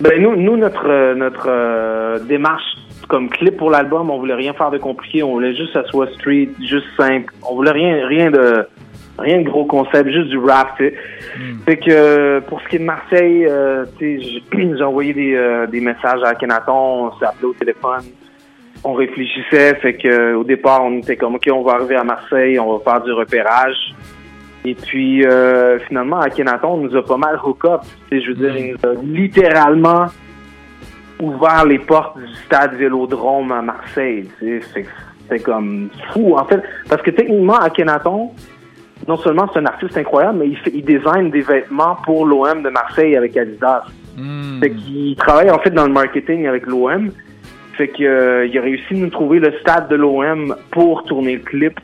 [0.00, 2.62] Ben nous, nous notre euh, notre euh, démarche
[3.08, 5.88] comme clip pour l'album, on voulait rien faire de compliqué, on voulait juste que ça
[5.88, 7.32] soit street, juste simple.
[7.42, 8.66] On voulait rien rien de
[9.18, 10.76] rien de gros concept, juste du rap.
[10.78, 10.94] tu sais.
[11.66, 15.12] Fait que euh, pour ce qui est de Marseille, euh, tu sais, j'ai j'ai envoyé
[15.12, 18.04] des, euh, des messages à Kenaton, on s'est appelé au téléphone,
[18.84, 19.74] on réfléchissait.
[19.76, 22.78] Fait que euh, au départ, on était comme ok, on va arriver à Marseille, on
[22.78, 23.76] va faire du repérage.
[24.64, 27.80] Et puis euh, finalement, à Kenaton, on nous a pas mal hook up.
[28.12, 30.06] Je veux dire, il nous a littéralement
[31.20, 34.28] ouvert les portes du stade Vélodrome à Marseille.
[34.40, 36.62] C'était comme fou, en fait.
[36.88, 38.30] Parce que techniquement, à Kenaton,
[39.08, 42.62] non seulement c'est un artiste incroyable, mais il, fait, il design des vêtements pour l'OM
[42.62, 43.84] de Marseille avec Adidas.
[44.60, 47.10] Fait qu'il travaille en fait dans le marketing avec l'OM.
[47.78, 51.36] Fait que euh, il a réussi à nous trouver le stade de l'OM pour tourner
[51.36, 51.80] le clip.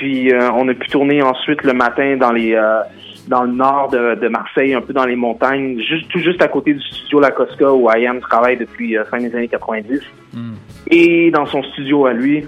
[0.00, 2.80] Puis euh, on a pu tourner ensuite le matin dans les euh,
[3.28, 6.48] dans le nord de, de Marseille, un peu dans les montagnes, juste tout juste à
[6.48, 10.00] côté du studio La Cosca où IAM travaille depuis euh, fin des années 90.
[10.90, 12.46] Et dans son studio à lui.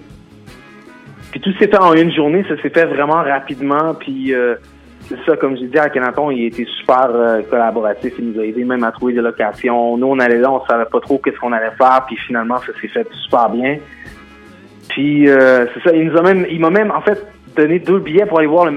[1.31, 3.93] Puis tout s'est fait en une journée, ça s'est fait vraiment rapidement.
[4.01, 4.55] Puis euh,
[5.03, 7.11] c'est ça, comme j'ai dit à Kenaton, il été super
[7.51, 8.15] collaboratif.
[8.19, 9.99] Il nous a aidé même à trouver des locations.
[9.99, 12.03] Nous, on allait là, on savait pas trop qu'est-ce qu'on allait faire.
[12.07, 13.77] Puis finalement, ça s'est fait super bien.
[14.89, 17.99] Puis euh, c'est ça, il nous a même, il m'a même en fait donné deux
[17.99, 18.71] billets pour aller voir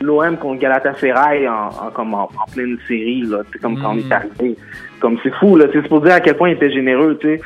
[0.00, 3.98] l'OM contre Galatasaray en, en, comme en, en pleine série là, c'est comme quand on
[3.98, 4.56] est arrivé.
[5.00, 7.40] Comme c'est fou là, c'est pour dire à quel point il était généreux, tu sais.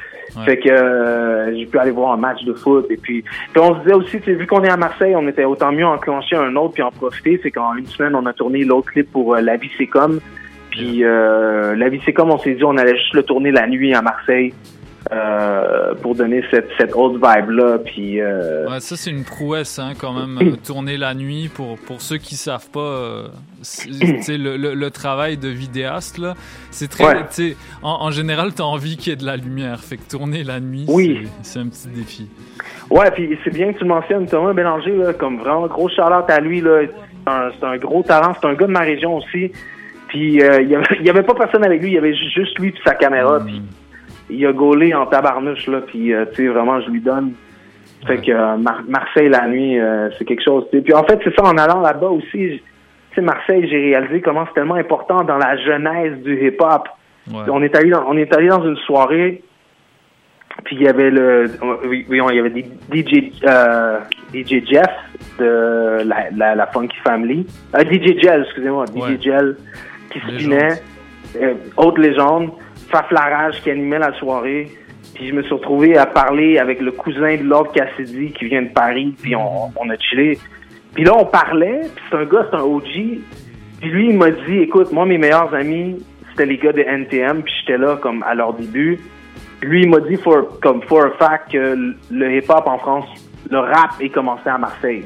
[0.45, 3.75] Fait que euh, j'ai pu aller voir un match de foot et puis, puis on
[3.77, 6.75] se disait aussi, vu qu'on est à Marseille, on était autant mieux enclencher un autre
[6.75, 7.41] puis en profiter.
[7.43, 10.21] C'est qu'en une semaine, on a tourné l'autre clip pour euh, La vie c'est comme.
[10.71, 13.67] Puis euh, La vie c'est comme, on s'est dit, on allait juste le tourner la
[13.67, 14.53] nuit à Marseille
[15.13, 17.79] euh, pour donner cette, cette autre vibe là.
[17.79, 21.79] Puis euh, Ouais, ça c'est une prouesse hein, quand même, euh, tourner la nuit pour,
[21.79, 23.29] pour ceux qui savent pas, euh,
[23.63, 26.35] tu le, le, le travail de vidéaste là,
[26.71, 27.25] c'est très, Ouais.
[27.35, 30.43] tu en, en général t'as envie qu'il y ait de la lumière, fait que tourner
[30.45, 31.29] la nuit, Oui.
[31.43, 32.29] c'est- un petit défi.
[32.91, 36.29] Ouais, puis c'est bien que tu le mentionnes, Thomas Bélanger, là, comme vraiment gros shout-out
[36.29, 36.81] à lui, là.
[36.85, 39.51] C'est un, c'est un gros talent, c'est un gars de ma région aussi.
[40.09, 40.69] Puis il
[41.03, 43.41] y avait, pas personne avec lui, il y avait ju- juste lui puis sa caméra.
[43.45, 43.61] Puis
[44.31, 47.33] il a gaulé en tabarnouche, là, puis euh, tu sais, vraiment, je lui donne.
[48.07, 50.65] Fait que euh, Mar- Marseille la nuit, euh, c'est quelque chose.
[50.71, 50.83] tu sais.
[50.85, 52.61] Puis en fait, c'est ça, en allant là-bas aussi, tu
[53.15, 56.89] sais, Marseille, j'ai réalisé comment c'est tellement important dans la genèse du hip-hop.
[57.49, 59.43] On est allé dans, on est allé dans une soirée,
[60.65, 61.47] puis il y avait le,
[61.89, 62.63] oui, il y avait des
[62.93, 63.33] DJ,
[64.33, 64.91] DJ Jeff
[65.39, 69.57] de la, la, la Funky Family, DJ Gel, excusez-moi, DJ Gel
[70.13, 70.81] qui spinait,
[71.77, 72.51] autre légende,
[72.89, 74.69] Faflarage qui animait la soirée.
[75.15, 78.63] Puis je me suis retrouvé à parler avec le cousin de Lord Cassidy qui vient
[78.63, 80.39] de Paris, puis on, on a chillé.
[80.95, 82.83] Puis là, on parlait, puis c'est un gars, c'est un OG.
[83.81, 87.43] Puis lui, il m'a dit, écoute, moi, mes meilleurs amis, c'était les gars de NTM,
[87.43, 88.99] puis j'étais là comme à leur début.
[89.63, 93.07] Lui, il m'a dit, for, comme for a fact, que le hip-hop en France,
[93.51, 95.05] le rap est commencé à Marseille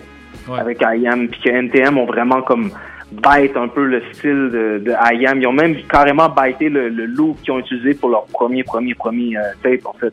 [0.59, 2.71] avec IAM, puis que NTM ont vraiment comme
[3.13, 5.41] bite un peu le style de, de IAM.
[5.41, 8.95] Ils ont même carrément bité le, le look qu'ils ont utilisé pour leur premier, premier,
[8.95, 10.13] premier euh, tape, en fait.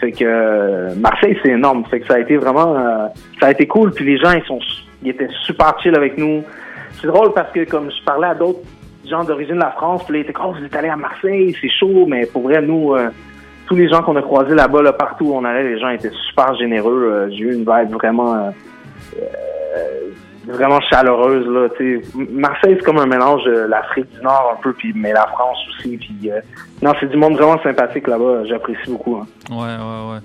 [0.00, 1.84] Fait que euh, Marseille, c'est énorme.
[1.90, 2.76] Fait que ça a été vraiment...
[2.76, 3.06] euh,
[3.38, 3.92] ça a été cool.
[3.92, 4.58] Puis les gens, ils sont
[5.02, 6.42] il était super chill avec nous.
[7.00, 8.60] C'est drôle parce que comme je parlais à d'autres
[9.08, 10.96] gens d'origine de la France, puis là, ils étaient comme, oh, vous êtes allés à
[10.96, 13.08] Marseille, c'est chaud, mais pour vrai, nous, euh,
[13.66, 16.12] tous les gens qu'on a croisés là-bas, là, partout où on allait, les gens étaient
[16.28, 17.28] super généreux.
[17.30, 18.50] J'ai eu une vibe vraiment, euh,
[20.46, 21.68] vraiment chaleureuse là.
[21.76, 22.08] tu sais.
[22.30, 25.58] Marseille, c'est comme un mélange de l'Afrique du Nord un peu, puis mais la France
[25.70, 25.96] aussi.
[25.96, 26.40] Puis euh,
[26.82, 28.44] non, c'est du monde vraiment sympathique là-bas.
[28.44, 29.16] J'apprécie beaucoup.
[29.16, 29.26] hein.
[29.50, 30.20] Ouais, ouais, ouais.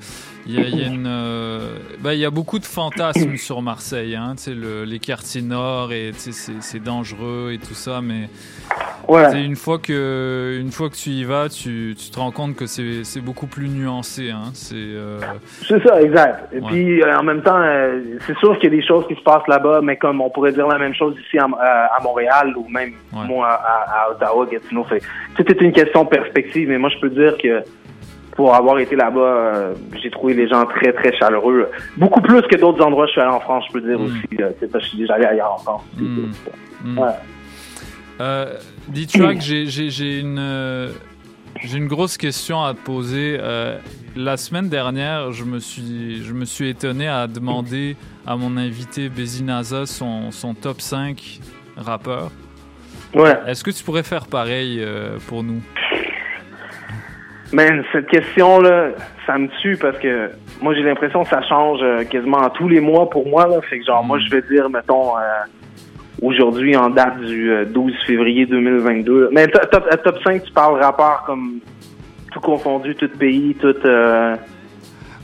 [0.47, 3.35] Il y a, il y a une, euh, ben, il y a beaucoup de fantasmes
[3.37, 8.29] sur Marseille, hein, le- les quartiers nord et c'est dangereux et tout ça, mais
[9.07, 9.41] Ouais.
[9.41, 12.65] une fois que une fois que tu y vas, tu, tu te rends compte que
[12.65, 14.51] c'est beaucoup plus nuancé, hein.
[14.53, 15.19] C'est euh,
[15.65, 16.49] C'est ça, exact.
[16.53, 16.67] Et Ouais.
[16.67, 17.61] puis, euh, en même temps,
[18.25, 20.51] c'est sûr qu'il y a des choses qui se passent là-bas, mais comme on pourrait
[20.51, 21.47] dire la même chose ici à,
[22.03, 24.85] Montréal ou même moi à, à Ottawa, Gatineau.
[25.35, 27.63] Tout est une question de perspective, mais moi, je peux dire que
[28.37, 31.67] pour avoir été là-bas, euh, j'ai trouvé les gens très, très chaleureux.
[31.97, 34.13] Beaucoup plus que d'autres endroits où je suis allé en France, je peux dire aussi.
[34.39, 35.81] euh, parce que je suis déjà allé ailleurs en France.
[35.97, 36.97] Mm.
[36.99, 37.09] Ouais.
[38.21, 38.53] Euh,
[38.87, 40.91] D-Track, j'ai- j'ai une, euh,
[41.63, 43.37] j'ai une grosse question à te poser.
[43.39, 43.77] Euh,
[44.15, 47.95] la semaine dernière, je me suis, je me suis étonné à demander
[48.25, 51.39] à mon invité Bezinaza son, son top 5
[51.75, 52.31] rappeurs.
[53.15, 53.37] Ouais.
[53.47, 55.61] Est-ce que tu pourrais faire pareil euh, pour nous?
[57.53, 58.89] Man, cette question-là,
[59.25, 62.81] ça me tue parce que moi, j'ai l'impression que ça change euh, quasiment tous les
[62.81, 63.47] mois pour moi.
[63.47, 63.61] Là.
[63.61, 65.21] Fait que genre, moi, je vais dire, mettons, euh,
[66.21, 69.29] aujourd'hui, en date du euh, 12 février 2022.
[69.31, 71.59] Mais to- top, à top 5, tu parles rapport comme
[72.33, 73.73] tout confondu, tout pays, tout...
[73.85, 74.35] euh,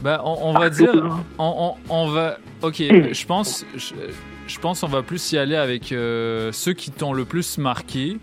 [0.02, 0.94] Ben, on, on va dire,
[1.38, 3.94] on, on, on va, ok, je pense, je,
[4.48, 8.18] je pense on va plus y aller avec euh, ceux qui t'ont le plus marqué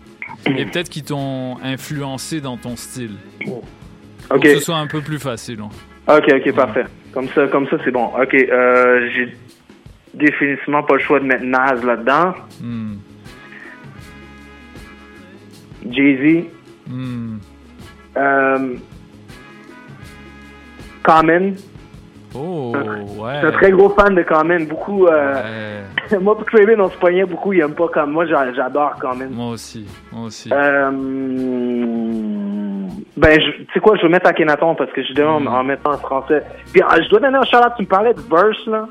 [0.47, 3.15] et peut-être qui t'ont influencé dans ton style.
[4.31, 4.43] Pour Ok.
[4.43, 5.59] que ce soit un peu plus facile.
[5.61, 5.69] hein.
[6.17, 6.85] Ok, ok, parfait.
[7.13, 8.05] Comme ça, comme ça, c'est bon.
[8.19, 9.35] Ok, euh, j'ai
[10.13, 12.33] définitivement pas le choix de mettre Nas là-dedans.
[12.61, 12.95] Hmm.
[15.89, 16.45] Jay-Z.
[16.89, 17.37] Hmm.
[18.17, 18.75] Euh,
[21.03, 21.53] Common.
[22.33, 22.71] Oh,
[23.17, 23.33] ouais.
[23.35, 24.61] Je suis un très gros fan de Common.
[24.69, 25.07] Beaucoup.
[25.07, 25.81] Euh,
[26.21, 27.51] moi, pour Craven, on se poignait beaucoup.
[27.53, 28.25] Il aime pas comme moi.
[28.25, 29.27] j'a- J'adore Common.
[29.31, 29.85] Moi aussi.
[30.11, 30.49] Moi aussi.
[30.53, 30.89] Euh,
[33.17, 35.91] ben, tu sais quoi, je vais mettre Akhenaton parce que je demande en, en mettant
[35.93, 36.43] en français.
[36.71, 37.73] Puis, euh, je dois donner un shout-out.
[37.77, 38.87] Tu me parlais de verse, là.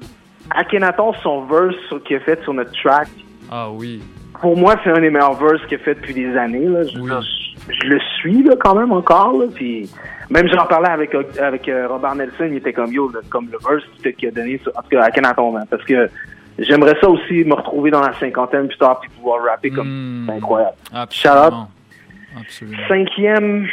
[0.50, 1.74] Akhenaton, son verse
[2.06, 3.08] qu'il a fait sur notre track,
[3.50, 4.02] Ah oui.
[4.40, 6.66] pour moi, c'est un des meilleurs verses qu'il a fait depuis des années.
[6.66, 6.82] Là.
[6.84, 6.98] Je-
[7.82, 9.32] je le suis là, quand même encore.
[9.38, 9.46] Là.
[9.54, 9.88] Puis,
[10.31, 13.85] même j'en parlais avec, avec euh, Robert Nelson, il était comme yo, comme le verse
[14.16, 16.09] qu'il a donné, en tout cas à Kenaton, hein, parce que
[16.59, 20.35] j'aimerais ça aussi me retrouver dans la cinquantaine plus tard puis pouvoir rapper comme c'est
[20.35, 20.77] incroyable.
[21.11, 21.35] Shout out.
[21.35, 21.69] Absolument.
[22.40, 22.78] Absolument.
[22.89, 23.66] Cinquième,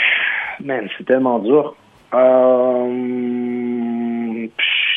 [0.64, 1.76] man, c'est tellement dur.
[2.14, 2.88] Euh,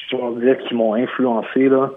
[0.08, 1.90] tu vas dire qu'ils m'ont influencé là.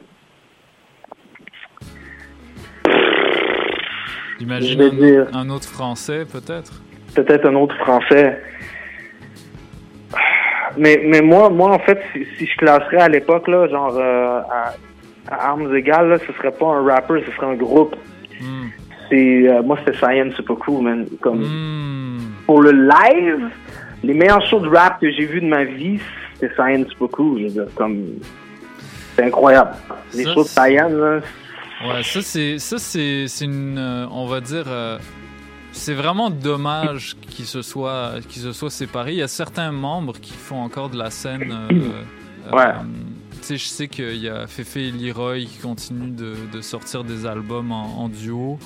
[4.39, 6.81] J'imagine dire- un autre français, peut-être?
[7.15, 8.41] peut-être un autre français.
[10.77, 14.39] Mais, mais moi, moi, en fait, si, si je classerais à l'époque, là, genre, euh,
[14.51, 14.73] à,
[15.33, 17.95] à armes égales, là, ce serait pas un rapper, ce serait un groupe.
[19.09, 21.05] C'est, euh, moi, c'était Science Super Cool, man.
[21.21, 23.49] Comme, pour le live,
[24.03, 25.99] les meilleurs shows de rap que j'ai vus de ma vie,
[26.33, 28.03] c'était Science Super Cool, je veux dire, comme,
[29.15, 29.71] c'est incroyable.
[30.15, 31.19] Les Ça, shows de Science, là,
[31.85, 34.63] Ouais, ça c'est ça c'est c'est une euh, on va dire
[35.73, 39.11] c'est vraiment dommage qu'ils se soient qu'ils se soient séparés.
[39.13, 41.51] Il y a certains membres qui font encore de la scène.
[41.51, 42.73] euh, euh, Ouais.
[43.31, 47.03] tu sais, je sais qu'il y a Fefe et Leroy qui continuent de, de sortir
[47.03, 48.59] des albums en, en duo.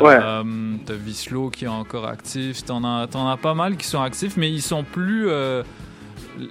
[0.00, 0.18] Ouais.
[0.22, 0.42] Euh,
[0.86, 2.64] T'as Vislo qui est encore actif.
[2.64, 5.28] T'en as, t'en as pas mal qui sont actifs, mais ils sont plus.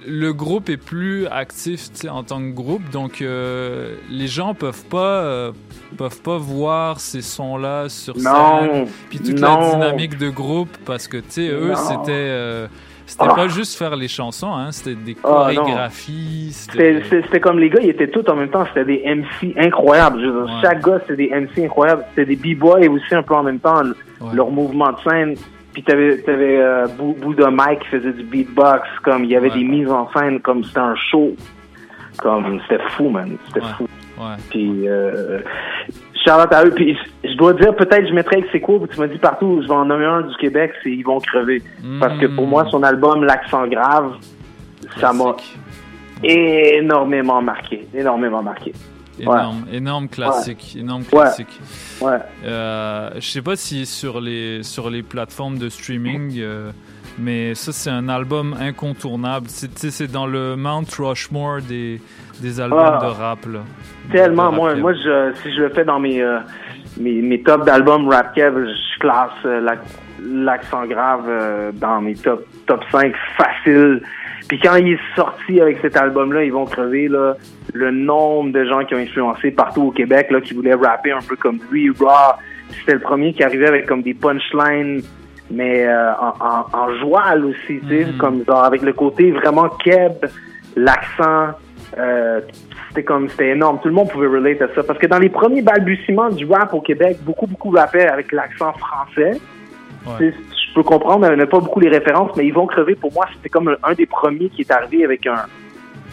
[0.06, 5.22] Le groupe est plus actif en tant que groupe, donc euh, les gens peuvent pas
[5.22, 5.52] euh,
[5.96, 8.60] peuvent pas voir ces sons-là sur Non.
[8.60, 8.86] scène.
[9.08, 9.58] Puis toute Non.
[9.60, 12.66] la dynamique de groupe, parce que tu sais, eux, c'était euh,
[13.06, 13.34] c'était Ah.
[13.34, 16.50] pas juste faire les chansons, hein, c'était des Ah, chorégraphies.
[16.52, 20.20] C'était comme les gars, ils étaient tous en même temps, c'était des MC incroyables.
[20.20, 22.04] Je veux dire, Chaque gars, c'était des MC incroyables.
[22.14, 23.96] C'était des b-boys aussi un peu en même temps, le-
[24.32, 25.34] leur mouvement de scène.
[25.72, 29.50] Puis t'avais t'avais euh, Bou- Bouddha Mike qui faisait du beatbox, comme il y avait
[29.50, 31.34] des mises en scène, comme c'était un show.
[32.18, 33.36] Comme c'était fou, man.
[33.46, 33.86] C'était fou.
[34.18, 34.36] Ouais.
[34.50, 35.38] Puis euh,
[36.24, 36.72] Charlotte à eux.
[36.74, 38.86] Puis je dois dire, peut-être je mettrais que c'est cool.
[38.88, 41.62] Tu m'as dit partout, je vais en nommer un du Québec, c'est Ils vont crever.
[42.00, 44.14] Parce que pour moi, son album L'accent grave,
[44.98, 45.36] ça m'a
[46.22, 47.86] énormément marqué.
[47.94, 48.72] Énormément marqué.
[49.18, 51.60] Énorme, énorme classique, énorme classique.
[52.00, 52.18] Ouais.
[52.44, 56.70] Euh, je sais pas si sur les sur les plateformes de streaming, euh,
[57.18, 59.46] Mais ça, c'est un album incontournable.
[59.48, 62.00] C'est dans le Mount Rushmore des,
[62.40, 63.04] des albums Ah.
[63.04, 63.44] de rap.
[63.46, 63.58] Là.
[64.10, 66.38] Tellement, De moi, moi je, si je le fais dans mes, euh,
[66.98, 69.84] mes, mes tops d'albums rap kev, je classe euh, l'ac-
[70.22, 74.00] l'accent grave euh, dans mes top, top 5 facile.
[74.50, 77.36] Puis quand il est sorti avec cet album-là, ils vont crever là,
[77.72, 81.20] le nombre de gens qui ont influencé partout au Québec là, qui voulaient rapper un
[81.20, 82.34] peu comme lui, Raw.
[82.70, 85.02] C'était le premier qui arrivait avec comme des punchlines,
[85.52, 89.68] mais euh, en, en, en joual aussi, tu sais, comme genre avec le côté vraiment
[89.68, 90.14] keb,
[90.74, 91.50] l'accent.
[91.96, 92.40] Euh,
[92.88, 93.78] c'était comme c'était énorme.
[93.80, 94.82] Tout le monde pouvait relate à ça.
[94.82, 98.72] Parce que dans les premiers balbutiements du rap au Québec, beaucoup, beaucoup rappaient avec l'accent
[98.72, 99.40] français.
[100.18, 100.32] Tu
[100.70, 102.94] Je peux comprendre, n'y a pas beaucoup les références, mais ils vont crever.
[102.94, 105.44] Pour moi, c'était comme un des premiers qui est arrivé avec un,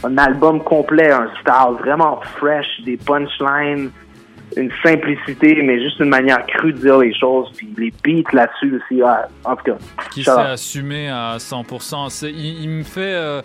[0.03, 3.91] un album complet, un style vraiment fresh, des punchlines,
[4.55, 7.51] une simplicité, mais juste une manière crue de dire les choses.
[7.55, 9.01] Puis les beats là-dessus aussi.
[9.03, 9.09] ouais,
[9.45, 9.77] en tout cas,
[10.11, 12.09] qui s'est assumé à 100%.
[12.09, 13.13] C'est- Il, il me fait.
[13.13, 13.41] euh,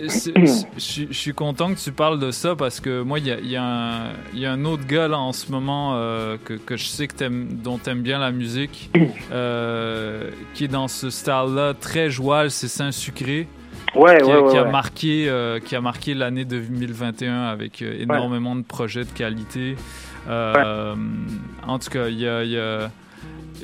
[0.76, 3.48] Je suis- content que tu parles de ça parce que moi, il y a, il
[3.50, 6.54] y a un- il y a un autre gars là en ce moment euh, que,
[6.54, 8.90] que je sais que t'aimes- dont tu aimes bien la musique,
[9.32, 13.48] euh, qui est dans ce style-là très joual, c'est Saint-Sucré.
[13.94, 14.70] Ouais, qui, a- ouais, ouais, qui a ouais.
[14.70, 19.76] marqué, euh, qui a marqué l'année 2021 avec énormément de projets de qualité.
[20.28, 22.90] En tout cas, il y a, y a-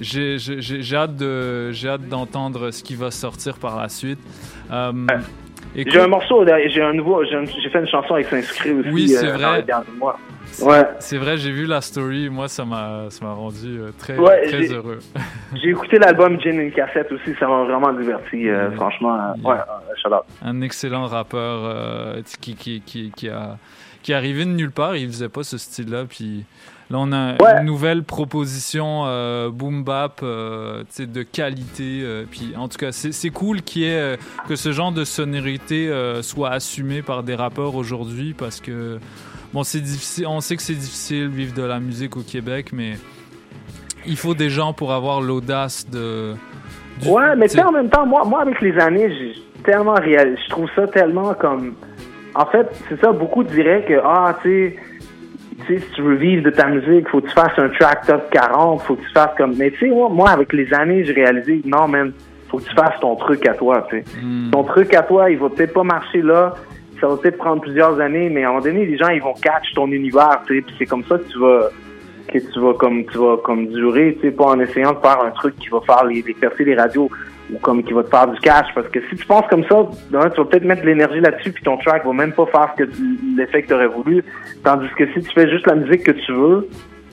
[0.00, 1.70] j'ai hâte de
[2.08, 4.18] d'entendre ce qui va sortir par la suite.
[4.72, 4.92] Euh,
[5.74, 8.90] J'ai un morceau, derrière- j'ai un nouveau, j'ai fait une chanson avec Saint-Sucré aussi.
[8.90, 9.42] Oui, c'est euh, vrai.
[9.42, 10.18] dans les derniers mois.
[10.54, 10.84] C'est- Ouais.
[11.00, 12.28] C'est vrai, j'ai vu la story.
[12.30, 15.00] Moi, ça m'a ça m'a rendu euh, très, Ouais, très heureux.
[15.62, 19.14] J'ai écouté l'album Gin une cassette aussi, ça m'a vraiment diverti, euh, franchement.
[19.14, 20.22] euh, Ouais, euh, shout out.
[20.42, 23.58] un excellent rappeur euh, qui, qui, qui, qui, a,
[24.02, 24.96] qui est arrivé de nulle part.
[24.96, 26.04] Il faisait pas ce style-là.
[26.08, 26.44] Puis
[26.90, 32.00] là, on a une nouvelle proposition euh, boom bap euh, de qualité.
[32.04, 34.16] euh, puis en tout cas, c'est c'est cool ait, euh,
[34.48, 38.98] que ce genre de sonorité euh, soit assumé par des rappeurs aujourd'hui parce que
[39.54, 40.26] bon, c'est difficile.
[40.26, 42.94] On sait que c'est difficile vivre de la musique au Québec, mais
[44.06, 46.34] il faut des gens pour avoir l'audace de.
[47.00, 49.32] du- Ouais, mais en même temps, moi, moi avec les années, j'ai
[49.64, 51.74] tellement je trouve ça tellement comme.
[52.34, 54.76] En fait, c'est ça, beaucoup diraient que, ah, tu
[55.68, 58.28] sais, si tu veux vivre de ta musique, faut que tu fasses un track top
[58.30, 59.54] 40, faut que tu fasses comme.
[59.56, 62.12] Mais tu sais, moi, moi, avec les années, j'ai réalisé, non, man,
[62.48, 64.04] faut que tu fasses ton truc à toi, tu sais.
[64.50, 66.54] Ton truc à toi, il va peut-être pas marcher là,
[67.04, 69.34] ça va peut-être prendre plusieurs années, mais à un moment donné, les gens, ils vont
[69.34, 71.68] catch ton univers, tu sais, puis c'est comme ça que tu vas
[72.28, 75.20] que tu vas comme tu vas comme durer, tu sais, pas en essayant de faire
[75.22, 77.10] un truc qui va faire les, les percer les radios
[77.52, 79.86] ou comme qui va te faire du cash, parce que si tu penses comme ça,
[80.08, 82.84] tu vas peut-être mettre de l'énergie là-dessus, puis ton track va même pas faire que
[83.36, 84.24] l'effet que tu aurais voulu,
[84.64, 86.66] tandis que si tu fais juste la musique que tu veux,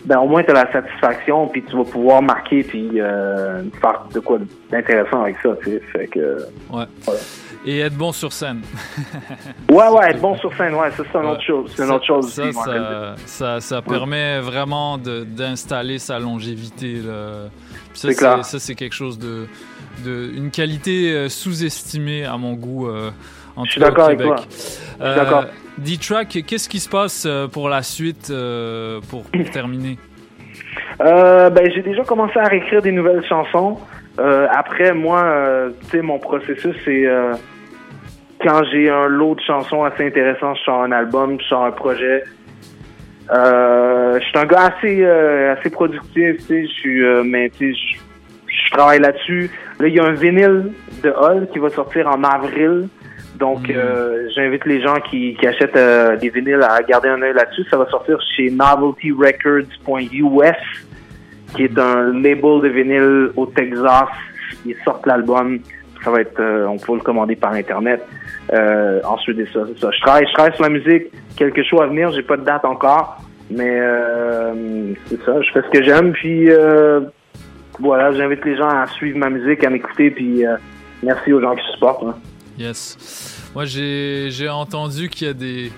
[0.06, 4.06] ben au moins tu as la satisfaction, puis tu vas pouvoir marquer, puis euh, faire
[4.14, 4.40] de quoi
[4.72, 6.38] d'intéressant avec ça, tu sais, fait que
[6.72, 6.86] Ouais.
[7.66, 8.62] Et être bon sur scène.
[9.70, 11.96] ouais ouais, être bon sur scène, ouais, ça c'est une autre chose, c'est une Ça-
[11.96, 16.96] autre chose ça, aussi, ça, ça, ça permet vraiment d'installer sa longévité.
[16.96, 17.50] là.
[17.94, 18.44] Ça, C'est clair.
[18.46, 19.48] Ça, c'est quelque chose de,
[20.04, 22.88] de une qualité euh, sous-estimée à mon goût.
[22.88, 23.12] euh,
[23.56, 24.38] en Je suis d'accord avec toi.
[25.00, 25.44] D'accord.
[25.78, 29.98] D-Track, qu'est-ce qui se passe euh, pour la suite, euh, pour, pour terminer?
[31.00, 33.78] Ben, j'ai déjà commencé à réécrire des nouvelles chansons.
[34.22, 37.34] Euh, après, moi, euh, tu sais, mon processus, c'est euh,
[38.44, 41.72] quand j'ai un lot de chansons assez intéressant, je sors un album, je sors un
[41.72, 42.24] projet.
[43.30, 47.98] Je suis un gars assez assez productif, tu sais, je suis, mais tu sais, je-
[48.72, 49.50] travaille là-dessus.
[49.80, 50.72] Là, il y a un vinyle
[51.04, 52.88] de Hall qui va sortir en avril.
[53.38, 55.78] Donc, euh, j'invite les gens qui, qui achètent
[56.22, 57.64] des vinyles à garder un œil là-dessus.
[57.70, 60.86] Ça va sortir chez noveltyrecords.us,
[61.56, 64.08] qui est un label de vinyle au Texas.
[64.66, 65.60] Ils sortent l'album.
[66.04, 68.06] Ça va être, euh, on peut le commander par internet.
[68.54, 69.92] Euh, ensuite, c'est ça.
[69.92, 71.12] Je travaille, je travaille sur la musique.
[71.36, 72.12] Quelque chose à venir.
[72.12, 73.18] J'ai pas de date encore,
[73.52, 75.42] mais euh, c'est ça.
[75.42, 76.12] Je fais ce que j'aime.
[76.14, 77.02] Puis euh,
[77.80, 80.10] voilà, j'invite les gens à suivre ma musique, à m'écouter.
[80.12, 80.56] Puis euh,
[81.04, 82.04] merci aux gens qui supportent.
[82.04, 82.16] hein.
[82.58, 83.52] Yes.
[83.54, 85.72] Moi, j'ai entendu qu'il y a des,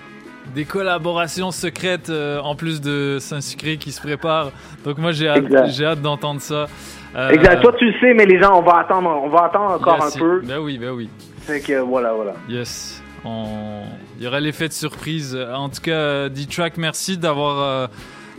[0.53, 4.51] des collaborations secrètes euh, en plus de Saint-Sucré qui se préparent.
[4.85, 6.67] Donc, moi, j'ai hâte, j'ai hâte d'entendre ça.
[7.15, 7.61] Euh, Exact.
[7.61, 10.15] Toi, tu le sais, mais les gens, on va attendre, on va attendre encore yes,
[10.15, 10.41] un peu.
[10.43, 11.09] Ben oui, ben oui.
[11.41, 12.33] Fait que voilà, voilà.
[12.49, 13.01] Yes.
[13.25, 13.83] On...
[14.17, 15.37] Il y aura l'effet de surprise.
[15.53, 17.87] En tout cas, D-Track, merci d'avoir euh,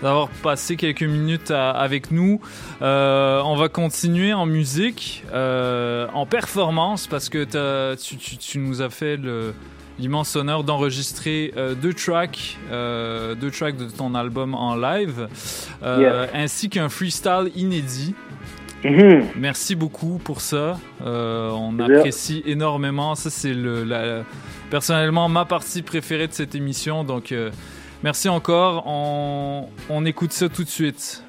[0.03, 2.41] d'avoir passé quelques minutes à- avec nous.
[2.83, 8.59] Euh, on va continuer en musique, euh, en performance, parce que t'as- tu, tu- tu
[8.59, 9.55] nous as fait le
[9.99, 15.29] l'immense honneur d'enregistrer euh, deux tracks, euh, deux tracks de ton album en live,
[15.83, 16.31] euh, Yes.
[16.35, 18.15] ainsi qu'un freestyle inédit.
[18.85, 19.29] Mhm.
[19.37, 20.79] Merci beaucoup pour ça.
[21.05, 23.15] On apprécie énormément.
[23.15, 24.25] Ça, c'est le, la-
[24.71, 27.03] personnellement ma partie préférée de cette émission.
[27.03, 27.33] Donc,
[28.03, 28.83] merci encore.
[28.87, 31.25] On, on écoute ça tout de suite.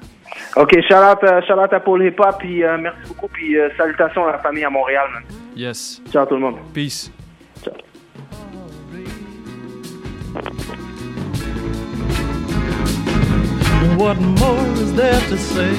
[0.54, 4.64] Ok, shout out, à Paul Hip Hop, puis merci beaucoup, puis salutations à la famille
[4.64, 5.22] à Montréal, man.
[5.56, 6.02] Yes.
[6.12, 6.56] Ciao tout le monde.
[6.74, 7.10] Peace.
[13.96, 15.72] What more is there to say?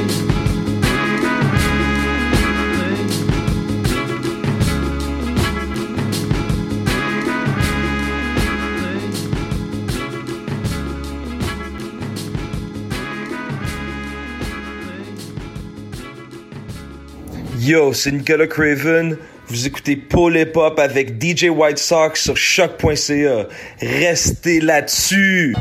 [17.59, 19.19] Yo, c'est Nicolas Craven.
[19.49, 23.47] Vous écoutez Paul Hip Hop avec DJ White Sox sur choc.ca.
[23.81, 25.55] Restez là-dessus.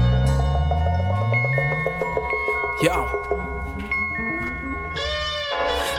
[2.82, 2.90] Yo.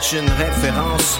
[0.01, 1.17] J'ai une référence.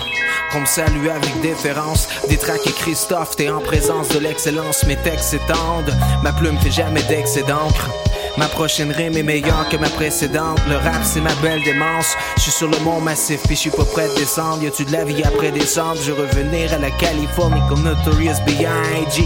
[0.51, 2.09] Qu'on me salue avec déférence.
[2.27, 4.85] Des tracks et Christophe, t'es en présence de l'excellence.
[4.85, 5.93] Mes textes s'étendent.
[6.21, 7.89] Ma plume fait jamais d'excès d'encre.
[8.37, 10.59] Ma prochaine rime est meilleure que ma précédente.
[10.69, 12.15] Le rap, c'est ma belle démence.
[12.35, 14.61] Je suis sur le mont massif, puis je suis pas prêt de descendre.
[14.61, 15.97] Y a-tu de la vie après décembre?
[16.03, 19.25] Je revenir à la Californie comme Notorious B.I.G.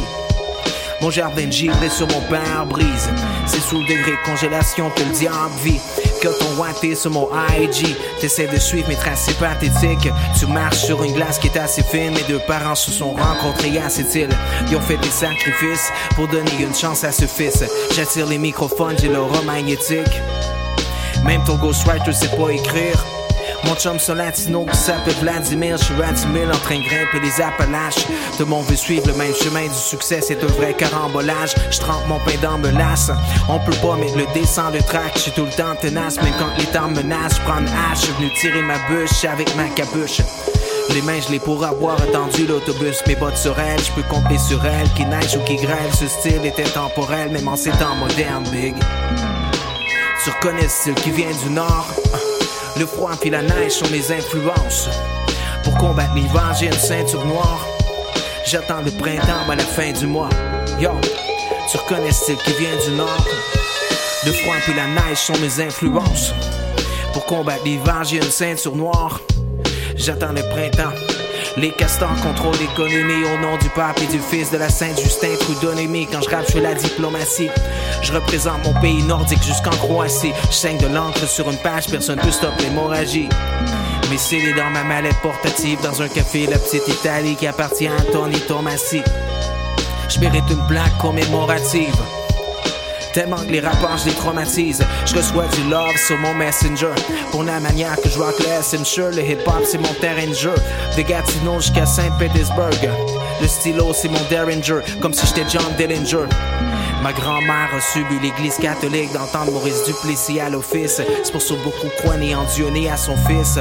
[1.02, 3.10] Mon jardin de sur mon pare-brise.
[3.48, 5.82] C'est sous le degré de congélation que le diable vit.
[6.22, 7.30] Que ton wanté sur mon
[7.60, 7.96] IG.
[8.20, 10.08] T'essaies de suivre mes tracés pathétiques.
[10.38, 12.14] Tu marches sur une glace qui est assez fine.
[12.14, 14.30] Mes deux parents se sont rencontrés à cette île.
[14.70, 17.64] Ils ont fait des sacrifices pour donner une chance à ce fils.
[17.96, 20.22] J'attire les microphones, j'ai l'aura magnétique.
[21.26, 23.04] Même ton ghostwriter sait pas écrire.
[23.66, 26.84] Mon chum son latino qui s'appelle Vladimir, je suis à 10 000 en train de
[26.84, 28.06] grimper les Appalaches.
[28.38, 31.54] Tout le monde veut suivre le même chemin du succès, c'est un vrai carambolage.
[31.70, 33.12] Je trempe mon pain dans melasse.
[33.50, 36.34] On peut pas mettre le descend le track, je suis tout le temps tenace, même
[36.40, 37.38] quand les temps menacent.
[37.38, 40.22] Je prends une hache, je venu tirer ma bûche avec ma capuche.
[40.90, 44.38] Les mains, je les pour avoir attendu l'autobus, mes bottes sur elle, je peux compter
[44.38, 47.96] sur elle, qui neige ou qui grêle, ce style était temporel, même en ces temps
[47.96, 48.76] modernes, big.
[50.24, 51.88] Tu reconnais ce qui vient du nord?
[52.78, 54.90] Le froid puis la neige sont mes influences.
[55.64, 57.66] Pour combattre l'hiver, j'ai une ceinture noire.
[58.46, 60.30] J'attends le printemps à la fin du mois.
[60.80, 60.92] Yo,
[61.70, 63.26] tu reconnais ce qui vient du nord?
[64.26, 66.34] Le froid puis la neige sont mes influences.
[67.14, 69.20] Pour combattre l'hiver, j'ai une ceinture noire.
[69.96, 71.11] J'attends le printemps.
[71.58, 75.36] Les castors contrôlent l'économie au nom du pape et du fils de la Sainte Justin
[75.38, 76.08] Trudeau-Némie.
[76.08, 77.50] Quand je rappe, je fais la diplomatie.
[78.02, 80.32] Je représente mon pays nordique jusqu'en Croatie.
[80.50, 83.28] Je saigne de l'encre sur une page, personne peut stopper l'hémorragie.
[84.10, 88.02] Mes scellés dans ma mallette portative dans un café, la petite Italie qui appartient à
[88.12, 89.02] Tony Tomassi.
[90.08, 91.96] Je mérite une plaque commémorative.
[93.14, 94.82] Tellement que les rapports, je les traumatise.
[95.06, 96.94] Je reçois du love sur mon messenger.
[97.32, 100.56] Pour la manière que je rock le Accenture, le hip-hop, c'est mon terrain de jeu.
[100.96, 102.70] De Gatineau jusqu'à Saint-Pétersbourg.
[103.42, 104.80] Le stylo, c'est mon Derringer.
[105.02, 106.28] Comme si j'étais John Dillinger.
[107.02, 111.02] Ma grand-mère a subi l'église catholique d'entendre Maurice Duplessis à l'office.
[111.24, 113.58] C'est pour ça beaucoup croient néant Dieu né à son fils.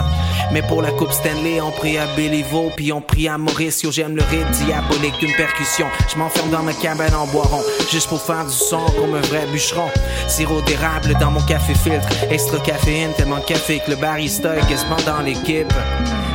[0.53, 3.83] Mais pour la coupe Stanley, on prie à Béliveau, puis on prie à Maurice.
[3.83, 5.87] Yo, j'aime le rythme diabolique d'une percussion.
[6.13, 9.47] Je m'enferme dans ma cabane en boiron, juste pour faire du son comme un vrai
[9.51, 9.89] bûcheron.
[10.29, 14.69] Sirop d'érable dans mon café filtre, extra caféine, tellement de café que le barista est
[14.69, 15.73] quasiment dans l'équipe.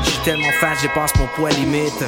[0.04, 2.04] J'suis tellement fat, j'ai passe mon poids limite.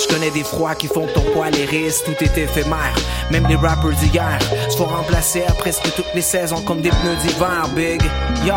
[0.00, 2.94] Je connais des froids qui font ton poil hérisse, tout est éphémère.
[3.30, 4.38] Même les rappers d'hier
[4.70, 8.02] se font remplacer à presque toutes les saisons comme des pneus d'hiver, big.
[8.46, 8.54] Yo,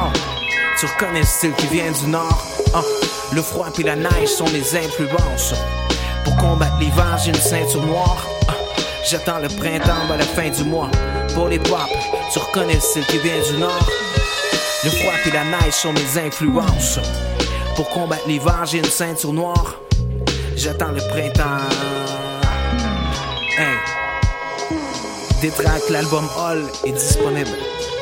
[0.79, 2.45] tu reconnais le style qui vient du nord?
[3.33, 5.53] Le froid puis la neige sont mes influences.
[6.23, 8.25] Pour combattre l'hiver, j'ai une ceinture noire.
[9.09, 10.89] J'attends le printemps à la fin du mois.
[11.33, 11.89] Pour les pop,
[12.31, 13.89] tu reconnais le style qui vient du nord?
[14.85, 16.99] Le froid puis la neige sont mes influences.
[17.75, 19.75] Pour combattre l'hiver, j'ai une ceinture noire.
[20.63, 21.57] J'attends le printemps.
[23.57, 23.75] Hey.
[25.41, 27.51] Détraque, l'album All est disponible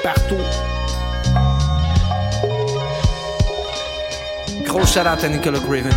[0.03, 0.37] partout.
[4.63, 5.89] Gros shout out à Nicolas Graven.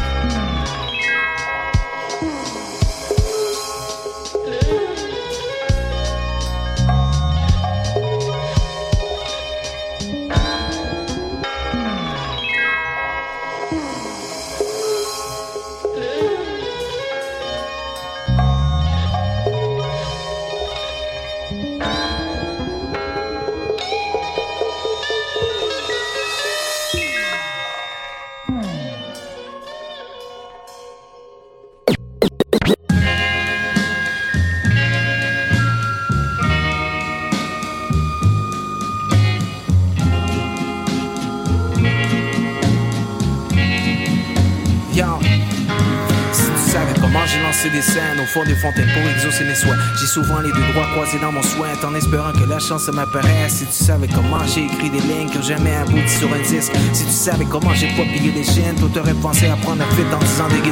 [48.34, 49.78] Fond des fontaines pour exaucer mes souhaits.
[50.14, 53.54] Souvent les deux droits croisés dans mon souhait en espérant que la chance m'apparaisse.
[53.54, 57.04] Si tu savais comment j'ai écrit des lignes ont jamais abouti sur un disque, si
[57.04, 60.18] tu savais comment j'ai pas des chaînes, toi t'aurais pensé à prendre un fit en
[60.20, 60.62] disant des.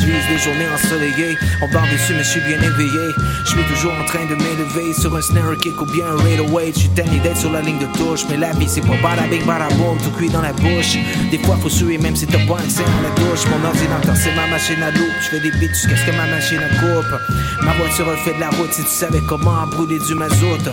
[0.00, 3.14] Je vis des journées ensoleillées, on barre dessus mais je suis bien éveillé.
[3.44, 6.40] Je suis toujours en train de m'élever sur un snare kick ou bien un rate
[6.40, 6.72] away.
[6.74, 9.28] Je suis tanné d'être sur la ligne de touche, mais la vie c'est pas bada
[9.76, 10.98] boom, tout cuit dans la bouche.
[11.30, 13.46] Des fois faut suer même si t'as pas accès à la douche.
[13.46, 16.26] Mon ordinateur c'est ma machine à loupe, je fais des beats jusqu'à ce que ma
[16.26, 17.14] machine à coupe.
[17.62, 20.68] Ma voiture fait de la route si tu savais comment brûler du mazout.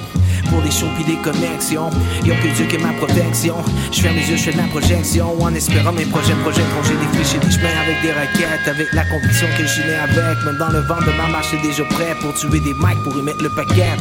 [0.50, 1.90] Pour des shows pis des connexions,
[2.24, 3.56] y'a que Dieu qui est ma protection.
[3.92, 6.84] Je ferme mes yeux, je fais de la projection en espérant mes projets projetteront.
[6.84, 10.44] J'ai défriché des chemins avec des raquettes, avec la conviction que je né avec.
[10.46, 13.22] Même dans le vent de ma marche, déjà prêt pour tuer des mics pour y
[13.22, 13.98] mettre le paquet.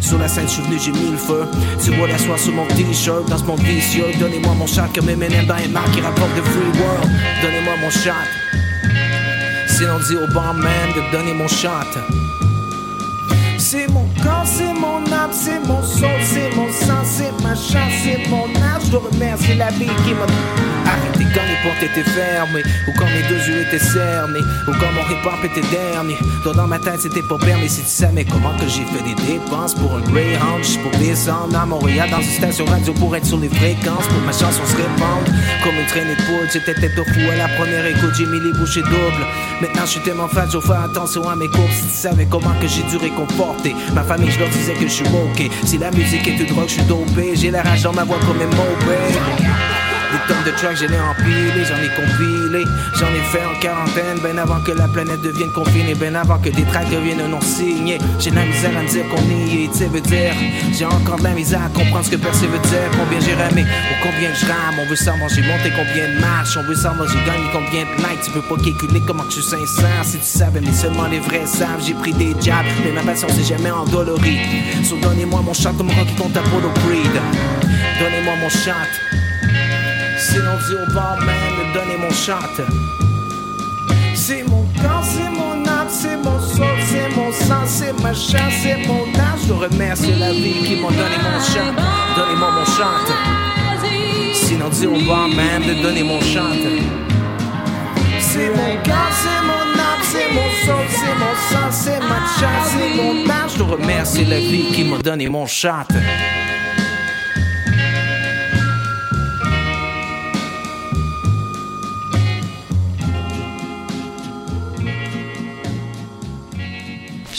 [0.00, 1.46] Sur la scène, je suis venu, j'ai mis le feu.
[1.82, 4.04] Tu vois la soie sur mon t-shirt, dans ce monde vicieux.
[4.18, 7.10] Donnez-moi mon shot comme Eminem dans les marques qui rapporte de Free World.
[7.42, 8.10] Donnez-moi mon shot.
[9.68, 12.23] Sinon, dis au bon man de donner mon shot.
[13.74, 17.92] C'est mon corps, c'est mon âme, c'est mon soul, c'est mon sang, c'est ma chance,
[18.04, 18.84] c'est mon âge.
[18.84, 20.26] Je dois remercier la vie qui m'a
[20.88, 24.92] arrêté quand les portes étaient fermées, ou quand mes deux yeux étaient cernés, ou quand
[24.94, 26.14] mon hip-hop était dernier.
[26.44, 29.74] Dans ma tête c'était pas permis si tu savais comment que j'ai fait des dépenses
[29.74, 33.38] pour un Greyhound, juste pour descendre à Montréal dans une station radio pour être sur
[33.38, 35.26] les fréquences, pour ma chanson se répande.
[35.64, 38.38] Comme une traînée de poudre, j'étais tête au fou à la première écoute, j'ai mis
[38.38, 39.26] les bouchées doubles.
[39.60, 41.74] Maintenant je suis tellement fat, je faire attention à mes courses.
[41.74, 44.92] Si tu savais comment que j'ai dû réconforter ma famille, je leur disais que je
[44.92, 45.50] suis ok.
[45.64, 47.34] Si la musique est une drogue, je suis dopé.
[47.34, 49.83] J'ai la rage dans ma voix comme un moped.
[50.14, 52.64] Des tonnes de tracks, j'en ai empilé, j'en ai compilé.
[52.94, 56.50] J'en ai fait en quarantaine, ben avant que la planète devienne confinée, ben avant que
[56.50, 57.98] des tracks deviennent non signés.
[58.20, 60.34] J'ai la misère à me dire qu'on y est, tu veut dire.
[60.72, 62.90] J'ai encore de la misère à comprendre ce que percer veut dire.
[62.96, 64.78] Combien j'ai ramé ou combien je rame.
[64.78, 66.56] On veut savoir j'ai monté combien de marches.
[66.58, 68.22] On veut savoir j'ai gagné combien de nights.
[68.24, 70.04] Tu peux pas calculer comment je suis sincère.
[70.04, 71.82] Si tu savais, mais seulement les vrais savent.
[71.84, 74.38] J'ai pris des jabs, mais ma passion c'est jamais endolorie.
[74.84, 77.20] So donnez-moi mon shot comme Rocky contre Apollo Creed.
[77.98, 79.13] Donnez-moi mon shot.
[80.30, 82.34] Sinon dis au barman de donner mon shot.
[84.14, 88.54] C'est mon corps, c'est mon âme, c'est mon soul, c'est mon sang, c'est ma chance,
[88.62, 89.40] c'est mon âge.
[89.46, 91.74] Je remercie la vie qui m'a donné mon shot.
[92.16, 93.06] Donnez-moi mon shot.
[94.32, 96.40] Sinon dis au barman de donner mon shot.
[98.18, 102.70] C'est mon corps, c'est mon âme, c'est mon soul, c'est mon sang, c'est ma chance,
[102.72, 103.52] c'est mon âge.
[103.58, 105.88] Je remercie la vie qui m'a donné mon shot.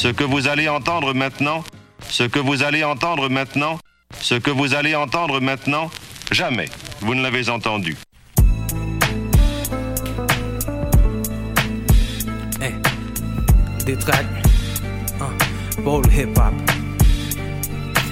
[0.05, 1.63] Ce que vous allez entendre maintenant,
[2.09, 3.79] ce que vous allez entendre maintenant,
[4.21, 5.89] ce que vous allez entendre maintenant,
[6.31, 6.69] jamais
[7.01, 7.97] vous ne l'avez entendu.
[16.11, 16.84] Hip hop.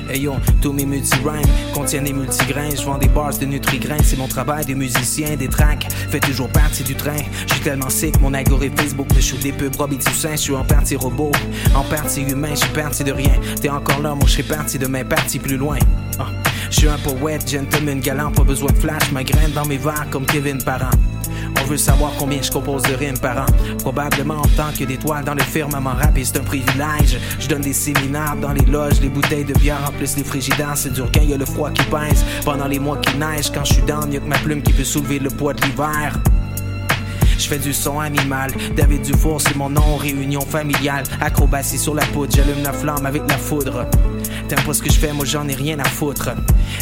[0.10, 2.70] Hey yo, tous mes multi-rhymes contiennent des multigrains.
[2.70, 5.88] Je vends des bars de Nutrigrains, c'est mon travail des musiciens, des tracks.
[6.10, 7.18] Fait toujours partie du train.
[7.48, 10.32] Je suis tellement sick, mon algorithme Facebook me shoot des pubs Robbie Toussaint.
[10.36, 11.32] Je suis en partie robot,
[11.76, 13.34] en partie humain, je suis parti de rien.
[13.62, 15.78] T'es encore là, moi je serais parti demain, parti plus loin.
[16.20, 16.28] Ah,
[16.70, 19.12] Je suis un poète, gentleman galant, pas besoin de flash.
[19.12, 20.92] Ma graine dans mes verres comme Kevin Parent.
[21.62, 23.46] On veut savoir combien je compose de rimes par an.
[23.80, 27.18] Probablement en tant que d'étoiles dans le firmament rap et c'est un privilège.
[27.40, 30.76] Je donne des séminaires dans les loges, les bouteilles de bière remplissent les frigidaires.
[30.76, 32.26] C'est dur quand y a le froid qui pèse.
[32.44, 34.84] Pendant les mois qui neige, quand je suis down, y'a que ma plume qui peut
[34.84, 36.20] soulever le poids de l'hiver.
[37.38, 38.52] Je fais du son animal.
[38.76, 39.98] David Dufour, c'est mon nom.
[39.98, 41.04] Réunion familiale.
[41.20, 42.32] Acrobatie sur la poudre.
[42.34, 43.86] J'allume la flamme avec la foudre.
[44.54, 46.30] T'aimes ce que je fais, moi j'en ai rien à foutre.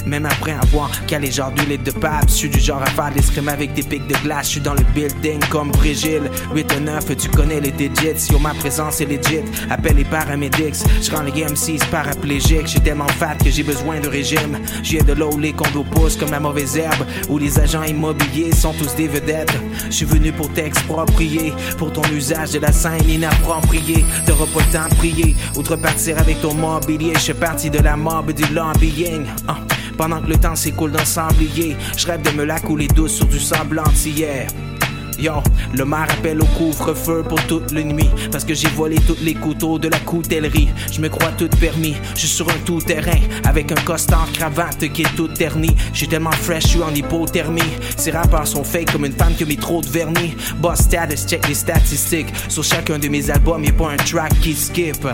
[0.06, 3.11] Même après avoir calé genre du litres de pape, je suis du genre à faire
[3.14, 4.48] des scrims avec des pics de glace.
[4.48, 6.23] Je suis dans le building comme Brigil.
[6.53, 8.30] 8 et 9, tu connais les digits.
[8.30, 9.43] Yo, ma présence est legit.
[9.69, 10.76] Appelle les paramédics.
[11.02, 12.68] Je rends les MC paraplégiques.
[12.68, 14.60] J'suis tellement fat que j'ai besoin de régime.
[14.84, 17.06] Je viens de où les condos poussent comme la mauvaise herbe.
[17.30, 19.53] Où les agents immobiliers sont tous des vedettes.
[19.85, 21.53] Je suis venu pour t'exproprier.
[21.77, 24.03] Pour ton usage de la scène inappropriée.
[24.26, 25.35] T'auras pas le temps de prier.
[25.56, 27.14] Ou de repartir avec ton mobilier.
[27.15, 27.34] Je suis
[27.69, 29.25] de la mob du lobbying.
[29.47, 29.57] Ah.
[29.97, 33.27] Pendant que le temps s'écoule d'un sablier, je rêve de me la couler douce sur
[33.27, 34.47] du sable entier.
[35.19, 35.33] Yo,
[35.75, 39.35] le maire appelle au couvre-feu pour toute la nuit Parce que j'ai volé tous les
[39.35, 43.71] couteaux de la coutellerie Je me crois tout permis, je suis sur un tout-terrain Avec
[43.71, 47.61] un costard cravate qui est tout terni J'suis tellement fresh, je suis en hypothermie
[47.97, 51.27] Ces rappeurs sont fake comme une femme qui a mis trop de vernis Boss status,
[51.27, 55.05] check les statistiques Sur chacun de mes albums, y'a pas un track qui skip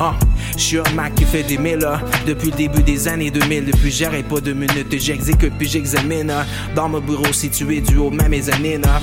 [0.00, 0.14] ah,
[0.56, 2.00] je suis un Mac qui fait des milles ah.
[2.26, 6.44] Depuis le début des années 2000 Depuis j'arrête pas de minutes J'exécute puis j'examine ah.
[6.74, 9.00] Dans mon bureau situé du haut de ma mezzanine ah.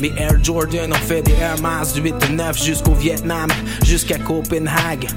[0.00, 3.48] Mes Air Jordan ont fait des Air Max du 8 et 9 jusqu'au Vietnam,
[3.84, 5.08] jusqu'à Copenhague.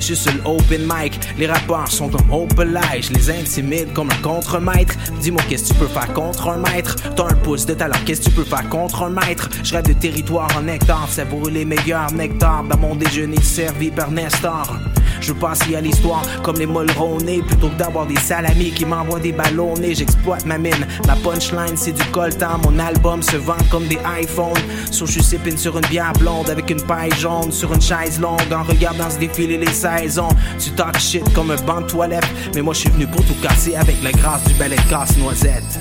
[0.00, 4.10] Je suis sur open mic, les rappeurs sont comme open light, je les intimide comme
[4.10, 4.94] un contre-maître.
[5.20, 6.96] Dis-moi qu'est-ce que tu peux faire contre un maître?
[7.14, 9.50] T'as un pouce de talent, qu'est-ce que tu peux faire contre un maître?
[9.62, 14.10] Je rêve de territoire en nectar, savourer les meilleurs nectars dans mon déjeuner servi par
[14.10, 14.74] Nestor.
[15.20, 19.32] Je passer à l'histoire comme les Mulroney plutôt que d'avoir des salamis qui m'envoient des
[19.32, 19.94] ballonnés.
[19.94, 22.58] J'exploite ma mine, ma punchline c'est du coltan.
[22.64, 24.54] Mon album se vend comme des iPhones.
[24.90, 28.52] So je sipping sur une bière blonde avec une paille jaune sur une chaise longue
[28.52, 30.28] en regardant se défiler les saisons.
[30.58, 33.36] Tu talk shit comme un banc de toilette, mais moi je suis venu pour tout
[33.42, 35.78] casser avec la grâce du de casse-noisette.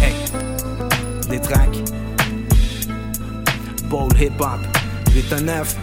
[0.00, 0.14] Hey,
[1.28, 1.78] des tracks,
[3.88, 4.60] bold hip hop,
[5.14, 5.76] 8 à 9.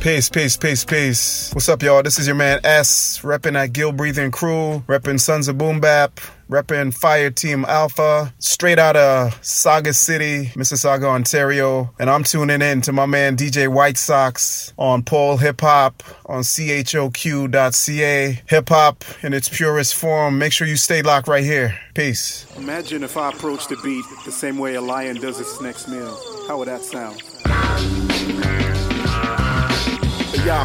[0.00, 1.52] Peace, peace, peace, peace.
[1.52, 2.02] What's up, y'all?
[2.02, 6.20] This is your man S, repping at Gill Breathing Crew, repping Sons of Boom Bap,
[6.48, 11.92] repping Fire Team Alpha, straight out of Saga City, Mississauga, Ontario.
[11.98, 16.44] And I'm tuning in to my man DJ White Sox on Paul Hip Hop on
[16.44, 18.40] CHOQ.ca.
[18.46, 20.38] Hip hop in its purest form.
[20.38, 21.78] Make sure you stay locked right here.
[21.92, 22.46] Peace.
[22.56, 26.18] Imagine if I approach the beat the same way a lion does its next meal.
[26.48, 28.69] How would that sound?
[30.50, 30.56] On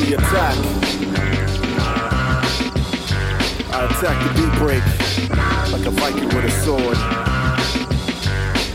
[0.00, 0.56] the attack.
[3.70, 4.84] I attack the beat break
[5.70, 6.96] like a Viking with a sword.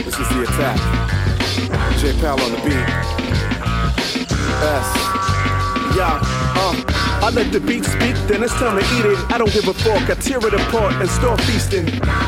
[0.05, 0.77] This is the attack.
[1.99, 2.88] J Pal on the beat.
[4.61, 4.88] S.
[5.97, 6.53] Yeah.
[7.24, 9.18] I let the beat speak, then it's time to eat it.
[9.32, 11.86] I don't give a fuck, I tear it apart and start feasting.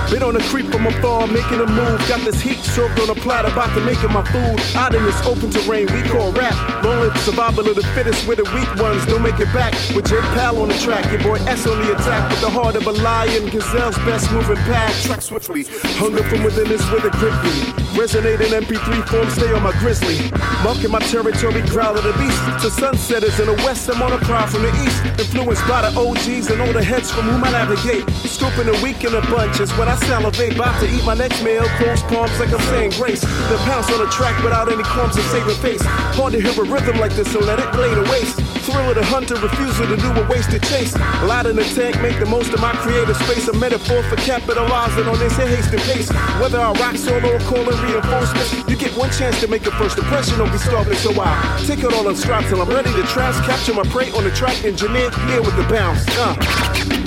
[0.08, 2.00] Bit on a creep from afar, making a move.
[2.08, 4.56] Got this heat served on a platter, about to make it my food.
[4.74, 6.56] Out in this open terrain, we call rap.
[6.82, 9.76] Lonely survival of the fittest, where the weak ones don't make it back.
[9.94, 12.32] With J Pal on the track, your boy S on the attack.
[12.32, 14.96] With the heart of a lion, Gazelle's best moving pack.
[15.04, 15.66] Track swiftly,
[16.00, 17.52] hunger from within is with a grip me.
[18.00, 20.32] Resonate in MP3 form, stay on my grizzly.
[20.64, 22.40] Marking my territory, growl of the beast.
[22.64, 24.85] To sunsetters in the west, I'm on a prowl from the east.
[25.18, 28.10] Influenced by the OGs and all the heads from whom I navigate.
[28.26, 30.56] Scooping a week in a bunch is when I salivate.
[30.56, 33.22] About to eat my next meal, close palms like I'm saying grace.
[33.22, 35.82] Then pounce on the track without any qualms and saving face.
[36.16, 38.45] Hard to hear a rhythm like this, so let it lay to waste.
[38.66, 40.98] Thrill of the hunter, refusal to do a wasted chase.
[41.30, 43.48] Light in the tank, make the most of my creative space.
[43.48, 46.10] A metaphor for capitalizing on this hasty pace.
[46.42, 49.72] Whether I rock solo or call in reinforcements, you get one chance to make a
[49.78, 50.40] first impression.
[50.40, 53.38] Don't be starving, so I take it all on strap till I'm ready to trash.
[53.46, 56.04] Capture my prey on the track, engineer here with the bounce.
[56.18, 57.05] Uh.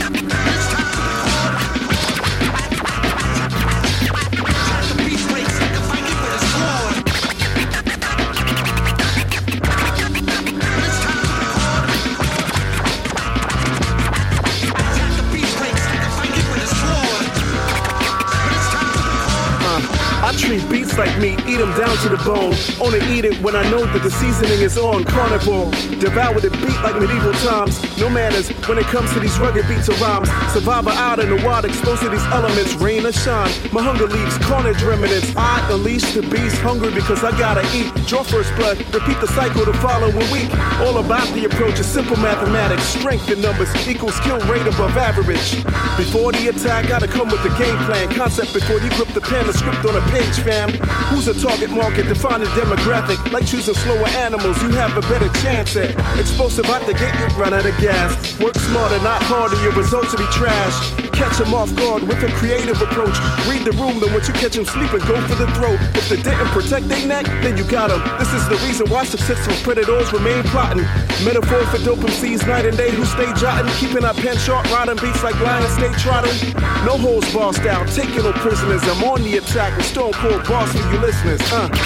[22.02, 22.54] To the bone.
[22.80, 25.04] Only eat it when I know that the seasoning is on.
[25.04, 27.80] Carnivore, devour the beat like medieval times.
[27.98, 30.28] No manners when it comes to these rugged beats or rhymes.
[30.52, 33.50] Survivor out in the wild, exposed to these elements, rain or shine.
[33.72, 35.34] My hunger leaves carnage remnants.
[35.36, 37.90] I unleash the beast, hungry because I gotta eat.
[38.06, 40.50] Draw first blood, repeat the cycle the following week.
[40.86, 42.84] All about the approach is simple mathematics.
[42.84, 45.64] Strength in numbers equals skill rate above average.
[45.96, 48.08] Before the attack, gotta come with the game plan.
[48.14, 50.70] Concept before you grip the pen, the script on a page, fam.
[51.10, 52.08] Who's a target market?
[52.08, 53.18] Define a demographic.
[53.32, 55.90] Like choosing slower animals, you have a better chance at.
[56.18, 58.12] Explosive out the gate, you run out of gas.
[58.40, 60.76] Work smarter, not harder, your results will be trash.
[61.12, 63.16] Catch them off guard with a creative approach.
[63.48, 65.78] Read the room, then once you catch them sleeping, go for the throat.
[65.96, 68.00] If they didn't protect their neck, then you got them.
[68.18, 70.84] This is the reason why successful predators remain plotting.
[71.24, 73.70] Metaphor for dope MCs night and day who stay jotting.
[73.80, 76.36] Keeping our pen sharp, riding beats like lions stay trotting.
[76.86, 78.82] No holds bar style, taking no prisoners.
[78.84, 81.40] I'm on the attack with Stone Cold Boss for you listeners.
[81.50, 81.77] Uh.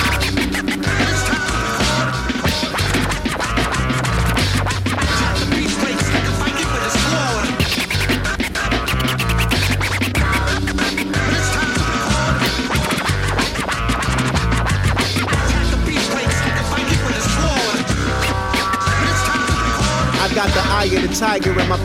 [20.22, 21.76] I got the eye of the tiger and my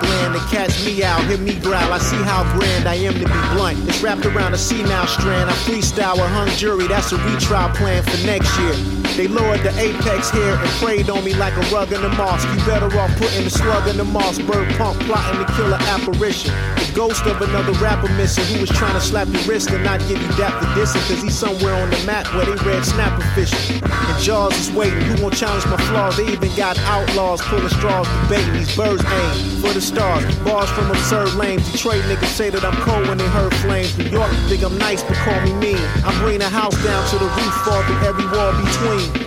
[0.00, 0.34] gland.
[0.34, 1.92] The catch me out, hear me growl.
[1.92, 3.88] I see how grand I am to be blunt.
[3.88, 5.50] It's wrapped around a senile strand.
[5.50, 8.96] I freestyle a hung jury, that's a retrial plan for next year.
[9.16, 12.46] They lowered the apex here and preyed on me like a rug in the mosque.
[12.52, 14.38] You better off putting the slug in the moss.
[14.38, 16.52] Bird pump plotting to kill an apparition.
[16.76, 20.00] The ghost of another rapper missing who was trying to slap your wrist and not
[20.00, 21.00] give you dap for dissing.
[21.08, 23.82] Cause he's somewhere on the map where they red snapper fishing.
[23.82, 25.00] And Jaws is waiting.
[25.00, 26.18] Who won't challenge my flaws?
[26.18, 28.52] They even got outlaws pulling straws debating.
[28.52, 30.24] These birds aim for the stars.
[30.38, 31.70] Bars from absurd lanes.
[31.72, 33.96] Detroit niggas say that I'm cold when they heard flames.
[33.98, 35.78] New York think I'm nice but call me mean.
[36.04, 39.26] I'm bringing the house down to the roof, fall through every wall between.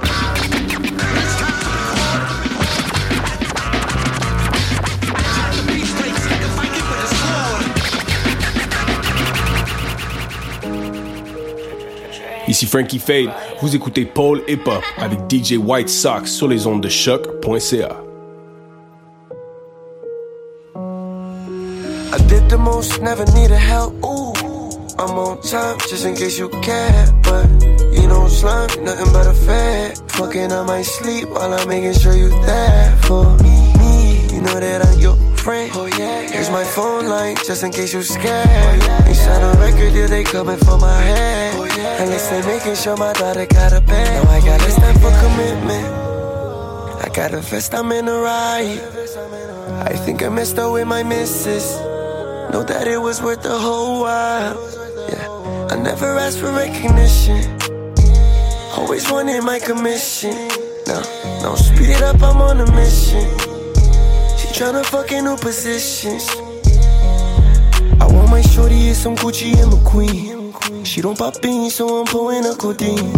[12.48, 13.30] Ici Frankie Fade,
[13.62, 18.09] vous écoutez Paul Hip Hop avec DJ White Sox sur les ondes de choc.ca.
[22.12, 23.94] I did the most, never needed help.
[24.04, 24.34] Ooh,
[24.98, 27.06] I'm on time, just in case you care.
[27.24, 27.48] But
[27.94, 29.98] you know, slime, nothing but a fad.
[30.14, 34.26] Fucking, I might sleep while I'm making sure you there for me.
[34.34, 35.72] You know that I'm your friend.
[35.76, 38.48] Oh yeah, Here's my phone line, just in case you scared.
[38.48, 41.56] Oh, yeah, they sign a record deal, they coming for my head.
[41.58, 44.24] Oh, yeah, and listen, making sure my daughter got a bed.
[44.24, 45.88] Now I got a time for commitment.
[47.06, 48.80] I got a vest, I'm in a ride.
[49.86, 51.89] I think I messed up with my missus.
[52.52, 54.58] Know that it was worth the whole while.
[55.10, 57.46] Yeah, I never asked for recognition.
[58.76, 60.34] Always wanted my commission.
[60.88, 61.00] No,
[61.44, 63.30] no, speed it up, I'm on a mission.
[64.38, 66.28] She tryna fuck in new positions.
[68.02, 70.86] I want my shorty is some Gucci and McQueen.
[70.86, 73.14] She don't pop beans, so I'm pulling a codeine.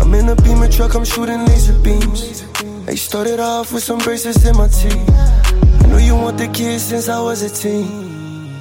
[0.00, 2.44] I'm in a beamer truck, I'm shooting laser beams.
[2.88, 5.10] I started off with some braces in my teeth.
[5.82, 8.03] I know you want the kids since I was a teen.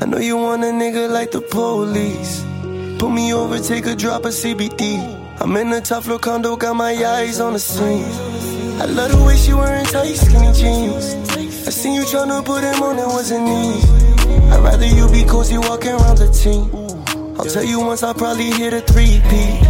[0.02, 2.44] I know you want a nigga like the police.
[3.00, 5.00] Put me over, take a drop of CBD.
[5.42, 8.06] I'm in a tough little condo, got my eyes on the scene.
[8.82, 11.16] I love the way she wearing tight, skinny jeans.
[11.68, 13.88] I seen you tryna put him on, it wasn't easy.
[14.52, 16.70] I'd rather you be cozy walking around the team.
[17.38, 19.64] I'll tell you once, I'll probably hit a three-peat.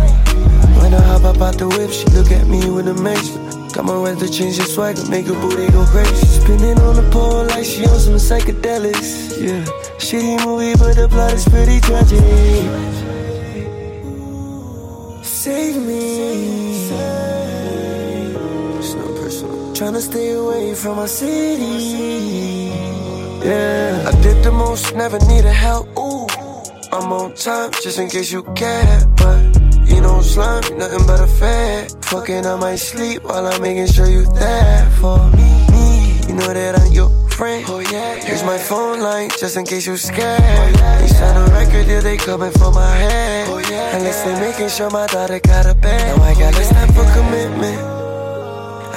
[0.82, 3.74] When I hop up out the whip, she look at me with amazement.
[3.74, 6.26] Got my weather change your swagger, make her booty go crazy.
[6.28, 9.42] Spinning on the pole like she on some psychedelics.
[9.42, 9.66] Yeah,
[9.98, 12.20] shitty movie, but the plot is pretty tragic.
[15.24, 16.90] Save me.
[18.80, 19.74] It's no personal.
[19.74, 22.72] Tryna stay away from my city.
[23.44, 25.88] Yeah, I did the most, never needed help.
[25.98, 26.28] Ooh,
[26.92, 29.06] I'm on time, just in case you care.
[29.18, 29.42] But
[29.86, 32.06] you know, slime, nothing but a fad.
[32.06, 35.50] Fucking, I might sleep while I'm making sure you there for me.
[35.72, 36.20] me.
[36.28, 37.66] You know that I'm your friend.
[37.68, 38.16] Oh yeah.
[38.16, 40.42] Here's my phone line, just in case you're scared.
[40.42, 43.48] Oh, yeah, they sign a record deal, they coming for my head.
[43.50, 43.96] Oh yeah.
[43.96, 46.18] And listen, making sure my daughter got a bed.
[46.18, 47.80] Now I got a time for commitment.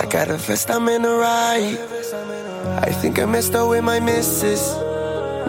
[0.02, 1.78] I got a vest, I'm in a ride.
[2.86, 4.74] I think I messed up with my missus.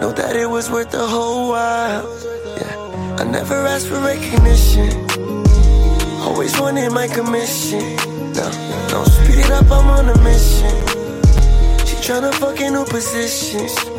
[0.00, 2.04] Know that it was worth the whole while.
[2.56, 3.18] Yeah.
[3.20, 4.90] I never asked for recognition.
[6.22, 7.96] Always wanted my commission.
[8.38, 8.46] No,
[8.90, 10.87] no, speed it up, I'm on a mission.
[12.08, 13.97] Tryna fuck in new positions.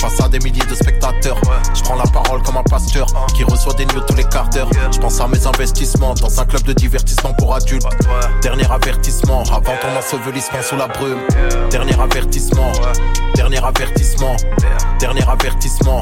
[0.00, 1.40] Face à des milliers de spectateurs.
[1.74, 4.70] Je prends la parole comme un pasteur qui reçoit des news tous les quarts d'heure.
[4.92, 7.86] Je pense à mes investissements dans un club de divertissement pour adultes.
[8.42, 11.20] Dernier avertissement avant ton ensevelissement sous la brume.
[11.70, 12.72] Dernier avertissement,
[13.34, 14.36] dernier avertissement,
[14.98, 16.00] dernier avertissement,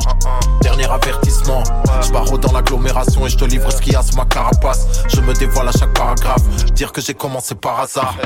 [0.62, 1.62] dernier avertissement.
[2.02, 4.86] Je pars dans l'agglomération et je te livre ce qu'il y a sous ma carapace.
[5.08, 6.42] Je me dévoile à chaque paragraphe.
[6.74, 8.16] Dire que j'ai commencé par hasard.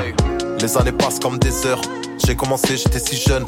[0.59, 1.81] Les années passent comme des heures.
[2.25, 3.43] J'ai commencé, j'étais si jeune.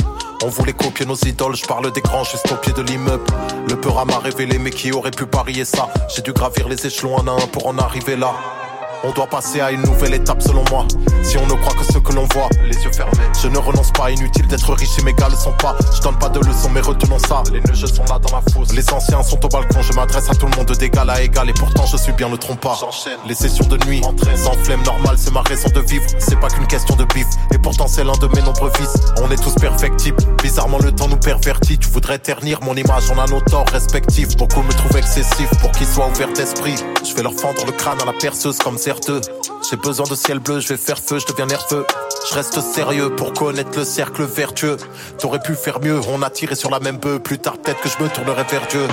[0.45, 3.23] On voulait copier nos idoles, je parle des grands juste au pied de l'immeuble.
[3.69, 5.87] Le peur m'a révélé, mais qui aurait pu parier ça?
[6.13, 8.33] J'ai dû gravir les échelons à un pour en arriver là.
[9.05, 10.87] On doit passer à une nouvelle étape selon moi.
[11.23, 13.11] Si on ne croit que ce que l'on voit, les yeux fermés.
[13.41, 15.75] Je ne renonce pas, inutile d'être riche et mes gars le sont pas.
[15.93, 17.43] Je donne pas de leçons, mais retenons ça.
[17.51, 18.71] Les nœuds sont là dans la fosse.
[18.71, 21.49] Les anciens sont au balcon, je m'adresse à tout le monde d'égal à égal.
[21.49, 22.79] Et pourtant je suis bien le trompeur.
[23.27, 24.01] Les sessions de nuit,
[24.37, 26.05] sans flemme normale, c'est ma raison de vivre.
[26.19, 27.27] C'est pas qu'une question de bif.
[27.53, 28.95] Et pourtant c'est l'un de mes nombreux vices.
[29.21, 30.23] On est tous perfectibles.
[30.41, 31.77] Bizarrement le temps nous pervertit.
[31.77, 34.37] Tu voudrais ternir mon image, on a nos torts respectifs.
[34.37, 36.75] Beaucoup me trouvent excessif pour qu'ils soient ouverts d'esprit.
[37.03, 38.92] Je vais leur fendre le crâne à la perceuse comme c'est
[39.69, 41.85] J'ai besoin de ciel bleu, je vais faire feu, je deviens nerveux.
[42.29, 44.77] Je reste sérieux pour connaître le cercle vertueux.
[45.19, 47.19] T'aurais pu faire mieux, on a tiré sur la même bœuf.
[47.19, 48.87] Plus tard, peut-être que je me tournerai vers Dieu.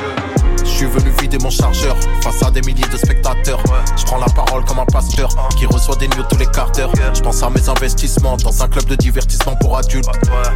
[0.58, 3.62] Je suis venu vider mon chargeur face à des milliers de spectateurs.
[3.96, 5.28] Je prends la parole comme un pasteur
[5.58, 6.92] qui reçoit des news tous les quarts d'heure.
[7.14, 10.08] Je pense à mes investissements dans un club de divertissement pour adultes.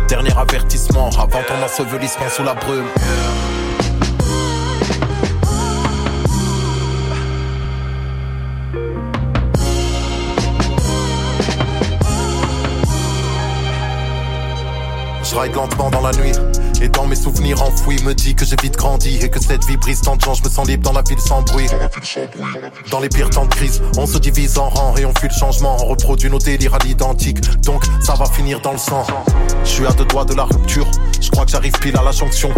[0.09, 2.87] Dernier avertissement avant ton ensevelissement sous la brume.
[15.35, 16.33] Ride lentement dans la nuit
[16.81, 19.77] et dans mes souvenirs enfouis me dit que j'ai vite grandi et que cette vie
[19.77, 21.67] brise tant de gens, je me sens libre dans la ville sans bruit.
[22.91, 25.35] Dans les pires temps de crise, on se divise en rang et on fuit le
[25.35, 29.05] changement, on reproduit nos délires à l'identique, donc ça va finir dans le sang.
[29.65, 30.87] Je suis à deux doigts de la rupture,
[31.21, 32.51] je crois que j'arrive pile à la jonction.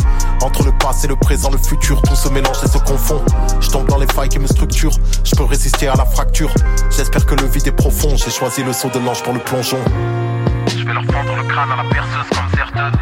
[0.42, 3.22] Entre le passé, le présent, le futur, tout se mélange et se confond.
[3.60, 6.52] Je tombe dans les failles qui me structurent, je peux résister à la fracture.
[6.90, 9.78] J'espère que le vide est profond, j'ai choisi le saut de l'ange pour le plongeon.
[10.86, 12.92] Je vais leur fendre le crâne à la perceuse comme certeux.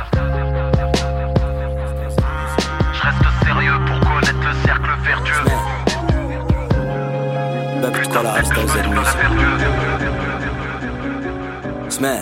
[2.94, 5.50] Je reste sérieux pour connaître le cercle vertueux.
[7.82, 9.20] Baby tkolla arsta u zed music
[11.90, 12.14] Sme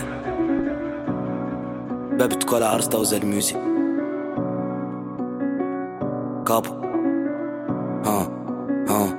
[2.19, 3.57] Baby tkolla arsta u zed music
[6.45, 6.73] Capo.
[8.03, 8.27] Hein
[8.89, 9.12] Hein Hein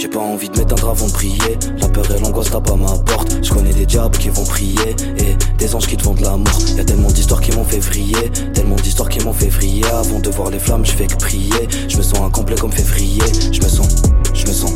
[0.00, 1.58] j'ai pas envie de m'éteindre avant de prier.
[1.78, 3.36] La peur et l'angoisse tapent à ma porte.
[3.42, 6.58] Je connais des diables qui vont prier et des anges qui te de l'amour.
[6.74, 9.84] Y a tellement d'histoires qui m'ont fait vriller, tellement d'histoires qui m'ont fait vriller.
[9.88, 11.68] Avant de voir les flammes, je fais que prier.
[11.86, 13.20] Je me sens incomplet comme février.
[13.52, 13.88] Je me sens,
[14.32, 14.72] je me sens,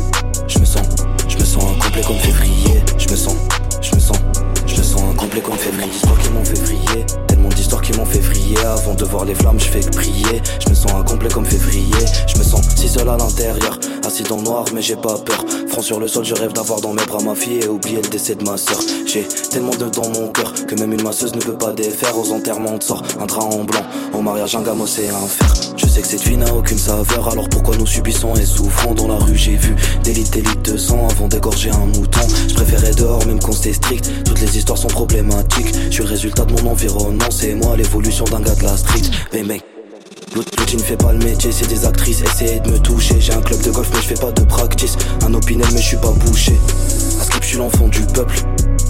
[0.47, 0.85] je me sens,
[1.27, 2.83] je me sens incomplet comme février.
[2.99, 3.35] Je me sens,
[3.81, 4.17] je me sens,
[4.67, 5.89] je me sens incomplet comme février.
[5.89, 8.59] D'histoires qui m'ont fait vriller, tellement d'histoires qui m'ont fait vriller.
[8.59, 10.41] Avant de voir les flammes, je fais que prier.
[10.63, 12.05] Je me sens incomplet comme février.
[12.27, 13.79] Je me sens si seul à l'intérieur,
[14.15, 15.43] assis dans le noir, mais j'ai pas peur.
[15.67, 18.07] Front sur le sol, je rêve d'avoir dans mes bras ma fille et oublier le
[18.07, 18.79] décès de ma soeur.
[19.05, 22.17] J'ai tellement de dans mon cœur que même une masseuse ne peut pas défaire.
[22.17, 23.81] Aux enterrements, te sort un drap en blanc.
[24.13, 25.53] Au mariage, un gamin, c'est un fer.
[25.75, 29.09] Je sais que cette vie n'a aucune saveur, alors pourquoi nous subissons et souffrons Dans
[29.09, 32.21] la rue, j'ai vu des litres, de sang avant d'égorger un mouton.
[32.47, 34.09] Je préférais dehors, même quand c'est strict.
[34.23, 35.73] Toutes les histoires sont problématiques.
[35.87, 39.01] Je suis le résultat de mon environnement, c'est moi l'évolution d'un gars de la street.
[39.33, 39.43] Mais
[40.35, 42.21] L'outil ne fait pas le métier, c'est des actrices.
[42.21, 43.15] Essayez de me toucher.
[43.21, 44.97] J'ai un club de golf, mais je fais pas de practice.
[45.25, 46.51] Un opinel, mais je suis pas bouché.
[47.21, 48.41] À skip, je suis l'enfant du peuple.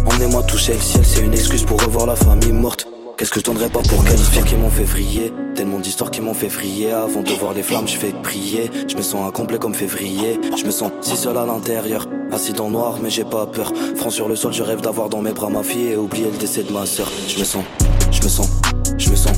[0.07, 2.87] Emmenez-moi toucher le ciel, c'est une excuse pour revoir la famille morte.
[3.17, 5.31] Qu'est-ce que je donnerais pas pour qualifier qui m'ont fait vriller?
[5.55, 8.97] Tellement d'histoires qui m'ont fait vriller Avant de voir les flammes je fais prier Je
[8.97, 12.73] me sens incomplet comme février Je me sens si seul à l'intérieur Assis dans le
[12.73, 15.49] noir mais j'ai pas peur Front sur le sol je rêve d'avoir dans mes bras
[15.49, 17.63] ma fille Et oublier le décès de ma soeur Je me sens,
[18.11, 18.49] je me sens,
[18.97, 19.31] je me sens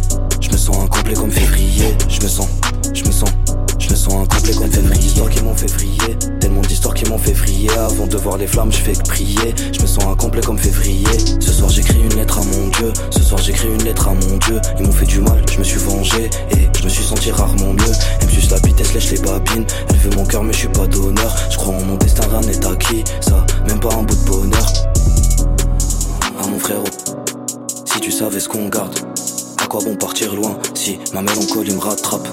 [0.58, 1.96] me sens incomplet comme février.
[2.10, 2.48] Je me sens,
[2.92, 3.30] je me sens
[3.78, 4.98] je me sens incomplet comme février.
[4.98, 6.18] d'histoires qui m'ont fait vriller.
[6.40, 7.70] Tellement d'histoires qui m'ont fait vriller.
[7.78, 9.54] Avant de voir les flammes je fais que prier.
[9.72, 11.06] Je me sens incomplet comme février.
[11.40, 12.92] Ce soir j'écris une lettre à mon Dieu.
[13.12, 14.60] Ce soir j'écris une lettre à mon Dieu.
[14.80, 16.28] Ils m'ont fait du mal, je me suis vengé.
[16.50, 17.94] Et je me suis senti rarement mieux.
[18.20, 19.66] Elle me suce la bite, elle lèche les babines.
[19.90, 21.36] Elle veut mon cœur mais je suis pas d'honneur.
[21.52, 23.04] Je crois en mon destin, rien n'est acquis.
[23.22, 24.74] Ça, même pas un bout de bonheur.
[26.40, 26.84] Ah mon frérot
[27.86, 29.00] Si tu savais ce qu'on garde
[29.68, 32.26] À quoi bon partir loin Si ma mélancolie me rattrape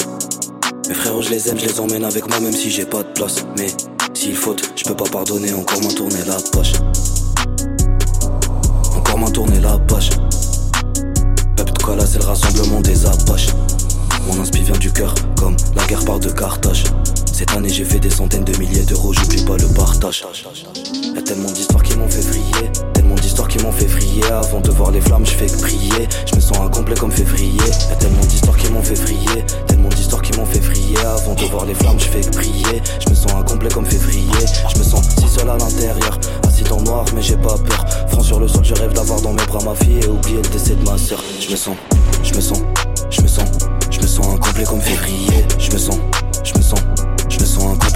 [0.87, 3.09] mes frères, je les aime, je les emmène avec moi, même si j'ai pas de
[3.09, 3.45] place.
[3.59, 3.67] Mais
[4.13, 6.75] s'il faute, je peux pas pardonner, encore moins tourner la page.
[8.97, 10.11] Encore moins tourner la page.
[11.57, 13.49] Peuple là, c'est le rassemblement des Apaches.
[14.29, 16.85] Mon inspi vient du cœur, comme la guerre part de Carthage.
[17.35, 20.25] Cette année, j'ai fait des centaines de milliers d'euros, j'oublie pas le partage.
[21.17, 24.23] Y'a tellement d'histoires qui m'ont fait vriller, tellement d'histoires qui m'ont fait vriller.
[24.27, 26.09] Avant de voir les flammes, je fais que prier.
[26.31, 27.59] Je me sens incomplet comme février.
[27.91, 30.97] Y'a tellement d'histoires qui m'ont fait vriller, tellement d'histoires qui m'ont fait vriller.
[31.01, 32.81] Avant de voir les flammes, je fais que prier.
[33.05, 34.31] Je me sens incomplet comme février.
[34.73, 37.85] Je me sens si seul à l'intérieur, assis dans le noir, mais j'ai pas peur.
[38.11, 40.49] Front sur le sol, je rêve d'avoir dans mes bras ma fille et oublier le
[40.51, 41.21] décès de ma soeur.
[41.41, 41.77] Je me sens,
[42.23, 42.61] je me sens,
[43.11, 43.49] je me sens,
[43.91, 45.45] je me sens incomplet comme février.
[45.59, 45.99] Je me sens,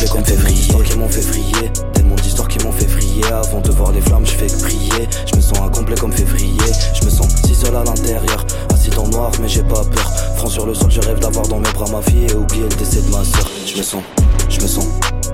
[0.07, 0.69] comme février.
[0.85, 3.25] Qui tellement d'histoires qui m'ont fait vriller.
[3.33, 5.09] Avant de voir les flammes, je fais prier.
[5.27, 6.59] Je me sens incomplet comme février.
[6.95, 10.13] Je me sens si seul à l'intérieur, assis dans noir, mais j'ai pas peur.
[10.37, 12.77] Front sur le sol, je rêve d'avoir dans mes bras ma fille et oublier le
[12.77, 13.49] décès de ma soeur.
[13.67, 14.03] Je me sens,
[14.49, 14.87] je me sens,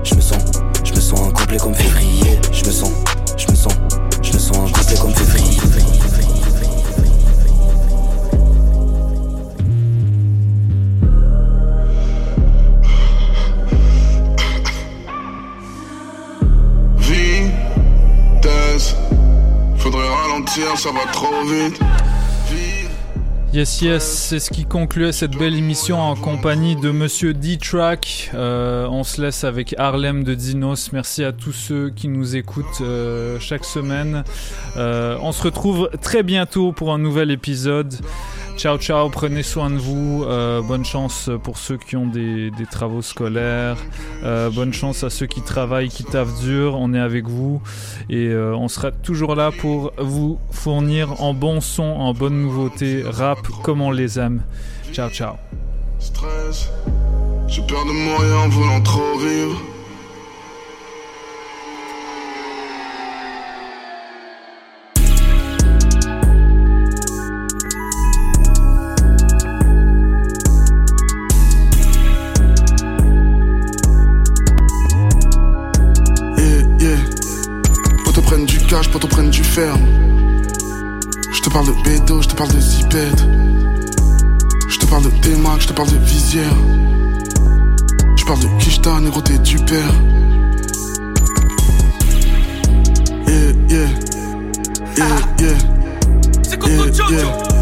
[0.03, 0.41] je me sens,
[0.83, 2.39] je me sens incomplet comme février.
[2.51, 2.91] Je me sens,
[3.37, 3.73] je me sens,
[4.21, 5.74] je me sens incomplet comme février.
[19.95, 21.79] Faudrait ralentir, ça va trop vite.
[23.53, 28.31] Yes, yes, c'est ce qui concluait cette belle émission en compagnie de Monsieur D-Track.
[28.33, 30.91] Euh, on se laisse avec Harlem de Dinos.
[30.91, 34.25] Merci à tous ceux qui nous écoutent euh, chaque semaine.
[34.75, 37.93] Euh, on se retrouve très bientôt pour un nouvel épisode.
[38.57, 40.23] Ciao, ciao, prenez soin de vous.
[40.23, 43.77] Euh, bonne chance pour ceux qui ont des, des travaux scolaires.
[44.23, 46.75] Euh, bonne chance à ceux qui travaillent, qui taffent dur.
[46.79, 47.61] On est avec vous
[48.09, 53.03] et euh, on sera toujours là pour vous fournir en bon son, en bonne nouveauté,
[53.05, 54.41] rap comme on les aime.
[54.93, 55.33] Ciao, ciao.
[55.99, 56.71] Stress,
[57.47, 59.74] de en voulant trop vivre.
[85.65, 86.55] Je te parle de visière.
[88.15, 89.93] Je parle de Kishta, négro, t'es du père.
[93.27, 93.89] Yeah, yeah.
[94.95, 95.07] Yeah,
[95.39, 95.57] yeah.
[96.67, 97.54] Yeah, yeah.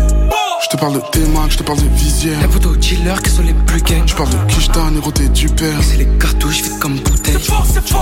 [0.73, 2.41] Je te parle de T-Mac, je te parle de visière.
[2.41, 4.07] Les photos dealers qui sont les plus gangs.
[4.07, 5.77] Je parle de Kishta, négro, t'es du père.
[5.83, 7.37] C'est les cartouches vides comme bouteille.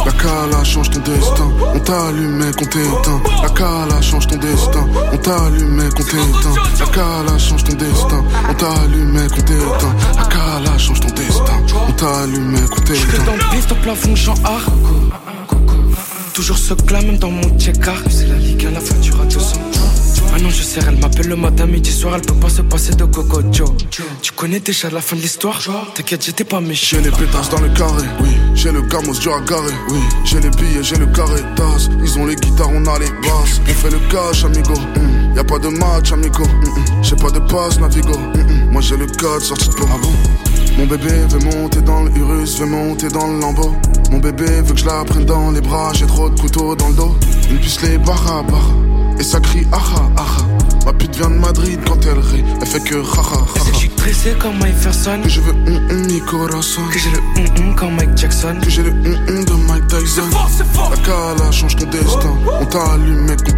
[0.06, 1.52] La cala change ton destin.
[1.76, 3.22] On t'allume, qu'on t'éteint.
[3.44, 4.88] La cala change ton destin.
[5.12, 6.56] On t'allume, qu'on t'éteint.
[6.80, 8.24] La cala change ton destin.
[8.50, 9.96] On t'allume, qu'on t'éteint.
[10.16, 11.78] La cala change ton destin.
[11.90, 13.26] On t'allume, qu'on Je t'éteint.
[13.26, 14.68] dans le ton plafond, genre art.
[16.34, 18.02] Toujours ce clan, même dans mon check-art.
[18.10, 19.60] C'est la ligue à la facture à 200.
[20.34, 22.96] Ah non, je sais, elle m'appelle le matin, midi, soir, elle peut pas se passer
[22.96, 23.70] de Coco Joe.
[24.22, 25.60] Tu connais déjà la fin de l'histoire?
[25.94, 26.98] T'inquiète, j'étais pas méchant.
[26.98, 28.30] J'ai les pétasses dans le carré, oui.
[28.56, 30.00] J'ai le gamos dur à garer, oui.
[30.24, 31.90] J'ai les billets, j'ai le carré d'as.
[32.02, 33.60] Ils ont les guitares, on a les basses.
[33.68, 34.74] On fait le cash, amigo.
[34.74, 35.36] Mm.
[35.36, 36.44] Y a pas de match, amigo.
[36.44, 37.04] Mm, mm.
[37.04, 38.18] J'ai pas de passe, navigo.
[38.18, 38.72] Mm, mm.
[38.72, 39.76] Moi j'ai le code sorti de.
[39.84, 40.14] Ah bon?
[40.78, 43.76] Mon bébé veut monter dans le Urus, veut monter dans le lambeau.
[44.12, 46.88] Mon bébé veut que je la prenne dans les bras, j'ai trop de couteaux dans
[46.88, 47.16] le dos.
[47.50, 48.74] Une puce les barra barra.
[49.22, 50.42] Et ça crie aha aha.
[50.84, 53.46] Ma pute vient de Madrid quand elle rit, elle fait que ha ha ha.
[53.56, 55.20] Elle sait que je suis tressé comme Mike Ferson.
[55.22, 56.82] Que je veux hum hum mi corazon.
[56.92, 58.58] Que j'ai le hum hum comme Mike Jackson.
[58.64, 60.24] Que j'ai le hum hum de Mike Tyson.
[60.90, 62.34] La cala change ton destin.
[62.62, 63.50] On t'allume, mec, on